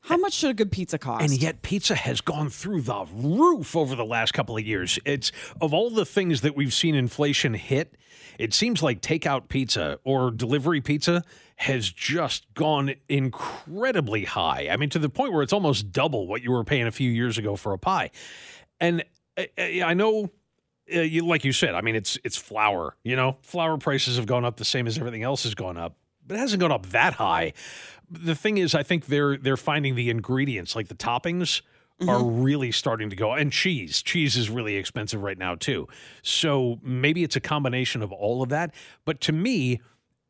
How 0.01 0.17
much 0.17 0.33
should 0.33 0.49
a 0.49 0.53
good 0.53 0.71
pizza 0.71 0.97
cost? 0.97 1.23
And 1.23 1.41
yet, 1.41 1.61
pizza 1.61 1.95
has 1.95 2.21
gone 2.21 2.49
through 2.49 2.81
the 2.81 3.05
roof 3.13 3.75
over 3.75 3.95
the 3.95 4.05
last 4.05 4.33
couple 4.33 4.57
of 4.57 4.65
years. 4.65 4.97
It's 5.05 5.31
of 5.61 5.73
all 5.73 5.89
the 5.89 6.05
things 6.05 6.41
that 6.41 6.55
we've 6.55 6.73
seen 6.73 6.95
inflation 6.95 7.53
hit, 7.53 7.95
it 8.37 8.53
seems 8.53 8.81
like 8.81 9.01
takeout 9.01 9.49
pizza 9.49 9.99
or 10.03 10.31
delivery 10.31 10.81
pizza 10.81 11.23
has 11.57 11.91
just 11.91 12.51
gone 12.53 12.93
incredibly 13.09 14.23
high. 14.23 14.69
I 14.71 14.77
mean, 14.77 14.89
to 14.91 14.99
the 14.99 15.09
point 15.09 15.33
where 15.33 15.43
it's 15.43 15.51
almost 15.51 15.91
double 15.91 16.25
what 16.25 16.41
you 16.41 16.51
were 16.51 16.63
paying 16.63 16.87
a 16.87 16.91
few 16.91 17.11
years 17.11 17.37
ago 17.37 17.57
for 17.57 17.73
a 17.73 17.77
pie. 17.77 18.11
And 18.79 19.03
I, 19.37 19.49
I 19.57 19.81
I 19.87 19.93
know 19.93 20.29
uh, 20.93 21.01
you, 21.01 21.25
like 21.25 21.43
you 21.43 21.51
said, 21.51 21.75
I 21.75 21.81
mean, 21.81 21.95
it's 21.95 22.17
it's 22.23 22.37
flour. 22.37 22.95
You 23.03 23.15
know, 23.15 23.37
flour 23.41 23.77
prices 23.77 24.15
have 24.15 24.25
gone 24.25 24.45
up 24.45 24.57
the 24.57 24.65
same 24.65 24.87
as 24.87 24.97
everything 24.97 25.23
else 25.23 25.43
has 25.43 25.53
gone 25.53 25.77
up, 25.77 25.97
but 26.25 26.35
it 26.35 26.39
hasn't 26.39 26.61
gone 26.61 26.71
up 26.71 26.87
that 26.87 27.13
high. 27.13 27.53
The 28.11 28.35
thing 28.35 28.57
is, 28.57 28.73
I 28.75 28.83
think 28.83 29.05
they're 29.07 29.37
they're 29.37 29.57
finding 29.57 29.95
the 29.95 30.09
ingredients, 30.09 30.75
like 30.75 30.87
the 30.87 30.95
toppings, 30.95 31.61
are 32.07 32.23
really 32.23 32.71
starting 32.71 33.09
to 33.09 33.15
go. 33.15 33.33
And 33.33 33.51
cheese, 33.51 34.01
cheese 34.01 34.37
is 34.37 34.49
really 34.49 34.77
expensive 34.77 35.21
right 35.21 35.37
now 35.37 35.55
too. 35.55 35.87
So 36.21 36.79
maybe 36.81 37.23
it's 37.23 37.35
a 37.35 37.41
combination 37.41 38.01
of 38.01 38.11
all 38.13 38.41
of 38.41 38.49
that. 38.49 38.73
But 39.03 39.19
to 39.21 39.33
me, 39.33 39.81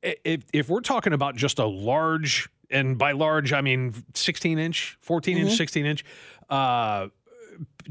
if 0.02 0.44
if 0.52 0.68
we're 0.68 0.82
talking 0.82 1.14
about 1.14 1.36
just 1.36 1.60
a 1.60 1.66
large, 1.68 2.50
and 2.72 2.98
by 2.98 3.12
large 3.12 3.54
I 3.54 3.62
mean 3.62 3.94
16 4.16 4.58
inch, 4.58 4.98
14 5.02 5.38
inch, 5.38 5.52
Mhm. 5.52 5.58
16 5.58 5.86
inch, 5.86 6.04
uh, 6.50 7.10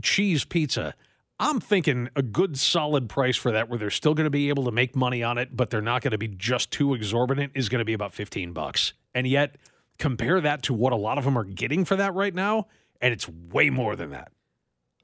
cheese 0.03 0.45
pizza. 0.45 0.95
I'm 1.41 1.61
thinking 1.61 2.09
a 2.17 2.23
good 2.23 2.59
solid 2.59 3.09
price 3.09 3.37
for 3.37 3.53
that 3.53 3.69
where 3.69 3.79
they're 3.79 3.91
still 3.91 4.15
going 4.15 4.25
to 4.25 4.31
be 4.31 4.49
able 4.49 4.65
to 4.65 4.73
make 4.73 4.97
money 4.97 5.23
on 5.23 5.39
it, 5.39 5.57
but 5.57 5.71
they're 5.71 5.81
not 5.81 6.03
going 6.03 6.11
to 6.11 6.19
be 6.19 6.27
just 6.27 6.73
too 6.73 6.95
exorbitant 6.95 7.53
is 7.55 7.69
going 7.69 7.79
to 7.79 7.85
be 7.85 7.93
about 7.93 8.13
15 8.13 8.53
bucks. 8.53 8.93
And 9.15 9.25
yet 9.25 9.55
compare 9.99 10.41
that 10.41 10.63
to 10.65 10.75
what 10.75 10.93
a 10.93 10.97
lot 10.97 11.19
of 11.19 11.25
them 11.25 11.37
are 11.37 11.45
getting 11.45 11.85
for 11.85 11.97
that 11.97 12.15
right 12.15 12.35
now, 12.35 12.67
and 13.01 13.13
it's 13.13 13.29
way 13.29 13.71
more 13.71 13.97
than 13.97 14.11
that. 14.11 14.33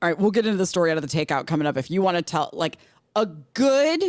All 0.02 0.08
right, 0.08 0.18
we'll 0.18 0.30
get 0.30 0.46
into 0.46 0.58
the 0.58 0.66
story 0.66 0.90
out 0.90 0.96
of 0.96 1.02
the 1.02 1.08
takeout 1.08 1.46
coming 1.46 1.66
up. 1.66 1.76
If 1.76 1.90
you 1.90 2.02
want 2.02 2.16
to 2.16 2.22
tell, 2.22 2.50
like, 2.52 2.78
a 3.16 3.26
good, 3.26 4.04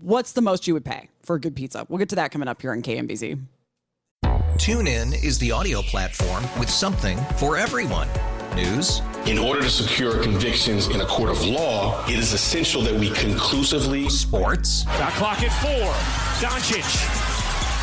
what's 0.00 0.32
the 0.32 0.42
most 0.42 0.66
you 0.66 0.74
would 0.74 0.84
pay 0.84 1.08
for 1.22 1.36
a 1.36 1.40
good 1.40 1.56
pizza? 1.56 1.86
We'll 1.88 1.98
get 1.98 2.08
to 2.10 2.16
that 2.16 2.30
coming 2.30 2.48
up 2.48 2.60
here 2.62 2.72
on 2.72 2.82
KMBZ. 2.82 3.40
TuneIn 4.56 5.22
is 5.22 5.38
the 5.38 5.52
audio 5.52 5.82
platform 5.82 6.44
with 6.58 6.70
something 6.70 7.18
for 7.36 7.56
everyone. 7.56 8.08
News. 8.54 9.02
In 9.26 9.38
order 9.38 9.60
to 9.60 9.68
secure 9.68 10.22
convictions 10.22 10.88
in 10.88 11.02
a 11.02 11.06
court 11.06 11.30
of 11.30 11.44
law, 11.44 12.02
it 12.06 12.18
is 12.18 12.32
essential 12.32 12.80
that 12.82 12.94
we 12.94 13.10
conclusively. 13.10 14.08
Sports. 14.08 14.84
Shot 14.84 15.12
clock 15.12 15.42
at 15.42 15.52
four. 15.60 15.92
Doncic. 16.48 17.35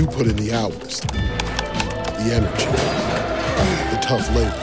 You 0.00 0.06
put 0.06 0.26
in 0.26 0.36
the 0.36 0.50
hours, 0.54 1.00
the 1.00 2.32
energy, 2.32 2.64
the 3.90 3.98
tough 4.00 4.26
labor. 4.34 4.56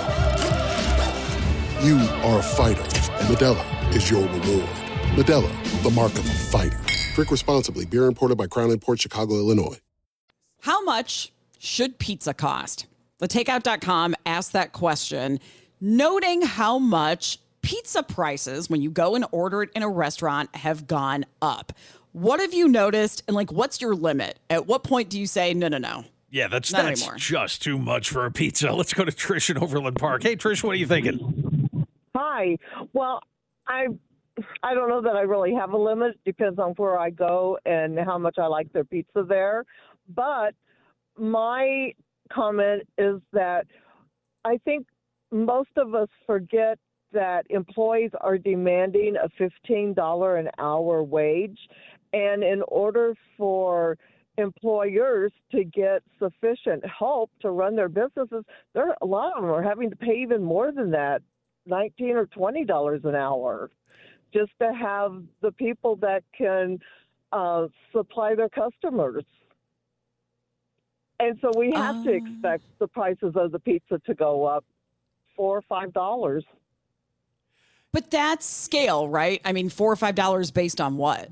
You 1.86 2.00
are 2.28 2.39
a 2.39 2.41
fighter, 2.41 2.82
and 2.82 3.28
Modelo 3.28 3.95
is 3.95 4.10
your 4.10 4.23
reward. 4.23 4.67
Modelo, 5.13 5.84
the 5.84 5.91
mark 5.91 6.13
of 6.13 6.26
a 6.26 6.34
fighter. 6.50 6.80
Drink 7.13 7.30
responsibly. 7.30 7.86
Beer 7.86 8.06
imported 8.06 8.36
by 8.36 8.47
Crown 8.47 8.71
Imports 8.71 9.04
Chicago, 9.04 9.36
Illinois. 9.36 9.78
How 10.62 10.84
much 10.84 11.32
should 11.60 12.00
pizza 12.00 12.34
cost? 12.34 12.88
Thetakeout.com 13.21 14.15
asked 14.26 14.54
that 14.54 14.73
question, 14.73 15.39
noting 15.80 16.41
how 16.41 16.80
much 16.80 17.38
pizza 17.62 18.02
prices, 18.02 18.71
when 18.71 18.82
you 18.82 18.89
go 18.89 19.13
and 19.13 19.23
order 19.32 19.62
it 19.62 19.69
in 19.76 19.84
a 19.84 19.89
restaurant, 19.89 20.56
have 20.56 20.88
gone 20.88 21.26
up. 21.43 21.73
What 22.18 22.40
have 22.40 22.52
you 22.52 22.68
noticed? 22.68 23.22
And 23.28 23.36
like, 23.36 23.52
what's 23.52 23.80
your 23.80 23.94
limit? 23.94 24.40
At 24.50 24.66
what 24.66 24.84
point 24.84 25.10
do 25.10 25.20
you 25.20 25.28
say, 25.28 25.54
no, 25.54 25.68
no, 25.68 25.78
no? 25.78 26.04
Yeah, 26.32 26.48
that's 26.48 26.74
Not 26.74 26.86
that's 26.86 27.04
anymore. 27.04 27.18
just 27.18 27.62
too 27.62 27.78
much 27.78 28.10
for 28.10 28.26
a 28.26 28.32
pizza. 28.32 28.74
Let's 28.74 28.92
go 28.92 29.06
to 29.06 29.12
Trish 29.12 29.52
in 29.52 29.60
Overland 29.60 29.98
Park. 29.98 30.24
Hey, 30.24 30.36
Trish, 30.36 30.64
what 30.64 30.72
are 30.72 30.80
you 30.80 30.88
thinking? 30.88 31.86
Hi. 32.16 32.58
Well, 32.94 33.22
I 33.68 33.86
I 34.64 34.74
don't 34.74 34.90
know 34.90 35.02
that 35.02 35.16
I 35.16 35.22
really 35.22 35.54
have 35.54 35.74
a 35.74 35.78
limit. 35.78 36.20
Depends 36.26 36.58
on 36.58 36.72
where 36.72 36.98
I 36.98 37.12
go 37.12 37.60
and 37.68 38.00
how 38.00 38.18
much 38.18 38.40
I 38.40 38.48
like 38.48 38.74
their 38.74 38.84
pizza 38.84 39.24
there. 39.28 39.64
But 40.10 40.56
my 41.20 41.94
comment 42.34 42.82
is 42.98 43.22
that 43.34 43.68
I 44.44 44.58
think 44.66 44.88
most 45.32 45.70
of 45.78 45.94
us 45.94 46.10
forget 46.26 46.80
that 47.14 47.46
employees 47.50 48.12
are 48.22 48.38
demanding 48.38 49.16
a 49.16 49.30
$15 49.70 50.40
an 50.40 50.50
hour 50.58 51.04
wage. 51.04 51.60
And 52.18 52.44
in 52.44 52.64
order 52.68 53.14
for 53.38 53.96
employers 54.40 55.32
to 55.52 55.64
get 55.64 56.02
sufficient 56.18 56.84
help 56.86 57.30
to 57.42 57.52
run 57.52 57.76
their 57.76 57.90
businesses, 57.90 58.44
there 58.74 58.96
a 59.02 59.06
lot 59.06 59.36
of 59.36 59.44
them 59.44 59.52
are 59.52 59.62
having 59.62 59.90
to 59.92 59.96
pay 59.96 60.16
even 60.26 60.42
more 60.44 60.72
than 60.72 60.90
that, 60.92 61.22
nineteen 61.68 62.16
or 62.16 62.26
twenty 62.26 62.66
dollars 62.66 63.02
an 63.04 63.14
hour, 63.14 63.70
just 64.34 64.52
to 64.62 64.74
have 64.74 65.22
the 65.42 65.52
people 65.52 65.96
that 65.98 66.24
can 66.36 66.80
uh, 67.32 67.68
supply 67.92 68.34
their 68.34 68.50
customers. 68.50 69.26
And 71.20 71.38
so 71.42 71.52
we 71.56 71.72
have 71.72 72.04
to 72.04 72.12
expect 72.12 72.64
the 72.80 72.88
prices 72.88 73.34
of 73.36 73.52
the 73.52 73.60
pizza 73.60 74.00
to 74.06 74.14
go 74.16 74.46
up 74.46 74.66
four 75.36 75.58
or 75.58 75.64
five 75.64 75.94
dollars. 75.94 76.44
But 77.92 78.10
that's 78.10 78.46
scale, 78.46 79.08
right? 79.08 79.40
I 79.46 79.54
mean, 79.54 79.70
four 79.70 79.92
or 79.92 79.96
five 79.96 80.16
dollars 80.16 80.50
based 80.50 80.82
on 80.82 80.98
what? 80.98 81.30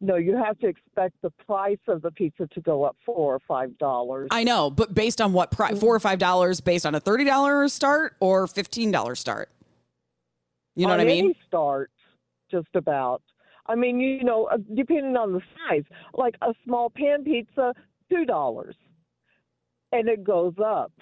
No, 0.00 0.16
you 0.16 0.36
have 0.36 0.58
to 0.58 0.66
expect 0.66 1.14
the 1.22 1.30
price 1.46 1.78
of 1.88 2.02
the 2.02 2.10
pizza 2.10 2.46
to 2.48 2.60
go 2.60 2.84
up 2.84 2.96
four 3.06 3.34
or 3.34 3.40
five 3.48 3.76
dollars. 3.78 4.28
I 4.30 4.44
know, 4.44 4.70
but 4.70 4.92
based 4.92 5.20
on 5.20 5.32
what 5.32 5.50
price? 5.50 5.78
Four 5.78 5.94
or 5.94 6.00
five 6.00 6.18
dollars 6.18 6.60
based 6.60 6.84
on 6.84 6.94
a 6.94 7.00
thirty 7.00 7.24
dollar 7.24 7.68
start 7.68 8.16
or 8.20 8.46
fifteen 8.46 8.90
dollar 8.90 9.14
start? 9.14 9.50
You 10.76 10.86
know 10.86 10.92
on 10.92 10.98
what 10.98 11.04
I 11.04 11.08
mean? 11.08 11.24
Any 11.26 11.38
start, 11.46 11.90
just 12.50 12.68
about. 12.74 13.22
I 13.66 13.76
mean, 13.76 13.98
you 13.98 14.24
know, 14.24 14.44
uh, 14.46 14.58
depending 14.74 15.16
on 15.16 15.32
the 15.32 15.40
size, 15.56 15.84
like 16.12 16.34
a 16.42 16.52
small 16.64 16.90
pan 16.90 17.24
pizza, 17.24 17.72
two 18.10 18.26
dollars, 18.26 18.76
and 19.92 20.08
it 20.08 20.22
goes 20.22 20.54
up. 20.62 20.92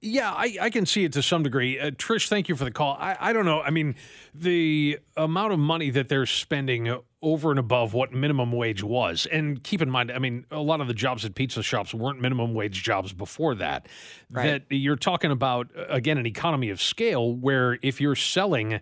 Yeah, 0.00 0.32
I, 0.32 0.56
I 0.60 0.70
can 0.70 0.86
see 0.86 1.04
it 1.04 1.12
to 1.14 1.22
some 1.22 1.42
degree. 1.42 1.78
Uh, 1.78 1.90
Trish, 1.90 2.28
thank 2.28 2.48
you 2.48 2.54
for 2.54 2.64
the 2.64 2.70
call. 2.70 2.96
I, 3.00 3.16
I 3.18 3.32
don't 3.32 3.44
know. 3.44 3.60
I 3.60 3.70
mean, 3.70 3.96
the 4.32 5.00
amount 5.16 5.52
of 5.52 5.58
money 5.58 5.90
that 5.90 6.08
they're 6.08 6.24
spending 6.24 7.00
over 7.20 7.50
and 7.50 7.58
above 7.58 7.94
what 7.94 8.12
minimum 8.12 8.52
wage 8.52 8.82
was, 8.82 9.26
and 9.26 9.62
keep 9.62 9.82
in 9.82 9.90
mind, 9.90 10.12
I 10.12 10.18
mean, 10.18 10.46
a 10.50 10.60
lot 10.60 10.80
of 10.80 10.86
the 10.86 10.94
jobs 10.94 11.24
at 11.24 11.34
pizza 11.34 11.62
shops 11.62 11.92
weren't 11.92 12.20
minimum 12.20 12.54
wage 12.54 12.82
jobs 12.82 13.12
before 13.12 13.54
that. 13.56 13.88
Right. 14.30 14.68
That 14.68 14.76
you're 14.76 14.96
talking 14.96 15.30
about, 15.30 15.68
uh, 15.76 15.86
again, 15.88 16.18
an 16.18 16.26
economy 16.26 16.70
of 16.70 16.80
scale 16.80 17.34
where 17.34 17.78
if 17.82 18.00
you're 18.00 18.14
selling 18.14 18.80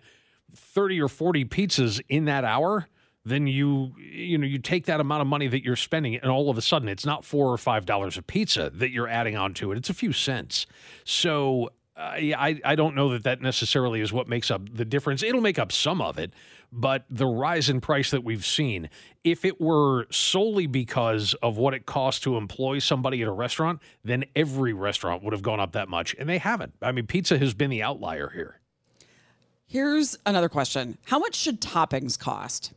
30 0.55 1.01
or 1.01 1.07
40 1.07 1.45
pizzas 1.45 2.01
in 2.09 2.25
that 2.25 2.43
hour, 2.43 2.87
then 3.27 3.45
you 3.45 3.93
you 3.99 4.37
know 4.37 4.47
you 4.47 4.57
take 4.57 4.85
that 4.85 4.99
amount 4.99 5.21
of 5.21 5.27
money 5.27 5.47
that 5.47 5.63
you're 5.63 5.75
spending 5.75 6.15
and 6.15 6.31
all 6.31 6.49
of 6.49 6.57
a 6.57 6.61
sudden 6.61 6.87
it's 6.87 7.05
not 7.05 7.25
four 7.25 7.51
or 7.51 7.57
five 7.57 7.85
dollars 7.85 8.17
a 8.17 8.21
pizza 8.21 8.69
that 8.73 8.89
you're 8.89 9.07
adding 9.07 9.35
on 9.35 9.53
to 9.53 9.71
it 9.71 9.77
it's 9.77 9.89
a 9.89 9.93
few 9.93 10.13
cents 10.13 10.65
so 11.03 11.69
uh, 11.97 12.13
I, 12.13 12.61
I 12.63 12.75
don't 12.75 12.95
know 12.95 13.09
that 13.09 13.23
that 13.23 13.41
necessarily 13.41 14.01
is 14.01 14.13
what 14.13 14.29
makes 14.29 14.49
up 14.49 14.61
the 14.73 14.85
difference 14.85 15.23
it'll 15.23 15.41
make 15.41 15.59
up 15.59 15.71
some 15.71 16.01
of 16.01 16.17
it 16.17 16.31
but 16.79 17.03
the 17.09 17.25
rise 17.25 17.69
in 17.69 17.81
price 17.81 18.11
that 18.11 18.23
we've 18.23 18.45
seen 18.45 18.89
if 19.23 19.43
it 19.43 19.59
were 19.59 20.07
solely 20.11 20.67
because 20.67 21.33
of 21.41 21.57
what 21.57 21.73
it 21.73 21.85
costs 21.85 22.21
to 22.21 22.37
employ 22.37 22.79
somebody 22.79 23.21
at 23.21 23.27
a 23.27 23.31
restaurant 23.31 23.81
then 24.03 24.23
every 24.35 24.73
restaurant 24.73 25.23
would 25.23 25.33
have 25.33 25.41
gone 25.41 25.59
up 25.59 25.73
that 25.73 25.89
much 25.89 26.15
and 26.19 26.29
they 26.29 26.37
haven't 26.37 26.73
i 26.81 26.91
mean 26.91 27.05
pizza 27.05 27.37
has 27.37 27.53
been 27.53 27.69
the 27.69 27.83
outlier 27.83 28.29
here 28.33 28.59
Here's 29.69 30.17
another 30.25 30.47
question. 30.47 30.97
How 31.05 31.19
much 31.19 31.35
should 31.35 31.59
toppings 31.59 32.17
cost? 32.17 32.71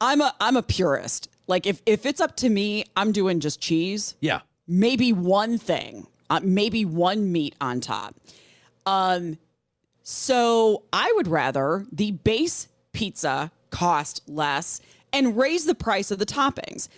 I'm 0.00 0.20
a 0.20 0.34
I'm 0.40 0.56
a 0.56 0.62
purist. 0.62 1.28
Like 1.46 1.66
if 1.66 1.80
if 1.86 2.04
it's 2.04 2.20
up 2.20 2.36
to 2.38 2.48
me, 2.48 2.84
I'm 2.96 3.12
doing 3.12 3.38
just 3.38 3.60
cheese. 3.60 4.16
Yeah. 4.20 4.40
Maybe 4.66 5.12
one 5.12 5.56
thing. 5.56 6.08
Uh, 6.28 6.40
maybe 6.42 6.84
one 6.84 7.30
meat 7.30 7.54
on 7.60 7.80
top. 7.80 8.16
Um, 8.86 9.38
so 10.02 10.82
I 10.92 11.12
would 11.14 11.28
rather 11.28 11.86
the 11.92 12.10
base 12.10 12.66
pizza 12.94 13.50
cost 13.70 14.22
less 14.26 14.80
and 15.12 15.36
raise 15.36 15.66
the 15.66 15.74
price 15.74 16.10
of 16.10 16.18
the 16.18 16.24
toppings, 16.26 16.88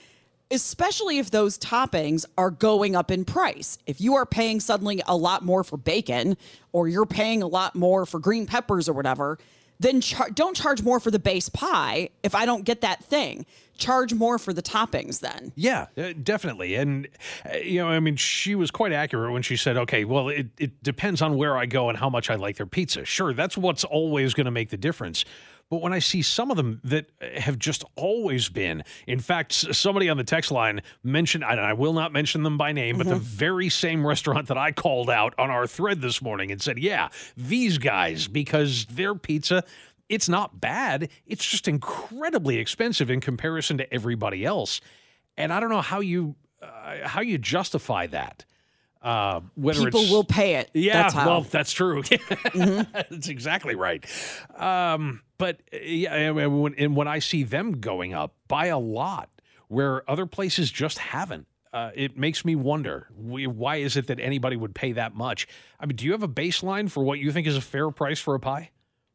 especially 0.51 1.19
if 1.19 1.31
those 1.31 1.59
toppings 1.59 2.25
are 2.39 2.51
going 2.51 2.95
up 2.95 3.11
in 3.11 3.25
price. 3.25 3.79
If 3.87 4.01
you 4.01 4.15
are 4.15 4.25
paying 4.25 4.61
suddenly 4.61 5.03
a 5.09 5.17
lot 5.17 5.45
more 5.45 5.65
for 5.65 5.77
bacon 5.77 6.37
or 6.73 6.87
you're 6.87 7.07
paying 7.07 7.43
a 7.43 7.49
lot 7.49 7.75
more 7.75 8.07
for 8.07 8.21
green 8.21 8.47
peppers 8.47 8.89
or 8.89 8.93
whatever, 8.93 9.39
then 9.79 10.01
char- 10.01 10.31
don't 10.31 10.57
charge 10.57 10.83
more 10.83 11.01
for 11.01 11.11
the 11.11 11.19
base 11.19 11.49
pie 11.49 12.09
if 12.23 12.35
I 12.35 12.47
don't 12.47 12.65
get 12.65 12.81
that 12.81 13.05
thing. 13.05 13.45
Charge 13.77 14.15
more 14.15 14.39
for 14.39 14.55
the 14.55 14.63
toppings 14.63 15.21
then. 15.21 15.53
Yeah, 15.55 15.89
uh, 15.99 16.15
definitely. 16.23 16.77
And, 16.77 17.09
uh, 17.45 17.59
you 17.59 17.81
know, 17.81 17.89
I 17.89 18.01
mean, 18.01 18.17
she 18.17 18.55
was 18.55 18.71
quite 18.71 18.93
accurate 18.93 19.33
when 19.33 19.43
she 19.43 19.57
said, 19.57 19.77
okay, 19.77 20.07
well, 20.07 20.31
it, 20.31 20.47
it 20.59 20.83
depends 20.83 21.21
on 21.21 21.37
where 21.37 21.59
I 21.59 21.67
go 21.67 21.91
and 21.91 21.99
how 21.99 22.09
much 22.09 22.31
I 22.31 22.37
like 22.37 22.57
their 22.57 22.65
pizza. 22.65 23.05
Sure, 23.05 23.35
that's 23.35 23.59
what's 23.59 23.85
always 23.85 24.33
going 24.33 24.47
to 24.47 24.51
make 24.51 24.71
the 24.71 24.79
difference. 24.79 25.27
But 25.69 25.83
when 25.83 25.93
I 25.93 25.99
see 25.99 26.23
some 26.23 26.51
of 26.53 26.57
them 26.57 26.81
that 26.85 27.11
have 27.37 27.59
just 27.59 27.85
always 27.97 28.49
been, 28.49 28.85
in 29.09 29.19
fact, 29.19 29.53
somebody 29.53 30.09
on 30.09 30.17
the 30.17 30.25
text 30.25 30.53
line 30.53 30.81
mentioned, 31.03 31.43
and 31.43 31.59
I 31.59 31.73
will 31.73 31.93
not 31.93 32.13
mention 32.13 32.45
them 32.45 32.57
by 32.57 32.71
name, 32.71 32.99
but 32.99 33.09
the 33.09 33.17
very 33.17 33.69
same 33.69 34.07
restaurant 34.07 34.47
that 34.49 34.57
I 34.57 34.71
called 34.71 35.11
out 35.11 35.35
on 35.39 35.51
our 35.51 35.67
thread 35.67 36.01
this 36.01 36.23
morning 36.23 36.53
and 36.53 36.63
said, 36.63 36.79
yeah, 36.79 37.09
these 37.37 37.79
guys, 37.79 38.29
because 38.29 38.87
their 38.87 39.17
pizza, 39.17 39.65
it's 40.09 40.29
not 40.29 40.61
bad. 40.61 41.09
It's 41.27 41.45
just 41.45 41.67
incredibly 41.67 42.59
expensive 42.59 43.11
in 43.11 43.21
comparison 43.21 43.79
to 43.79 43.93
everybody 43.93 44.45
else. 44.45 44.81
And 45.37 45.53
I 45.53 45.59
don't 45.59 45.71
know 45.71 45.83
how 45.83 45.99
you 46.01 46.37
uh, 46.63 47.07
how 47.07 47.21
you 47.21 47.39
justify 47.39 48.07
that. 48.07 48.45
Uh, 49.03 49.41
whether 49.55 49.85
People 49.85 50.09
will 50.11 50.25
pay 50.25 50.57
it. 50.57 50.71
Yeah, 50.75 51.03
That's 51.03 51.15
how. 51.15 51.21
Mm-hmm. 51.21 51.29
well, 51.29 51.41
that's 51.43 51.73
true. 51.73 52.03
That's 52.55 53.29
exactly 53.29 53.77
right. 53.77 54.05
Um, 54.57 55.23
but 55.39 55.61
uh, 55.73 55.79
yeah, 55.83 56.33
mean, 56.33 56.61
when, 56.61 56.75
and 56.75 56.97
when 56.97 57.09
I 57.09 57.19
see 57.19 57.43
them 57.43 57.81
going 57.81 58.15
up 58.15 58.35
by 58.49 58.67
a 58.67 58.79
lot, 58.79 59.29
where 59.69 60.09
other 60.11 60.27
places 60.27 60.71
just 60.71 60.99
haven't, 60.99 61.47
uh, 61.73 61.91
it 61.95 62.17
makes 62.17 62.45
me 62.45 62.55
wonder 62.55 63.09
why 63.17 63.77
is 63.77 63.97
it 63.97 64.07
that 64.07 64.19
anybody 64.21 64.57
would 64.57 64.75
pay 64.75 64.93
that 64.93 65.15
much? 65.15 65.47
I 65.81 65.87
mean, 65.87 65.97
do 65.97 66.05
you 66.07 66.13
have 66.13 66.23
a 66.23 66.29
baseline 66.29 66.91
for 66.91 67.03
what 67.03 67.19
you 67.19 67.33
think 67.33 67.47
is 67.47 67.57
a 67.57 67.61
fair 67.61 67.91
price 67.91 68.19
for 68.21 68.35
a 68.35 68.41
pie? 68.41 68.71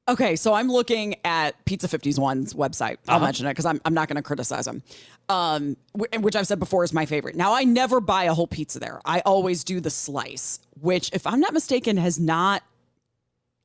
Okay, 0.10 0.36
so 0.36 0.54
I'm 0.54 0.68
looking 0.70 1.16
at 1.24 1.64
Pizza 1.66 1.88
51's 1.88 2.54
website. 2.54 2.98
I'll 3.08 3.16
Uh-huh. 3.18 3.26
mention 3.26 3.46
it 3.46 3.52
because 3.52 3.66
I'm, 3.66 3.80
I'm 3.86 3.94
not 3.94 4.08
going 4.10 4.16
to 4.18 4.22
criticize 4.24 4.66
them, 4.66 4.84
um, 5.30 5.78
wh- 5.98 6.22
which 6.22 6.36
I've 6.36 6.48
said 6.48 6.60
before 6.60 6.84
is 6.84 6.92
my 6.92 7.06
favorite. 7.06 7.36
Now, 7.36 7.54
I 7.54 7.64
never 7.64 8.02
buy 8.02 8.24
a 8.26 8.34
whole 8.34 8.48
pizza 8.48 8.80
there. 8.80 9.00
I 9.06 9.22
always 9.22 9.64
do 9.64 9.80
the 9.80 9.92
slice, 9.92 10.60
which, 10.82 11.12
if 11.14 11.26
I'm 11.26 11.40
not 11.40 11.54
mistaken, 11.54 11.98
has 11.98 12.20
not, 12.20 12.64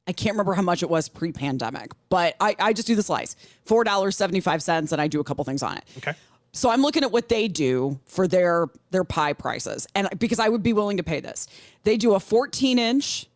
I 0.07 0.12
can't 0.12 0.35
remember 0.35 0.55
how 0.55 0.62
much 0.62 0.83
it 0.83 0.90
was 0.90 1.09
pre 1.09 1.33
pandemic, 1.33 1.92
but 2.09 2.37
I, 2.40 2.55
I 2.59 2.73
just 2.73 2.87
do 2.87 2.95
the 2.95 3.03
slice 3.03 3.37
$4.75, 3.66 4.92
and 4.92 5.01
I 5.01 5.09
do 5.09 5.21
a 5.21 5.25
couple 5.25 5.45
things 5.45 5.62
on 5.62 5.77
it. 5.79 5.85
Okay. 5.99 6.14
So 6.53 6.71
I'm 6.71 6.81
looking 6.81 7.03
at 7.03 7.12
what 7.12 7.29
they 7.29 7.49
do 7.49 8.01
for 8.07 8.27
their 8.27 8.69
their 8.90 9.05
pie 9.05 9.35
prices, 9.35 9.87
and 9.95 10.09
because 10.19 10.38
I 10.38 10.49
would 10.49 10.62
be 10.62 10.73
willing 10.73 10.97
to 10.97 11.03
pay 11.03 11.21
this, 11.21 11.49
they 11.83 11.97
do 11.97 12.14
a 12.14 12.21
14 12.21 12.79
inch, 12.79 13.27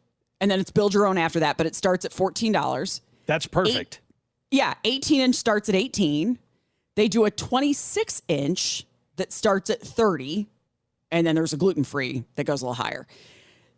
and 0.40 0.50
then 0.50 0.58
it's 0.58 0.70
build 0.70 0.94
your 0.94 1.06
own 1.06 1.18
after 1.18 1.40
that, 1.40 1.56
but 1.58 1.66
it 1.66 1.74
starts 1.74 2.04
at 2.04 2.12
fourteen 2.12 2.52
dollars. 2.52 3.02
That's 3.26 3.46
perfect. 3.46 4.00
Yeah, 4.50 4.74
18 4.84 5.20
inch 5.20 5.36
starts 5.36 5.68
at 5.68 5.76
18. 5.76 6.36
They 6.96 7.06
do 7.06 7.24
a 7.24 7.30
26 7.30 8.22
inch 8.26 8.84
that 9.16 9.32
starts 9.32 9.70
at 9.70 9.80
30, 9.80 10.48
and 11.12 11.24
then 11.24 11.36
there's 11.36 11.52
a 11.52 11.56
gluten 11.56 11.84
free 11.84 12.24
that 12.34 12.44
goes 12.44 12.62
a 12.62 12.64
little 12.64 12.74
higher. 12.74 13.06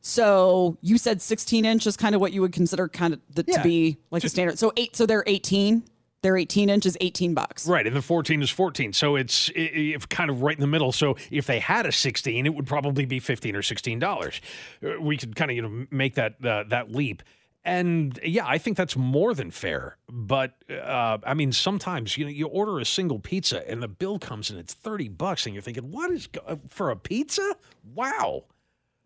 So 0.03 0.77
you 0.83 0.99
said 0.99 1.23
16 1.23 1.65
inch 1.65 1.87
is 1.87 1.97
kind 1.97 2.15
of 2.15 2.21
what 2.21 2.33
you 2.33 2.41
would 2.43 2.53
consider 2.53 2.89
kind 2.89 3.15
of 3.15 3.21
the, 3.35 3.45
to 3.45 3.63
be 3.63 3.99
like 4.11 4.23
the 4.23 4.29
standard. 4.29 4.59
So 4.59 4.73
eight, 4.77 4.97
so 4.97 5.07
they're 5.07 5.25
18. 5.27 5.85
They're 6.23 6.37
18 6.37 6.71
inches, 6.71 6.97
18 7.01 7.35
bucks. 7.35 7.67
Right, 7.67 7.85
and 7.87 7.97
the 7.97 8.03
14 8.03 8.43
is 8.43 8.51
14. 8.51 8.93
So 8.93 9.17
it's 9.17 9.51
i- 9.57 9.95
i- 9.95 9.97
kind 10.09 10.31
of 10.31 10.43
right 10.43 10.57
in 10.57 10.61
the 10.61 10.69
middle. 10.69 10.93
So 10.93 11.17
if 11.33 11.47
they 11.47 11.59
had 11.59 11.85
a 11.87 11.91
16, 11.93 12.47
it 12.47 12.55
would 12.55 12.67
probably 12.67 13.07
be 13.07 13.19
15 13.19 13.57
or 13.57 13.63
16 13.63 13.99
dollars. 13.99 14.41
Uh, 14.85 15.01
We 15.01 15.17
could 15.17 15.35
kind 15.35 15.51
of 15.51 15.57
you 15.57 15.63
know 15.63 15.87
make 15.91 16.15
that 16.17 16.35
uh, 16.45 16.65
that 16.69 16.93
leap. 16.93 17.23
And 17.65 18.19
yeah, 18.25 18.45
I 18.47 18.59
think 18.59 18.77
that's 18.77 18.97
more 18.97 19.35
than 19.35 19.51
fair. 19.53 19.97
But 20.09 20.55
uh, 20.71 21.19
I 21.25 21.35
mean, 21.35 21.53
sometimes 21.53 22.17
you 22.19 22.25
know 22.25 22.31
you 22.31 22.47
order 22.47 22.79
a 22.81 22.85
single 22.85 23.19
pizza 23.21 23.69
and 23.69 23.81
the 23.83 23.89
bill 23.89 24.19
comes 24.19 24.51
and 24.51 24.59
it's 24.59 24.75
30 24.75 25.09
bucks, 25.09 25.47
and 25.47 25.55
you're 25.55 25.63
thinking, 25.63 25.91
what 25.93 26.11
is 26.11 26.27
go- 26.29 26.43
uh, 26.47 26.57
for 26.69 26.91
a 26.91 26.97
pizza? 26.97 27.55
Wow. 27.95 28.45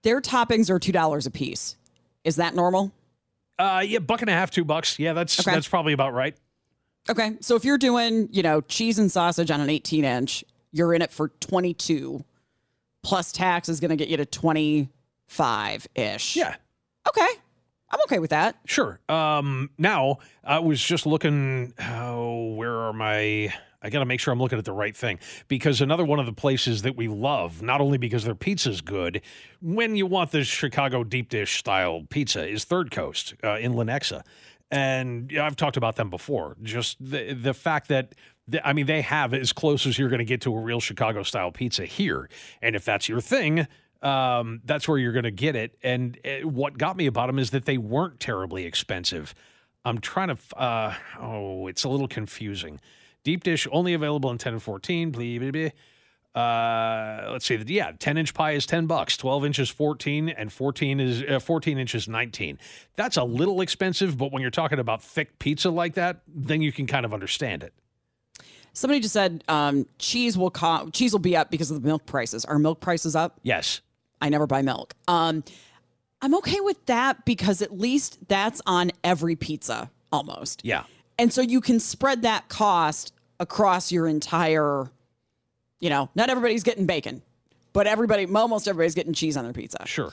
Their 0.06 0.20
toppings 0.20 0.70
are 0.70 0.78
two 0.78 0.92
dollars 0.92 1.26
a 1.26 1.32
piece. 1.32 1.74
Is 2.22 2.36
that 2.36 2.54
normal? 2.54 2.92
Uh, 3.58 3.82
yeah, 3.84 3.98
buck 3.98 4.20
and 4.20 4.30
a 4.30 4.32
half, 4.32 4.52
two 4.52 4.64
bucks. 4.64 5.00
Yeah, 5.00 5.14
that's 5.14 5.40
Okay. 5.40 5.50
that's 5.52 5.66
probably 5.66 5.94
about 5.94 6.14
right. 6.14 6.36
Okay. 7.10 7.32
So 7.40 7.56
if 7.56 7.64
you're 7.64 7.76
doing, 7.76 8.28
you 8.30 8.44
know, 8.44 8.60
cheese 8.60 9.00
and 9.00 9.10
sausage 9.10 9.50
on 9.50 9.60
an 9.60 9.68
18 9.68 10.04
inch, 10.04 10.44
you're 10.70 10.94
in 10.94 11.02
it 11.02 11.10
for 11.10 11.30
22 11.40 12.24
plus 13.02 13.32
tax 13.32 13.68
is 13.68 13.80
going 13.80 13.88
to 13.88 13.96
get 13.96 14.06
you 14.06 14.16
to 14.18 14.24
25 14.26 15.88
ish. 15.96 16.36
Yeah. 16.36 16.54
Okay. 17.08 17.26
I'm 17.90 18.00
okay 18.06 18.20
with 18.20 18.30
that. 18.30 18.60
Sure. 18.64 19.00
Um, 19.08 19.70
now 19.76 20.18
I 20.44 20.60
was 20.60 20.80
just 20.80 21.04
looking. 21.04 21.74
Oh, 21.80 22.54
where 22.54 22.76
are 22.76 22.92
my? 22.92 23.52
I 23.86 23.90
got 23.90 24.00
to 24.00 24.04
make 24.04 24.20
sure 24.20 24.32
I'm 24.32 24.40
looking 24.40 24.58
at 24.58 24.64
the 24.64 24.72
right 24.72 24.96
thing 24.96 25.18
because 25.48 25.80
another 25.80 26.04
one 26.04 26.18
of 26.18 26.26
the 26.26 26.32
places 26.32 26.82
that 26.82 26.96
we 26.96 27.08
love, 27.08 27.62
not 27.62 27.80
only 27.80 27.98
because 27.98 28.24
their 28.24 28.34
pizza's 28.34 28.80
good, 28.80 29.22
when 29.62 29.96
you 29.96 30.06
want 30.06 30.32
the 30.32 30.44
Chicago 30.44 31.04
deep 31.04 31.28
dish 31.28 31.58
style 31.58 32.04
pizza, 32.10 32.46
is 32.46 32.64
Third 32.64 32.90
Coast 32.90 33.34
uh, 33.44 33.56
in 33.58 33.74
Lenexa, 33.74 34.22
and 34.70 35.32
I've 35.40 35.56
talked 35.56 35.76
about 35.76 35.96
them 35.96 36.10
before. 36.10 36.56
Just 36.62 36.98
the 37.00 37.32
the 37.32 37.54
fact 37.54 37.88
that. 37.88 38.14
I 38.62 38.74
mean, 38.74 38.86
they 38.86 39.02
have 39.02 39.34
as 39.34 39.52
close 39.52 39.86
as 39.86 39.98
you're 39.98 40.08
going 40.08 40.20
to 40.20 40.24
get 40.24 40.42
to 40.42 40.54
a 40.54 40.60
real 40.60 40.78
Chicago 40.78 41.24
style 41.24 41.50
pizza 41.50 41.84
here. 41.84 42.30
And 42.62 42.76
if 42.76 42.84
that's 42.84 43.08
your 43.08 43.20
thing, 43.20 43.66
um, 44.02 44.60
that's 44.64 44.86
where 44.86 44.98
you're 44.98 45.12
going 45.12 45.24
to 45.24 45.32
get 45.32 45.56
it. 45.56 45.76
And 45.82 46.16
uh, 46.24 46.46
what 46.46 46.78
got 46.78 46.96
me 46.96 47.06
about 47.06 47.26
them 47.26 47.40
is 47.40 47.50
that 47.50 47.64
they 47.64 47.76
weren't 47.76 48.20
terribly 48.20 48.64
expensive. 48.64 49.34
I'm 49.84 49.98
trying 49.98 50.28
to, 50.28 50.56
uh, 50.56 50.94
oh, 51.18 51.66
it's 51.66 51.82
a 51.82 51.88
little 51.88 52.06
confusing. 52.06 52.78
Deep 53.26 53.42
dish 53.42 53.66
only 53.72 53.92
available 53.92 54.30
in 54.30 54.38
10 54.38 54.52
and 54.52 54.62
14. 54.62 55.10
Blah, 55.10 55.38
blah, 55.40 55.50
blah. 55.50 56.40
Uh, 56.40 57.28
let's 57.32 57.44
see. 57.44 57.56
Yeah, 57.66 57.90
10 57.98 58.18
inch 58.18 58.34
pie 58.34 58.52
is 58.52 58.66
10 58.66 58.86
bucks, 58.86 59.16
12 59.16 59.44
inches 59.44 59.68
14, 59.68 60.28
and 60.28 60.52
14 60.52 61.00
is 61.00 61.24
uh, 61.24 61.40
14 61.40 61.76
inches 61.76 62.06
19. 62.06 62.56
That's 62.94 63.16
a 63.16 63.24
little 63.24 63.62
expensive, 63.62 64.16
but 64.16 64.30
when 64.30 64.42
you're 64.42 64.52
talking 64.52 64.78
about 64.78 65.02
thick 65.02 65.40
pizza 65.40 65.70
like 65.70 65.94
that, 65.94 66.20
then 66.28 66.62
you 66.62 66.70
can 66.70 66.86
kind 66.86 67.04
of 67.04 67.12
understand 67.12 67.64
it. 67.64 67.74
Somebody 68.74 69.00
just 69.00 69.14
said 69.14 69.42
um, 69.48 69.88
cheese 69.98 70.38
will 70.38 70.52
co- 70.52 70.88
cheese 70.90 71.10
will 71.10 71.18
be 71.18 71.36
up 71.36 71.50
because 71.50 71.72
of 71.72 71.82
the 71.82 71.88
milk 71.88 72.06
prices. 72.06 72.44
Are 72.44 72.60
milk 72.60 72.78
prices 72.78 73.16
up? 73.16 73.40
Yes. 73.42 73.80
I 74.22 74.28
never 74.28 74.46
buy 74.46 74.62
milk. 74.62 74.94
Um, 75.08 75.42
I'm 76.22 76.36
okay 76.36 76.60
with 76.60 76.86
that 76.86 77.24
because 77.24 77.60
at 77.60 77.76
least 77.76 78.20
that's 78.28 78.62
on 78.66 78.92
every 79.02 79.34
pizza 79.34 79.90
almost. 80.12 80.64
Yeah. 80.64 80.84
And 81.18 81.32
so 81.32 81.40
you 81.40 81.60
can 81.60 81.80
spread 81.80 82.22
that 82.22 82.48
cost 82.48 83.12
across 83.40 83.92
your 83.92 84.06
entire, 84.06 84.90
you 85.80 85.90
know, 85.90 86.10
not 86.14 86.30
everybody's 86.30 86.62
getting 86.62 86.86
bacon, 86.86 87.22
but 87.72 87.86
everybody, 87.86 88.26
almost 88.26 88.68
everybody's 88.68 88.94
getting 88.94 89.12
cheese 89.12 89.36
on 89.36 89.44
their 89.44 89.52
pizza. 89.52 89.86
Sure. 89.86 90.12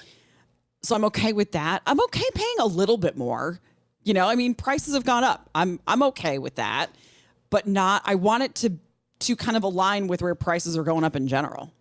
So 0.82 0.96
I'm 0.96 1.06
okay 1.06 1.32
with 1.34 1.54
that. 1.54 1.82
I'm 1.88 2.02
okay 2.02 2.26
paying 2.36 2.56
a 2.60 2.66
little 2.66 2.98
bit 2.98 3.18
more. 3.18 3.60
You 4.04 4.14
know, 4.14 4.28
I 4.28 4.36
mean, 4.36 4.54
prices 4.54 4.94
have 4.96 5.06
gone 5.06 5.24
up. 5.24 5.50
I'm 5.56 5.80
I'm 5.88 6.04
okay 6.04 6.38
with 6.38 6.56
that, 6.56 6.90
but 7.50 7.68
not. 7.68 8.02
I 8.06 8.16
want 8.16 8.44
it 8.44 8.56
to 8.56 8.74
to 9.20 9.36
kind 9.38 9.56
of 9.56 9.64
align 9.64 10.08
with 10.08 10.22
where 10.22 10.36
prices 10.36 10.78
are 10.78 10.84
going 10.84 11.06
up 11.06 11.16
in 11.16 11.30
general. 11.30 11.72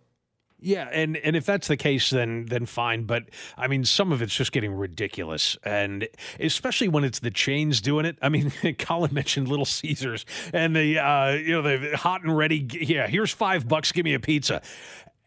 Yeah, 0.63 0.89
and 0.91 1.17
and 1.17 1.35
if 1.35 1.45
that's 1.45 1.67
the 1.67 1.77
case, 1.77 2.09
then 2.09 2.45
then 2.45 2.65
fine. 2.65 3.03
But 3.03 3.25
I 3.57 3.67
mean, 3.67 3.83
some 3.83 4.11
of 4.11 4.21
it's 4.21 4.33
just 4.33 4.51
getting 4.51 4.73
ridiculous, 4.73 5.57
and 5.63 6.07
especially 6.39 6.87
when 6.87 7.03
it's 7.03 7.19
the 7.19 7.31
chains 7.31 7.81
doing 7.81 8.05
it. 8.05 8.17
I 8.21 8.29
mean, 8.29 8.51
Colin 8.79 9.13
mentioned 9.13 9.47
Little 9.47 9.65
Caesars 9.65 10.25
and 10.53 10.75
the 10.75 10.99
uh, 10.99 11.31
you 11.31 11.61
know 11.61 11.61
the 11.61 11.97
hot 11.97 12.23
and 12.23 12.35
ready. 12.35 12.67
Yeah, 12.71 13.07
here's 13.07 13.31
five 13.31 13.67
bucks. 13.67 13.91
Give 13.91 14.05
me 14.05 14.13
a 14.13 14.19
pizza, 14.19 14.61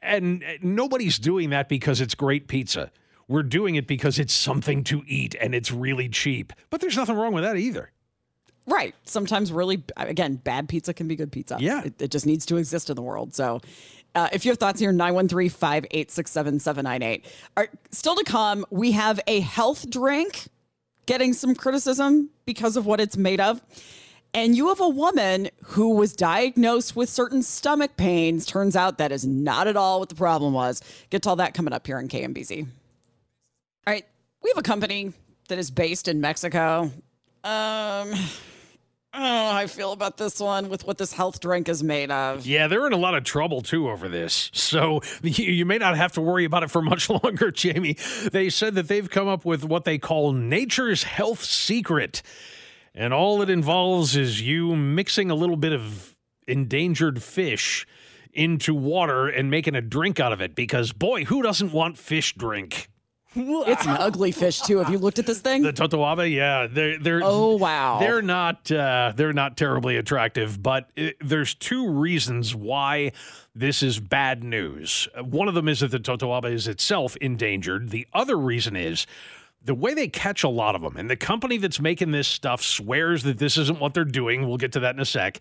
and 0.01 0.43
nobody's 0.63 1.19
doing 1.19 1.51
that 1.51 1.69
because 1.69 2.01
it's 2.01 2.15
great 2.15 2.49
pizza. 2.49 2.91
We're 3.29 3.43
doing 3.43 3.75
it 3.75 3.87
because 3.87 4.19
it's 4.19 4.33
something 4.33 4.85
to 4.85 5.03
eat 5.07 5.35
and 5.41 5.55
it's 5.55 5.73
really 5.73 6.09
cheap. 6.09 6.53
But 6.71 6.81
there's 6.81 6.97
nothing 6.97 7.17
wrong 7.17 7.33
with 7.33 7.43
that 7.43 7.57
either. 7.57 7.91
Right. 8.67 8.95
Sometimes 9.05 9.53
really, 9.53 9.83
again, 9.97 10.37
bad 10.37 10.69
pizza 10.69 10.93
can 10.93 11.07
be 11.07 11.15
good 11.15 11.31
pizza. 11.31 11.57
Yeah. 11.61 11.83
It, 11.85 12.03
it 12.03 12.11
just 12.11 12.27
needs 12.27 12.45
to 12.47 12.57
exist 12.57 12.91
in 12.91 12.97
the 12.97 13.03
world. 13.03 13.35
So 13.35 13.61
uh, 14.17 14.29
if 14.33 14.45
you 14.45 14.51
have 14.51 14.59
thoughts 14.59 14.81
here, 14.81 14.93
913 14.93 15.51
586 15.51 16.31
7798. 16.31 17.27
Still 17.91 18.17
to 18.17 18.25
come, 18.25 18.65
we 18.71 18.93
have 18.93 19.21
a 19.27 19.41
health 19.41 19.89
drink 19.91 20.49
getting 21.05 21.35
some 21.35 21.55
criticism 21.55 22.31
because 22.47 22.77
of 22.77 22.87
what 22.87 22.99
it's 22.99 23.17
made 23.17 23.41
of. 23.41 23.63
And 24.33 24.57
you 24.57 24.69
have 24.69 24.81
a 24.81 24.89
woman 24.89 25.51
who 25.63 25.95
was 25.95 26.15
diagnosed 26.15 26.97
with 26.97 27.09
certain 27.09 27.43
stomach 27.43 27.97
pains. 27.97 28.47
Turns 28.47 28.75
out 28.75 28.99
that 28.99 29.13
is 29.13 29.27
not 29.27 29.69
at 29.69 29.77
all 29.77 30.01
what 30.01 30.09
the 30.09 30.15
problem 30.15 30.55
was. 30.55 30.83
Get 31.11 31.23
to 31.23 31.29
all 31.29 31.37
that 31.37 31.55
coming 31.55 31.73
up 31.73 31.87
here 31.87 31.99
on 31.99 32.09
KMBZ. 32.09 32.63
All 32.63 33.93
right. 33.93 34.05
We 34.43 34.51
have 34.51 34.59
a 34.59 34.63
company 34.63 35.13
that 35.49 35.59
is 35.59 35.71
based 35.71 36.09
in 36.09 36.21
Mexico. 36.21 36.91
Um, 37.45 38.13
I 39.67 39.69
feel 39.69 39.91
about 39.91 40.17
this 40.17 40.39
one 40.39 40.69
with 40.69 40.87
what 40.87 40.97
this 40.97 41.13
health 41.13 41.41
drink 41.41 41.69
is 41.69 41.83
made 41.83 42.13
of. 42.13 42.47
Yeah, 42.47 42.69
they're 42.69 42.87
in 42.87 42.93
a 42.93 42.97
lot 42.99 43.17
of 43.17 43.25
trouble 43.25 43.63
too 43.63 43.91
over 43.91 44.09
this. 44.09 44.49
So 44.55 45.01
you 45.25 45.67
may 45.67 45.79
not 45.79 45.97
have 45.97 46.13
to 46.13 46.21
worry 46.21 46.45
about 46.45 46.63
it 46.63 46.71
for 46.71 46.81
much 46.81 47.11
longer, 47.25 47.51
Jamie. 47.51 47.97
They 48.31 48.49
said 48.49 48.77
that 48.77 48.87
they've 48.87 49.11
come 49.11 49.27
up 49.27 49.45
with 49.45 49.65
what 49.65 49.85
they 49.85 49.99
call 49.99 50.31
nature's 50.33 51.03
health 51.03 51.43
secret. 51.43 52.23
And 52.95 53.13
all 53.13 53.43
it 53.43 53.51
involves 53.51 54.15
is 54.15 54.41
you 54.41 54.77
mixing 54.77 55.33
a 55.33 55.35
little 55.35 55.57
bit 55.57 55.73
of 55.73 56.17
endangered 56.47 57.21
fish 57.21 57.89
into 58.33 58.73
water 58.73 59.27
and 59.27 59.51
making 59.51 59.75
a 59.75 59.81
drink 59.83 60.21
out 60.21 60.33
of 60.33 60.41
it 60.41 60.55
because 60.55 60.93
boy, 60.93 61.25
who 61.25 61.43
doesn't 61.43 61.73
want 61.73 61.99
fish 61.99 62.37
drink? 62.37 62.89
It's 63.67 63.85
an 63.85 63.97
ugly 63.99 64.33
fish 64.33 64.61
too. 64.61 64.79
Have 64.79 64.91
you 64.91 64.99
looked 64.99 65.19
at 65.19 65.27
this 65.27 65.41
thing? 65.41 65.63
The 65.63 65.73
totoaba, 65.73 66.33
yeah, 66.33 66.67
they're 66.67 66.99
they're 66.99 67.21
Oh, 67.23 67.57
wow. 67.57 67.99
they're 68.01 68.23
not 68.23 68.71
uh, 68.73 69.13
they're 69.15 69.33
not 69.33 69.57
terribly 69.57 69.97
attractive, 69.97 70.63
but 70.63 70.91
it, 70.97 71.17
there's 71.21 71.55
two 71.55 71.89
reasons 71.91 72.55
why 72.55 73.13
this 73.55 73.83
is 73.83 74.01
bad 74.01 74.43
news. 74.43 75.09
One 75.23 75.49
of 75.49 75.55
them 75.55 75.69
is 75.69 75.81
that 75.81 75.91
the 75.91 75.99
totoaba 76.01 76.51
is 76.53 76.67
itself 76.69 77.17
endangered. 77.17 77.91
The 77.91 78.07
other 78.13 78.37
reason 78.37 78.77
is 78.77 79.07
the 79.63 79.75
way 79.75 79.95
they 79.95 80.09
catch 80.09 80.43
a 80.45 80.49
lot 80.49 80.75
of 80.75 80.83
them, 80.83 80.97
and 80.97 81.11
the 81.11 81.17
company 81.17 81.57
that's 81.59 81.81
making 81.81 82.13
this 82.13 82.29
stuff 82.29 82.63
swears 82.63 83.25
that 83.25 83.39
this 83.39 83.57
isn't 83.59 83.81
what 83.81 83.95
they're 83.95 84.05
doing. 84.05 84.47
We'll 84.47 84.59
get 84.59 84.73
to 84.73 84.81
that 84.81 84.95
in 84.95 85.01
a 85.01 85.05
sec. 85.05 85.41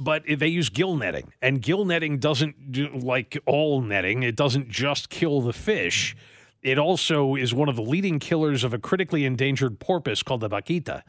But 0.00 0.22
they 0.28 0.46
use 0.48 0.68
gill 0.70 0.96
netting, 0.96 1.32
and 1.42 1.60
gill 1.60 1.84
netting 1.84 2.18
doesn't 2.18 2.70
do 2.72 2.88
like 2.94 3.36
all 3.46 3.80
netting. 3.82 4.22
It 4.22 4.36
doesn't 4.36 4.68
just 4.68 5.08
kill 5.10 5.40
the 5.40 5.52
fish. 5.52 6.16
It 6.62 6.78
also 6.78 7.34
is 7.34 7.54
one 7.54 7.68
of 7.68 7.76
the 7.76 7.82
leading 7.82 8.18
killers 8.18 8.64
of 8.64 8.74
a 8.74 8.78
critically 8.78 9.24
endangered 9.24 9.78
porpoise 9.78 10.22
called 10.22 10.40
the 10.40 10.48
vaquita. 10.48 11.02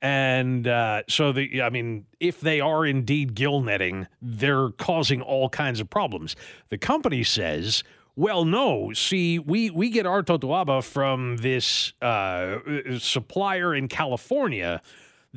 And 0.00 0.68
uh, 0.68 1.02
so, 1.08 1.32
the 1.32 1.62
I 1.62 1.70
mean, 1.70 2.06
if 2.20 2.40
they 2.40 2.60
are 2.60 2.86
indeed 2.86 3.34
gill 3.34 3.60
netting, 3.60 4.06
they're 4.22 4.70
causing 4.70 5.20
all 5.20 5.48
kinds 5.48 5.80
of 5.80 5.90
problems. 5.90 6.36
The 6.68 6.78
company 6.78 7.24
says, 7.24 7.82
well, 8.14 8.44
no. 8.44 8.92
See, 8.92 9.38
we 9.38 9.70
we 9.70 9.90
get 9.90 10.06
our 10.06 10.22
totoaba 10.22 10.82
from 10.82 11.36
this 11.36 11.92
uh, 12.02 12.58
supplier 12.98 13.74
in 13.74 13.88
California. 13.88 14.82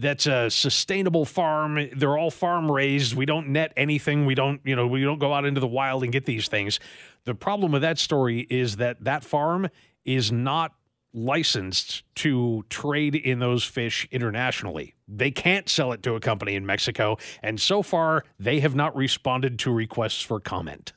That's 0.01 0.25
a 0.25 0.49
sustainable 0.49 1.25
farm. 1.25 1.87
They're 1.95 2.17
all 2.17 2.31
farm 2.31 2.71
raised. 2.71 3.13
We 3.13 3.27
don't 3.27 3.49
net 3.49 3.71
anything. 3.77 4.25
We 4.25 4.33
don't, 4.33 4.59
you 4.63 4.75
know, 4.75 4.87
we 4.87 5.03
don't 5.03 5.19
go 5.19 5.31
out 5.31 5.45
into 5.45 5.61
the 5.61 5.67
wild 5.67 6.03
and 6.03 6.11
get 6.11 6.25
these 6.25 6.47
things. 6.47 6.79
The 7.25 7.35
problem 7.35 7.71
with 7.71 7.83
that 7.83 7.99
story 7.99 8.47
is 8.49 8.77
that 8.77 9.03
that 9.03 9.23
farm 9.23 9.69
is 10.03 10.31
not 10.31 10.73
licensed 11.13 12.03
to 12.15 12.65
trade 12.67 13.15
in 13.15 13.37
those 13.37 13.63
fish 13.63 14.07
internationally. 14.09 14.95
They 15.07 15.29
can't 15.29 15.69
sell 15.69 15.91
it 15.91 16.01
to 16.01 16.15
a 16.15 16.19
company 16.19 16.55
in 16.55 16.65
Mexico, 16.65 17.17
and 17.43 17.61
so 17.61 17.83
far 17.83 18.23
they 18.39 18.59
have 18.61 18.73
not 18.73 18.95
responded 18.95 19.59
to 19.59 19.71
requests 19.71 20.23
for 20.23 20.39
comment. 20.39 20.93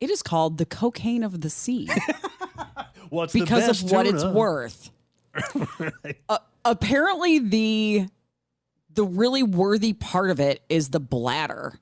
It 0.00 0.10
is 0.10 0.22
called 0.22 0.58
the 0.58 0.64
cocaine 0.64 1.24
of 1.24 1.40
the 1.40 1.50
sea 1.50 1.88
What's 3.10 3.32
the 3.32 3.40
because 3.40 3.82
of 3.82 3.90
what 3.90 4.06
it's 4.06 4.24
worth. 4.24 4.92
Uh, 6.28 6.38
apparently, 6.64 7.38
the 7.38 8.06
the 8.94 9.04
really 9.04 9.42
worthy 9.42 9.92
part 9.92 10.30
of 10.30 10.40
it 10.40 10.62
is 10.68 10.90
the 10.90 10.98
bladder, 10.98 11.78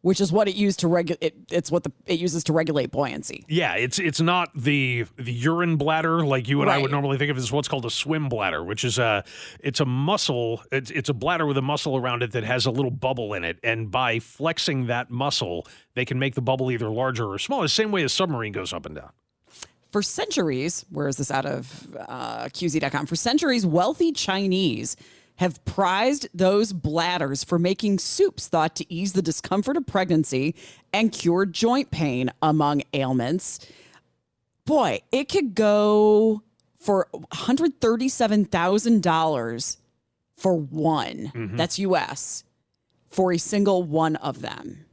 which 0.00 0.20
is 0.20 0.32
what 0.32 0.48
it 0.48 0.56
used 0.56 0.80
to 0.80 0.88
regulate. 0.88 1.22
It, 1.22 1.36
it's 1.50 1.70
what 1.70 1.84
the 1.84 1.92
it 2.06 2.18
uses 2.18 2.42
to 2.44 2.52
regulate 2.52 2.90
buoyancy. 2.90 3.44
Yeah, 3.48 3.74
it's 3.74 3.98
it's 3.98 4.20
not 4.20 4.50
the 4.54 5.06
the 5.16 5.32
urine 5.32 5.76
bladder 5.76 6.26
like 6.26 6.48
you 6.48 6.62
and 6.62 6.70
I 6.70 6.78
would 6.78 6.90
normally 6.90 7.18
think 7.18 7.30
of 7.30 7.38
as 7.38 7.52
what's 7.52 7.68
called 7.68 7.86
a 7.86 7.90
swim 7.90 8.28
bladder, 8.28 8.64
which 8.64 8.84
is 8.84 8.98
a 8.98 9.24
it's 9.60 9.80
a 9.80 9.84
muscle. 9.84 10.62
It's 10.72 10.90
it's 10.90 11.08
a 11.08 11.14
bladder 11.14 11.46
with 11.46 11.56
a 11.56 11.62
muscle 11.62 11.96
around 11.96 12.22
it 12.22 12.32
that 12.32 12.44
has 12.44 12.66
a 12.66 12.70
little 12.70 12.90
bubble 12.90 13.32
in 13.34 13.44
it, 13.44 13.58
and 13.62 13.90
by 13.90 14.18
flexing 14.18 14.86
that 14.86 15.10
muscle, 15.10 15.66
they 15.94 16.04
can 16.04 16.18
make 16.18 16.34
the 16.34 16.42
bubble 16.42 16.70
either 16.70 16.88
larger 16.88 17.30
or 17.30 17.38
smaller. 17.38 17.62
The 17.62 17.68
same 17.68 17.92
way 17.92 18.02
a 18.02 18.08
submarine 18.08 18.52
goes 18.52 18.72
up 18.72 18.86
and 18.86 18.96
down. 18.96 19.10
For 19.90 20.02
centuries, 20.02 20.84
where 20.90 21.08
is 21.08 21.16
this 21.16 21.30
out 21.30 21.46
of 21.46 21.96
uh, 22.08 22.44
QZ.com? 22.46 23.06
For 23.06 23.16
centuries, 23.16 23.64
wealthy 23.64 24.12
Chinese 24.12 24.96
have 25.36 25.62
prized 25.64 26.28
those 26.34 26.72
bladders 26.72 27.44
for 27.44 27.58
making 27.58 27.98
soups 27.98 28.48
thought 28.48 28.74
to 28.76 28.92
ease 28.92 29.12
the 29.12 29.22
discomfort 29.22 29.76
of 29.76 29.86
pregnancy 29.86 30.54
and 30.92 31.12
cure 31.12 31.46
joint 31.46 31.90
pain, 31.90 32.30
among 32.42 32.82
ailments. 32.94 33.60
Boy, 34.64 35.00
it 35.12 35.28
could 35.28 35.54
go 35.54 36.42
for 36.80 37.08
$137,000 37.32 39.76
for 40.36 40.54
one. 40.54 41.32
Mhm. 41.34 41.56
That's 41.56 41.78
US 41.80 42.44
for 43.10 43.32
a 43.32 43.38
single 43.38 43.82
one 43.82 44.16
of 44.16 44.40
them. 44.42 44.85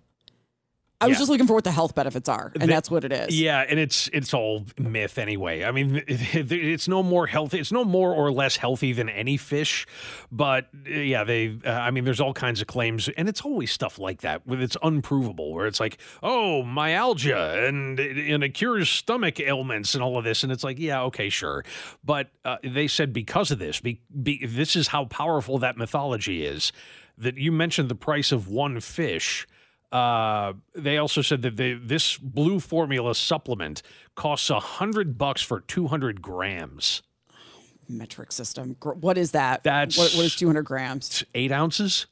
I 1.03 1.07
was 1.07 1.17
just 1.17 1.29
looking 1.29 1.47
for 1.47 1.53
what 1.53 1.63
the 1.63 1.71
health 1.71 1.95
benefits 1.95 2.27
are, 2.29 2.51
and 2.53 2.63
The- 2.63 2.67
that's 2.67 2.89
what 2.89 3.03
it 3.03 3.11
is. 3.11 3.39
Yeah, 3.39 3.65
and 3.67 3.79
it's 3.79 4.09
it's 4.13 4.33
all 4.33 4.65
myth 4.77 5.17
anyway. 5.17 5.63
I 5.63 5.71
mean, 5.71 6.03
it, 6.07 6.51
it's 6.51 6.87
no 6.87 7.03
more 7.03 7.27
healthy. 7.27 7.59
It's 7.59 7.71
no 7.71 7.83
more 7.85 8.13
or 8.13 8.31
less 8.31 8.55
healthy 8.55 8.93
than 8.93 9.09
any 9.09 9.37
fish, 9.37 9.85
but 10.31 10.69
uh, 10.87 10.91
yeah, 10.91 11.23
they. 11.23 11.57
Uh, 11.65 11.69
I 11.69 11.91
mean, 11.91 12.03
there's 12.03 12.21
all 12.21 12.33
kinds 12.33 12.61
of 12.61 12.67
claims, 12.67 13.09
and 13.09 13.27
it's 13.29 13.41
always 13.41 13.71
stuff 13.71 13.99
like 13.99 14.21
that 14.21 14.45
with 14.47 14.61
it's 14.61 14.77
unprovable, 14.81 15.53
where 15.53 15.67
it's 15.67 15.79
like, 15.79 15.97
oh, 16.21 16.63
myalgia, 16.63 17.65
and 17.67 17.99
and 17.99 18.43
it 18.43 18.49
cures 18.53 18.89
stomach 18.89 19.39
ailments 19.39 19.93
and 19.93 20.03
all 20.03 20.17
of 20.17 20.23
this, 20.23 20.43
and 20.43 20.51
it's 20.51 20.63
like, 20.63 20.79
yeah, 20.79 21.01
okay, 21.03 21.29
sure, 21.29 21.63
but 22.03 22.29
uh, 22.45 22.57
they 22.63 22.87
said 22.87 23.13
because 23.13 23.51
of 23.51 23.59
this, 23.59 23.79
be, 23.81 24.01
be, 24.21 24.45
this 24.45 24.75
is 24.75 24.87
how 24.89 25.05
powerful 25.05 25.57
that 25.59 25.77
mythology 25.77 26.45
is. 26.45 26.71
That 27.15 27.37
you 27.37 27.51
mentioned 27.51 27.89
the 27.89 27.95
price 27.95 28.31
of 28.31 28.47
one 28.47 28.79
fish. 28.79 29.47
Uh, 29.93 30.53
they 30.73 30.97
also 30.97 31.21
said 31.21 31.43
that 31.43 31.55
they, 31.55 31.73
this 31.73 32.17
blue 32.17 32.59
formula 32.59 33.13
supplement 33.13 33.83
costs 34.15 34.49
a 34.49 34.59
hundred 34.59 35.17
bucks 35.19 35.41
for 35.43 35.59
200 35.61 36.19
grams. 36.21 37.03
metric 37.87 38.31
system. 38.31 38.75
Gr- 38.79 38.93
What 38.93 39.17
is 39.19 39.31
that? 39.31 39.61
That's- 39.63 39.95
what, 39.97 40.11
what 40.15 40.25
is 40.25 40.35
200 40.35 40.63
grams? 40.63 41.07
It's 41.21 41.23
eight 41.35 41.51
ounces. 41.51 42.07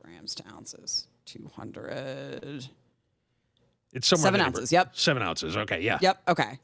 Grams 0.00 0.36
to 0.36 0.44
ounces. 0.54 1.08
200. 1.26 2.68
It's 3.92 4.06
somewhere 4.06 4.28
in 4.28 4.34
Seven 4.34 4.38
the 4.40 4.44
ounces, 4.46 4.70
yep. 4.72 4.90
Seven 4.96 5.22
ounces. 5.22 5.56
Okay. 5.56 5.80
Yeah. 5.80 5.98
Yep. 6.00 6.22
Okay. 6.28 6.58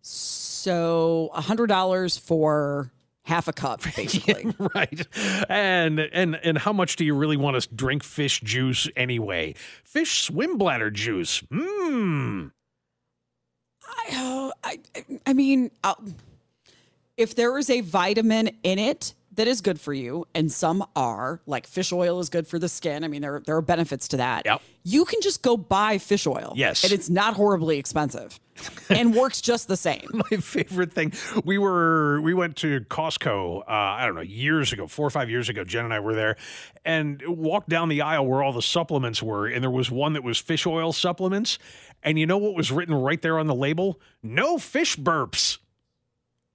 So 0.00 1.30
$100 1.34 2.20
for 2.20 2.90
half 3.24 3.48
a 3.48 3.52
cup, 3.52 3.82
basically. 3.96 4.54
right. 4.74 5.06
And 5.48 6.00
and 6.00 6.36
and 6.36 6.58
how 6.58 6.72
much 6.72 6.96
do 6.96 7.04
you 7.04 7.14
really 7.14 7.36
want 7.36 7.60
to 7.60 7.74
drink 7.74 8.02
fish 8.02 8.40
juice 8.40 8.88
anyway? 8.96 9.54
Fish 9.82 10.22
swim 10.22 10.56
bladder 10.56 10.90
juice. 10.90 11.42
Mmm. 11.42 12.52
I, 13.86 14.08
oh, 14.12 14.52
I, 14.62 14.78
I 15.26 15.32
mean, 15.34 15.70
i 15.82 15.94
if 17.16 17.34
there 17.34 17.56
is 17.58 17.70
a 17.70 17.80
vitamin 17.80 18.50
in 18.62 18.78
it 18.78 19.14
that 19.36 19.48
is 19.48 19.60
good 19.60 19.80
for 19.80 19.92
you, 19.92 20.26
and 20.34 20.50
some 20.50 20.84
are, 20.94 21.40
like 21.46 21.66
fish 21.66 21.92
oil 21.92 22.20
is 22.20 22.28
good 22.28 22.46
for 22.46 22.58
the 22.58 22.68
skin. 22.68 23.04
I 23.04 23.08
mean, 23.08 23.22
there, 23.22 23.42
there 23.44 23.56
are 23.56 23.62
benefits 23.62 24.08
to 24.08 24.18
that. 24.18 24.42
Yep. 24.44 24.62
You 24.84 25.04
can 25.04 25.20
just 25.20 25.42
go 25.42 25.56
buy 25.56 25.98
fish 25.98 26.26
oil. 26.26 26.52
Yes. 26.56 26.84
And 26.84 26.92
it's 26.92 27.08
not 27.08 27.34
horribly 27.34 27.78
expensive 27.78 28.38
and 28.90 29.14
works 29.14 29.40
just 29.40 29.68
the 29.68 29.76
same. 29.76 30.08
my 30.12 30.36
favorite 30.38 30.92
thing. 30.92 31.12
We 31.44 31.58
were 31.58 32.20
we 32.20 32.34
went 32.34 32.56
to 32.56 32.80
Costco. 32.82 33.60
Uh, 33.60 33.64
I 33.68 34.06
don't 34.06 34.14
know 34.14 34.20
years 34.20 34.72
ago, 34.72 34.86
four 34.86 35.06
or 35.06 35.10
five 35.10 35.30
years 35.30 35.48
ago. 35.48 35.64
Jen 35.64 35.84
and 35.84 35.94
I 35.94 36.00
were 36.00 36.14
there, 36.14 36.36
and 36.84 37.22
walked 37.26 37.68
down 37.68 37.88
the 37.88 38.02
aisle 38.02 38.26
where 38.26 38.42
all 38.42 38.52
the 38.52 38.62
supplements 38.62 39.22
were, 39.22 39.46
and 39.46 39.62
there 39.62 39.70
was 39.70 39.90
one 39.90 40.12
that 40.14 40.22
was 40.22 40.38
fish 40.38 40.66
oil 40.66 40.92
supplements. 40.92 41.58
And 42.02 42.18
you 42.18 42.26
know 42.26 42.36
what 42.36 42.54
was 42.54 42.70
written 42.70 42.94
right 42.94 43.20
there 43.22 43.38
on 43.38 43.46
the 43.46 43.54
label? 43.54 43.98
No 44.22 44.58
fish 44.58 44.96
burps. 44.96 45.58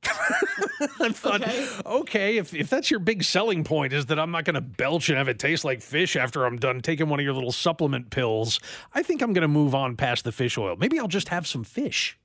I 0.99 1.09
thought, 1.09 1.43
okay, 1.85 2.38
if, 2.38 2.53
if 2.53 2.69
that's 2.69 2.89
your 2.89 2.99
big 2.99 3.23
selling 3.23 3.63
point 3.63 3.91
is 3.91 4.05
that 4.07 4.19
I'm 4.19 4.31
not 4.31 4.45
going 4.45 4.55
to 4.55 4.62
belch 4.62 5.09
and 5.09 5.17
have 5.17 5.27
it 5.27 5.39
taste 5.39 5.65
like 5.65 5.81
fish 5.81 6.15
after 6.15 6.45
I'm 6.45 6.57
done 6.57 6.81
taking 6.81 7.09
one 7.09 7.19
of 7.19 7.23
your 7.23 7.33
little 7.33 7.51
supplement 7.51 8.09
pills, 8.09 8.59
I 8.93 9.03
think 9.03 9.21
I'm 9.21 9.33
going 9.33 9.41
to 9.41 9.47
move 9.49 9.75
on 9.75 9.95
past 9.97 10.23
the 10.23 10.31
fish 10.31 10.57
oil. 10.57 10.75
Maybe 10.77 10.99
I'll 10.99 11.07
just 11.07 11.29
have 11.29 11.45
some 11.47 11.63
fish. 11.63 12.17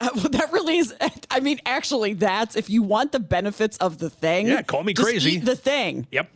Uh, 0.00 0.08
well, 0.14 0.28
that 0.30 0.50
really 0.52 0.78
is. 0.78 0.94
I 1.30 1.40
mean, 1.40 1.60
actually, 1.66 2.14
that's 2.14 2.56
if 2.56 2.70
you 2.70 2.82
want 2.82 3.12
the 3.12 3.20
benefits 3.20 3.76
of 3.78 3.98
the 3.98 4.10
thing. 4.10 4.46
Yeah, 4.46 4.62
call 4.62 4.82
me 4.82 4.94
crazy. 4.94 5.38
the 5.38 5.56
thing. 5.56 6.06
Yep. 6.10 6.30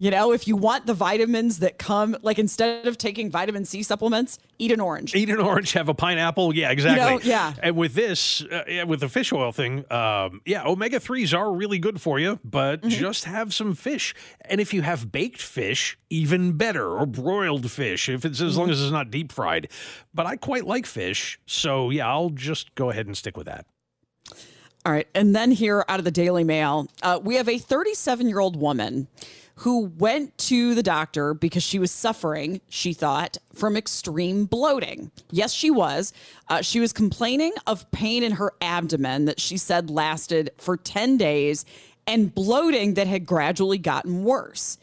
You 0.00 0.12
know, 0.12 0.32
if 0.32 0.46
you 0.46 0.54
want 0.56 0.86
the 0.86 0.94
vitamins 0.94 1.58
that 1.58 1.76
come, 1.76 2.16
like 2.22 2.38
instead 2.38 2.86
of 2.86 2.98
taking 2.98 3.32
vitamin 3.32 3.64
C 3.64 3.82
supplements, 3.82 4.38
eat 4.60 4.70
an 4.70 4.78
orange. 4.80 5.12
Eat 5.12 5.28
an 5.28 5.40
orange, 5.40 5.72
have 5.72 5.88
a 5.88 5.94
pineapple. 5.94 6.54
Yeah, 6.54 6.70
exactly. 6.70 7.14
know, 7.14 7.20
yeah. 7.20 7.52
And 7.60 7.76
with 7.76 7.94
this, 7.94 8.42
uh, 8.44 8.84
with 8.86 9.00
the 9.00 9.08
fish 9.08 9.32
oil 9.32 9.50
thing, 9.50 9.84
um, 9.92 10.40
yeah, 10.46 10.62
omega 10.64 11.00
3s 11.00 11.36
are 11.36 11.52
really 11.52 11.80
good 11.80 12.00
for 12.00 12.20
you, 12.20 12.38
but 12.44 12.82
Mm-hmm. 12.82 12.90
just 12.90 13.24
have 13.24 13.52
some 13.52 13.74
fish. 13.74 14.14
And 14.42 14.60
if 14.60 14.72
you 14.72 14.82
have 14.82 15.10
baked 15.10 15.42
fish, 15.42 15.98
even 16.10 16.52
better, 16.52 16.86
or 16.96 17.04
broiled 17.04 17.68
fish, 17.68 18.08
if 18.08 18.24
it's 18.24 18.40
as 18.40 18.52
Mm-hmm. 18.52 18.60
long 18.60 18.70
as 18.70 18.80
it's 18.80 18.92
not 18.92 19.10
deep 19.10 19.32
fried. 19.32 19.68
But 20.14 20.26
I 20.26 20.36
quite 20.36 20.64
like 20.64 20.86
fish. 20.86 21.40
So, 21.46 21.90
yeah, 21.90 22.06
I'll 22.08 22.30
just 22.30 22.72
go 22.76 22.90
ahead 22.90 23.06
and 23.06 23.16
stick 23.16 23.36
with 23.36 23.46
that. 23.46 23.66
All 24.88 24.94
right. 24.94 25.06
And 25.14 25.36
then 25.36 25.50
here 25.50 25.84
out 25.86 25.98
of 25.98 26.06
the 26.06 26.10
Daily 26.10 26.44
Mail, 26.44 26.88
uh, 27.02 27.20
we 27.22 27.34
have 27.34 27.46
a 27.46 27.58
37 27.58 28.26
year 28.26 28.38
old 28.38 28.56
woman 28.56 29.06
who 29.56 29.84
went 29.98 30.38
to 30.38 30.74
the 30.74 30.82
doctor 30.82 31.34
because 31.34 31.62
she 31.62 31.78
was 31.78 31.90
suffering, 31.90 32.62
she 32.70 32.94
thought, 32.94 33.36
from 33.52 33.76
extreme 33.76 34.46
bloating. 34.46 35.10
Yes, 35.30 35.52
she 35.52 35.70
was. 35.70 36.14
Uh, 36.48 36.62
she 36.62 36.80
was 36.80 36.94
complaining 36.94 37.52
of 37.66 37.90
pain 37.90 38.22
in 38.22 38.32
her 38.32 38.54
abdomen 38.62 39.26
that 39.26 39.38
she 39.38 39.58
said 39.58 39.90
lasted 39.90 40.52
for 40.56 40.78
10 40.78 41.18
days 41.18 41.66
and 42.06 42.34
bloating 42.34 42.94
that 42.94 43.06
had 43.06 43.26
gradually 43.26 43.76
gotten 43.76 44.24
worse. 44.24 44.78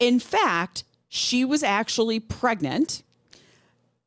In 0.00 0.18
fact, 0.18 0.82
she 1.08 1.44
was 1.44 1.62
actually 1.62 2.18
pregnant 2.18 3.04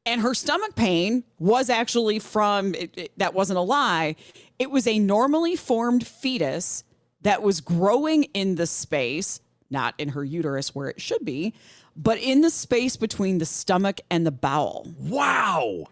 and 0.09 0.21
her 0.21 0.33
stomach 0.33 0.75
pain 0.75 1.23
was 1.37 1.69
actually 1.69 2.19
from 2.19 2.73
it, 2.75 2.91
it- 2.97 3.11
that 3.17 3.33
wasn't 3.33 3.57
a 3.57 3.61
lie. 3.61 4.15
It 4.57 4.71
was 4.71 4.85
a 4.87 4.99
normally 4.99 5.55
formed 5.55 6.05
fetus 6.05 6.83
that 7.21 7.41
was 7.41 7.61
growing 7.61 8.23
in 8.33 8.55
the 8.55 8.67
space 8.67 9.39
not 9.71 9.93
in 9.99 10.09
her 10.09 10.23
uterus 10.23 10.73
where 10.73 10.89
it 10.89 10.99
should 10.99 11.23
be 11.23 11.53
but 11.95 12.17
in 12.17 12.41
the 12.41 12.49
space 12.49 12.95
between 12.97 13.39
the 13.39 13.45
stomach 13.45 13.99
and 14.09 14.25
the 14.25 14.31
bowel. 14.31 14.87
Wow 14.99 15.85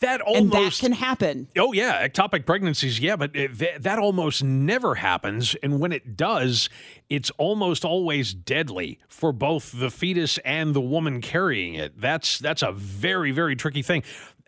that 0.00 0.20
almost 0.20 0.42
and 0.42 0.52
that 0.52 0.78
can 0.80 0.92
happen 0.92 1.48
Oh 1.56 1.72
yeah, 1.72 2.06
ectopic 2.06 2.46
pregnancies. 2.46 3.00
Yeah, 3.00 3.16
but 3.16 3.34
it, 3.34 3.58
th- 3.58 3.80
that 3.80 3.98
almost 3.98 4.42
never 4.42 4.96
happens, 4.96 5.54
and 5.62 5.80
when 5.80 5.92
it 5.92 6.16
does, 6.16 6.68
it's 7.08 7.30
almost 7.38 7.84
always 7.84 8.34
deadly 8.34 8.98
for 9.08 9.32
both 9.32 9.72
the 9.72 9.90
fetus 9.90 10.38
and 10.38 10.74
the 10.74 10.80
woman 10.80 11.20
carrying 11.20 11.74
it. 11.74 12.00
That's 12.00 12.38
that's 12.38 12.62
a 12.62 12.72
very 12.72 13.30
very 13.30 13.56
tricky 13.56 13.82
thing. 13.82 14.02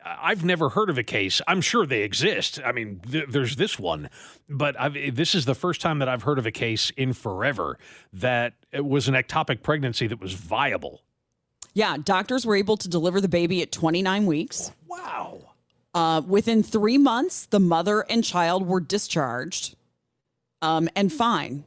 I've 0.04 0.44
never 0.44 0.70
heard 0.70 0.90
of 0.90 0.98
a 0.98 1.02
case. 1.02 1.40
I'm 1.46 1.60
sure 1.60 1.86
they 1.86 2.02
exist. 2.02 2.60
I 2.64 2.72
mean, 2.72 3.00
th- 3.08 3.26
there's 3.28 3.56
this 3.56 3.78
one, 3.78 4.10
but 4.48 4.78
I've, 4.80 4.94
this 5.14 5.34
is 5.34 5.44
the 5.44 5.54
first 5.54 5.80
time 5.80 6.00
that 6.00 6.08
I've 6.08 6.24
heard 6.24 6.38
of 6.38 6.46
a 6.46 6.50
case 6.50 6.90
in 6.96 7.12
forever 7.12 7.78
that 8.12 8.54
it 8.72 8.84
was 8.84 9.06
an 9.08 9.14
ectopic 9.14 9.62
pregnancy 9.62 10.06
that 10.08 10.20
was 10.20 10.32
viable. 10.32 11.02
Yeah 11.74 11.96
doctors 12.02 12.44
were 12.46 12.56
able 12.56 12.76
to 12.76 12.88
deliver 12.88 13.20
the 13.20 13.28
baby 13.28 13.62
at 13.62 13.72
29 13.72 14.26
weeks 14.26 14.72
wow 14.86 15.38
uh, 15.94 16.22
within 16.26 16.62
three 16.62 16.98
months 16.98 17.46
the 17.46 17.60
mother 17.60 18.04
and 18.08 18.24
child 18.24 18.66
were 18.66 18.80
discharged 18.80 19.74
um, 20.62 20.88
and 20.96 21.12
fine 21.12 21.64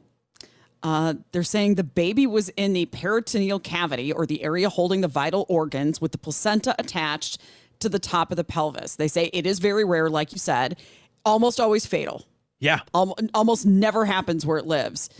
uh, 0.82 1.14
they're 1.32 1.42
saying 1.42 1.74
the 1.74 1.84
baby 1.84 2.26
was 2.26 2.48
in 2.50 2.72
the 2.72 2.86
peritoneal 2.86 3.58
cavity 3.58 4.12
or 4.12 4.24
the 4.24 4.42
area 4.44 4.68
holding 4.68 5.00
the 5.00 5.08
vital 5.08 5.44
organs 5.48 6.00
with 6.00 6.12
the 6.12 6.18
placenta 6.18 6.74
attached 6.78 7.40
to 7.80 7.88
the 7.88 7.98
top 7.98 8.30
of 8.30 8.36
the 8.36 8.44
pelvis. 8.44 8.96
They 8.96 9.08
say 9.08 9.30
it 9.32 9.46
is 9.46 9.58
very 9.58 9.84
rare, 9.84 10.08
like 10.08 10.32
you 10.32 10.38
said, 10.38 10.78
almost 11.24 11.60
always 11.60 11.86
fatal. 11.86 12.24
Yeah. 12.58 12.80
Al- 12.94 13.16
almost 13.34 13.66
never 13.66 14.04
happens 14.04 14.46
where 14.46 14.58
it 14.58 14.66
lives. 14.66 15.10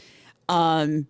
Um, 0.49 1.09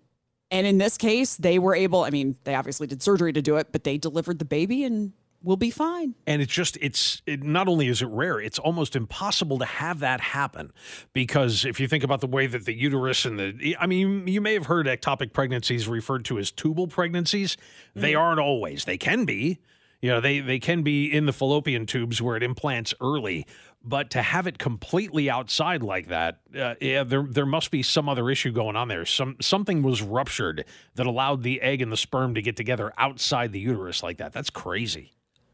and 0.50 0.66
in 0.66 0.78
this 0.78 0.96
case, 0.96 1.36
they 1.36 1.58
were 1.58 1.74
able, 1.74 2.04
I 2.04 2.10
mean, 2.10 2.36
they 2.44 2.54
obviously 2.54 2.86
did 2.86 3.02
surgery 3.02 3.32
to 3.32 3.42
do 3.42 3.56
it, 3.56 3.68
but 3.72 3.84
they 3.84 3.98
delivered 3.98 4.38
the 4.38 4.44
baby 4.44 4.84
and 4.84 5.12
will 5.42 5.56
be 5.56 5.70
fine. 5.70 6.14
And 6.26 6.42
it's 6.42 6.52
just, 6.52 6.76
it's 6.80 7.22
it, 7.26 7.42
not 7.42 7.68
only 7.68 7.88
is 7.88 8.02
it 8.02 8.06
rare, 8.06 8.40
it's 8.40 8.58
almost 8.58 8.96
impossible 8.96 9.58
to 9.58 9.64
have 9.64 10.00
that 10.00 10.20
happen. 10.20 10.72
Because 11.12 11.64
if 11.64 11.78
you 11.78 11.88
think 11.88 12.04
about 12.04 12.20
the 12.20 12.26
way 12.26 12.46
that 12.46 12.64
the 12.64 12.74
uterus 12.74 13.24
and 13.24 13.38
the, 13.38 13.76
I 13.78 13.86
mean, 13.86 14.26
you 14.26 14.40
may 14.40 14.54
have 14.54 14.66
heard 14.66 14.86
ectopic 14.86 15.32
pregnancies 15.32 15.88
referred 15.88 16.24
to 16.26 16.38
as 16.38 16.50
tubal 16.50 16.88
pregnancies. 16.88 17.56
They 17.94 18.12
mm-hmm. 18.12 18.20
aren't 18.20 18.40
always, 18.40 18.84
they 18.84 18.98
can 18.98 19.24
be. 19.24 19.60
You 20.02 20.10
know, 20.10 20.20
they, 20.20 20.40
they 20.40 20.58
can 20.58 20.82
be 20.82 21.06
in 21.12 21.26
the 21.26 21.32
fallopian 21.32 21.86
tubes 21.86 22.20
where 22.20 22.36
it 22.36 22.42
implants 22.42 22.92
early, 23.00 23.46
but 23.86 24.10
to 24.10 24.22
have 24.22 24.46
it 24.46 24.58
completely 24.58 25.30
outside 25.30 25.82
like 25.82 26.08
that, 26.08 26.40
uh, 26.58 26.74
yeah, 26.80 27.04
there 27.04 27.22
there 27.22 27.46
must 27.46 27.70
be 27.70 27.82
some 27.82 28.08
other 28.08 28.28
issue 28.28 28.50
going 28.50 28.74
on 28.74 28.88
there. 28.88 29.06
Some 29.06 29.36
something 29.40 29.82
was 29.82 30.02
ruptured 30.02 30.64
that 30.96 31.06
allowed 31.06 31.44
the 31.44 31.60
egg 31.60 31.80
and 31.80 31.92
the 31.92 31.96
sperm 31.96 32.34
to 32.34 32.42
get 32.42 32.56
together 32.56 32.92
outside 32.98 33.52
the 33.52 33.60
uterus 33.60 34.02
like 34.02 34.18
that. 34.18 34.32
That's 34.32 34.50
crazy. 34.50 35.12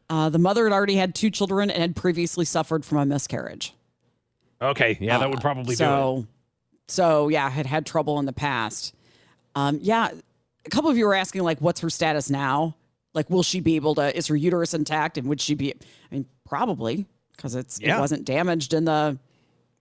Uh, 0.09 0.29
the 0.29 0.39
mother 0.39 0.63
had 0.63 0.73
already 0.73 0.95
had 0.95 1.13
two 1.13 1.29
children 1.29 1.69
and 1.69 1.81
had 1.81 1.95
previously 1.95 2.43
suffered 2.43 2.83
from 2.83 2.97
a 2.97 3.05
miscarriage. 3.05 3.73
Okay, 4.61 4.97
yeah, 4.99 5.19
that 5.19 5.29
would 5.29 5.41
probably 5.41 5.75
do 5.75 5.83
it. 5.83 5.87
so, 5.87 6.27
so 6.87 7.27
yeah, 7.29 7.49
had 7.49 7.65
had 7.65 7.85
trouble 7.85 8.19
in 8.19 8.25
the 8.25 8.33
past. 8.33 8.95
Um, 9.55 9.79
yeah, 9.81 10.09
a 10.65 10.69
couple 10.69 10.89
of 10.89 10.97
you 10.97 11.05
were 11.05 11.13
asking 11.13 11.43
like, 11.43 11.59
what's 11.61 11.81
her 11.81 11.89
status 11.89 12.29
now? 12.29 12.75
Like, 13.13 13.29
will 13.29 13.43
she 13.43 13.59
be 13.59 13.75
able 13.75 13.95
to? 13.95 14.15
Is 14.15 14.27
her 14.27 14.35
uterus 14.35 14.73
intact? 14.73 15.19
And 15.19 15.27
would 15.27 15.39
she 15.39 15.53
be? 15.53 15.71
I 15.71 16.15
mean, 16.15 16.25
probably 16.47 17.05
because 17.35 17.55
it's 17.55 17.79
Yeah. 17.81 17.97
it 17.97 17.99
wasn't 17.99 18.25
damaged 18.25 18.73
in 18.73 18.85
the 18.85 19.17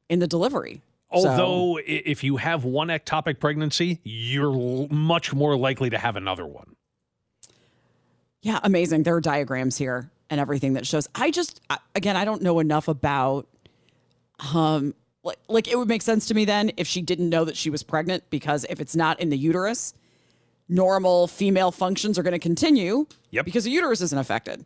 in 0.08 0.18
the 0.18 0.26
delivery. 0.26 0.82
Although, 1.10 1.78
i 1.78 1.82
if 1.82 2.24
you 2.24 2.38
have 2.38 2.64
one 2.64 2.88
ectopic 2.88 3.38
pregnancy, 3.38 4.00
you're 4.02 4.88
much 4.88 5.34
more 5.34 5.56
likely 5.56 5.90
to 5.90 5.98
have 5.98 6.16
another 6.16 6.46
one. 6.46 6.74
Yeah, 8.40 8.58
amazing. 8.62 9.02
There 9.04 9.14
are 9.14 9.20
diagrams 9.20 9.76
here 9.76 10.10
and 10.30 10.40
everything 10.40 10.72
that 10.74 10.86
shows. 10.86 11.08
I 11.14 11.30
just 11.30 11.60
again, 11.94 12.16
I 12.16 12.24
don't 12.24 12.42
know 12.42 12.58
enough 12.58 12.88
about 12.88 13.46
um 14.54 14.94
like 15.22 15.38
like 15.48 15.68
it 15.68 15.78
would 15.78 15.88
make 15.88 16.02
sense 16.02 16.26
to 16.26 16.34
me 16.34 16.44
then 16.44 16.72
if 16.76 16.86
she 16.86 17.02
didn't 17.02 17.28
know 17.28 17.44
that 17.44 17.56
she 17.56 17.70
was 17.70 17.82
pregnant 17.82 18.24
because 18.30 18.66
if 18.68 18.80
it's 18.80 18.96
not 18.96 19.20
in 19.20 19.28
the 19.28 19.38
uterus, 19.38 19.94
normal 20.68 21.26
female 21.26 21.70
functions 21.70 22.18
are 22.18 22.22
going 22.22 22.32
to 22.32 22.38
continue 22.38 23.06
yep. 23.30 23.44
because 23.44 23.64
the 23.64 23.70
uterus 23.70 24.00
isn't 24.00 24.18
affected. 24.18 24.64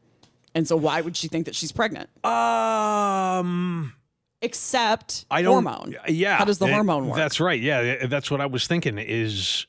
And 0.57 0.66
so 0.66 0.74
why 0.74 1.02
would 1.02 1.16
she 1.16 1.28
think 1.28 1.44
that 1.46 1.54
she's 1.54 1.70
pregnant? 1.70 2.09
Um 2.24 3.92
except 4.42 5.24
I 5.30 5.42
don't. 5.42 5.64
hormone. 5.64 5.94
Yeah. 6.09 6.36
How 6.36 6.44
does 6.44 6.59
the 6.59 6.66
Uh, 6.66 6.72
hormone 6.72 7.09
work? 7.09 7.16
That's 7.16 7.40
right. 7.40 7.61
Yeah, 7.61 8.07
that's 8.07 8.30
what 8.30 8.40
I 8.40 8.46
was 8.46 8.66
thinking. 8.66 8.98
Is 8.98 9.66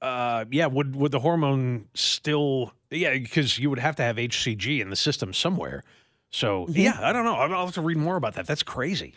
uh, 0.00 0.44
yeah, 0.50 0.66
would 0.66 0.96
would 0.96 1.12
the 1.12 1.20
hormone 1.20 1.86
still? 1.94 2.72
Yeah, 2.90 3.12
because 3.14 3.58
you 3.58 3.70
would 3.70 3.78
have 3.78 3.94
to 3.96 4.02
have 4.02 4.16
HCG 4.16 4.80
in 4.80 4.90
the 4.90 4.96
system 4.96 5.32
somewhere. 5.32 5.82
So 6.30 6.64
Mm-hmm. 6.66 6.80
yeah, 6.80 6.98
I 7.02 7.12
don't 7.12 7.24
know. 7.24 7.34
I'll 7.34 7.54
I'll 7.54 7.64
have 7.66 7.74
to 7.74 7.80
read 7.82 7.98
more 7.98 8.16
about 8.16 8.34
that. 8.34 8.46
That's 8.46 8.62
crazy. 8.62 9.14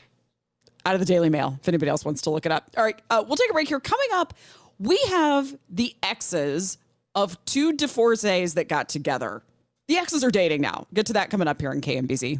out 0.85 0.93
of 0.95 0.99
the 0.99 1.05
Daily 1.05 1.29
Mail 1.29 1.57
if 1.61 1.67
anybody 1.67 1.89
else 1.89 2.05
wants 2.05 2.21
to 2.23 2.29
look 2.29 2.45
it 2.45 2.51
up. 2.51 2.69
All 2.77 2.83
right, 2.83 2.99
uh, 3.09 3.23
we'll 3.27 3.37
take 3.37 3.49
a 3.49 3.53
break 3.53 3.67
here. 3.67 3.79
Coming 3.79 4.09
up, 4.13 4.33
we 4.79 4.97
have 5.09 5.55
the 5.69 5.95
exes 6.03 6.77
of 7.15 7.43
two 7.45 7.73
divorcees 7.73 8.53
that 8.55 8.67
got 8.67 8.87
together. 8.89 9.41
The 9.87 9.97
exes 9.97 10.23
are 10.23 10.31
dating 10.31 10.61
now. 10.61 10.87
Get 10.93 11.05
to 11.07 11.13
that 11.13 11.29
coming 11.29 11.47
up 11.47 11.61
here 11.61 11.71
in 11.71 11.79
KMBZ. 11.79 12.39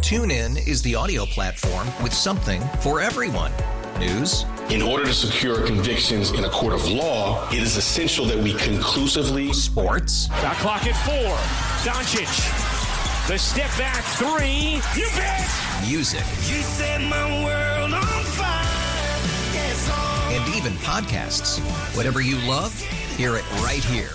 TuneIn 0.00 0.66
is 0.66 0.80
the 0.82 0.94
audio 0.94 1.26
platform 1.26 1.86
with 2.02 2.12
something 2.12 2.62
for 2.80 3.00
everyone. 3.02 3.52
News. 3.98 4.44
In 4.70 4.80
order 4.80 5.04
to 5.04 5.12
secure 5.12 5.66
convictions 5.66 6.30
in 6.32 6.44
a 6.44 6.48
court 6.48 6.72
of 6.72 6.88
law, 6.88 7.46
it 7.50 7.62
is 7.62 7.76
essential 7.76 8.24
that 8.26 8.38
we 8.38 8.54
conclusively. 8.54 9.52
Sports. 9.52 10.26
Shot 10.26 10.56
clock 10.56 10.86
at 10.86 10.96
four. 11.04 11.36
Doncic. 11.84 12.28
The 13.28 13.38
step 13.38 13.70
back 13.78 14.02
three. 14.16 14.80
You 14.98 15.08
bet. 15.16 15.48
Music. 15.86 16.20
You 16.48 16.62
set 16.62 17.00
my 17.02 17.44
world 17.44 17.92
on 17.92 18.24
fire. 18.24 18.64
Yes, 19.52 19.88
oh. 19.90 20.30
And 20.32 20.54
even 20.54 20.72
podcasts. 20.78 21.60
Whatever 21.94 22.22
you 22.22 22.36
love, 22.48 22.78
hear 23.16 23.36
it 23.36 23.50
right 23.60 23.84
here 23.84 24.14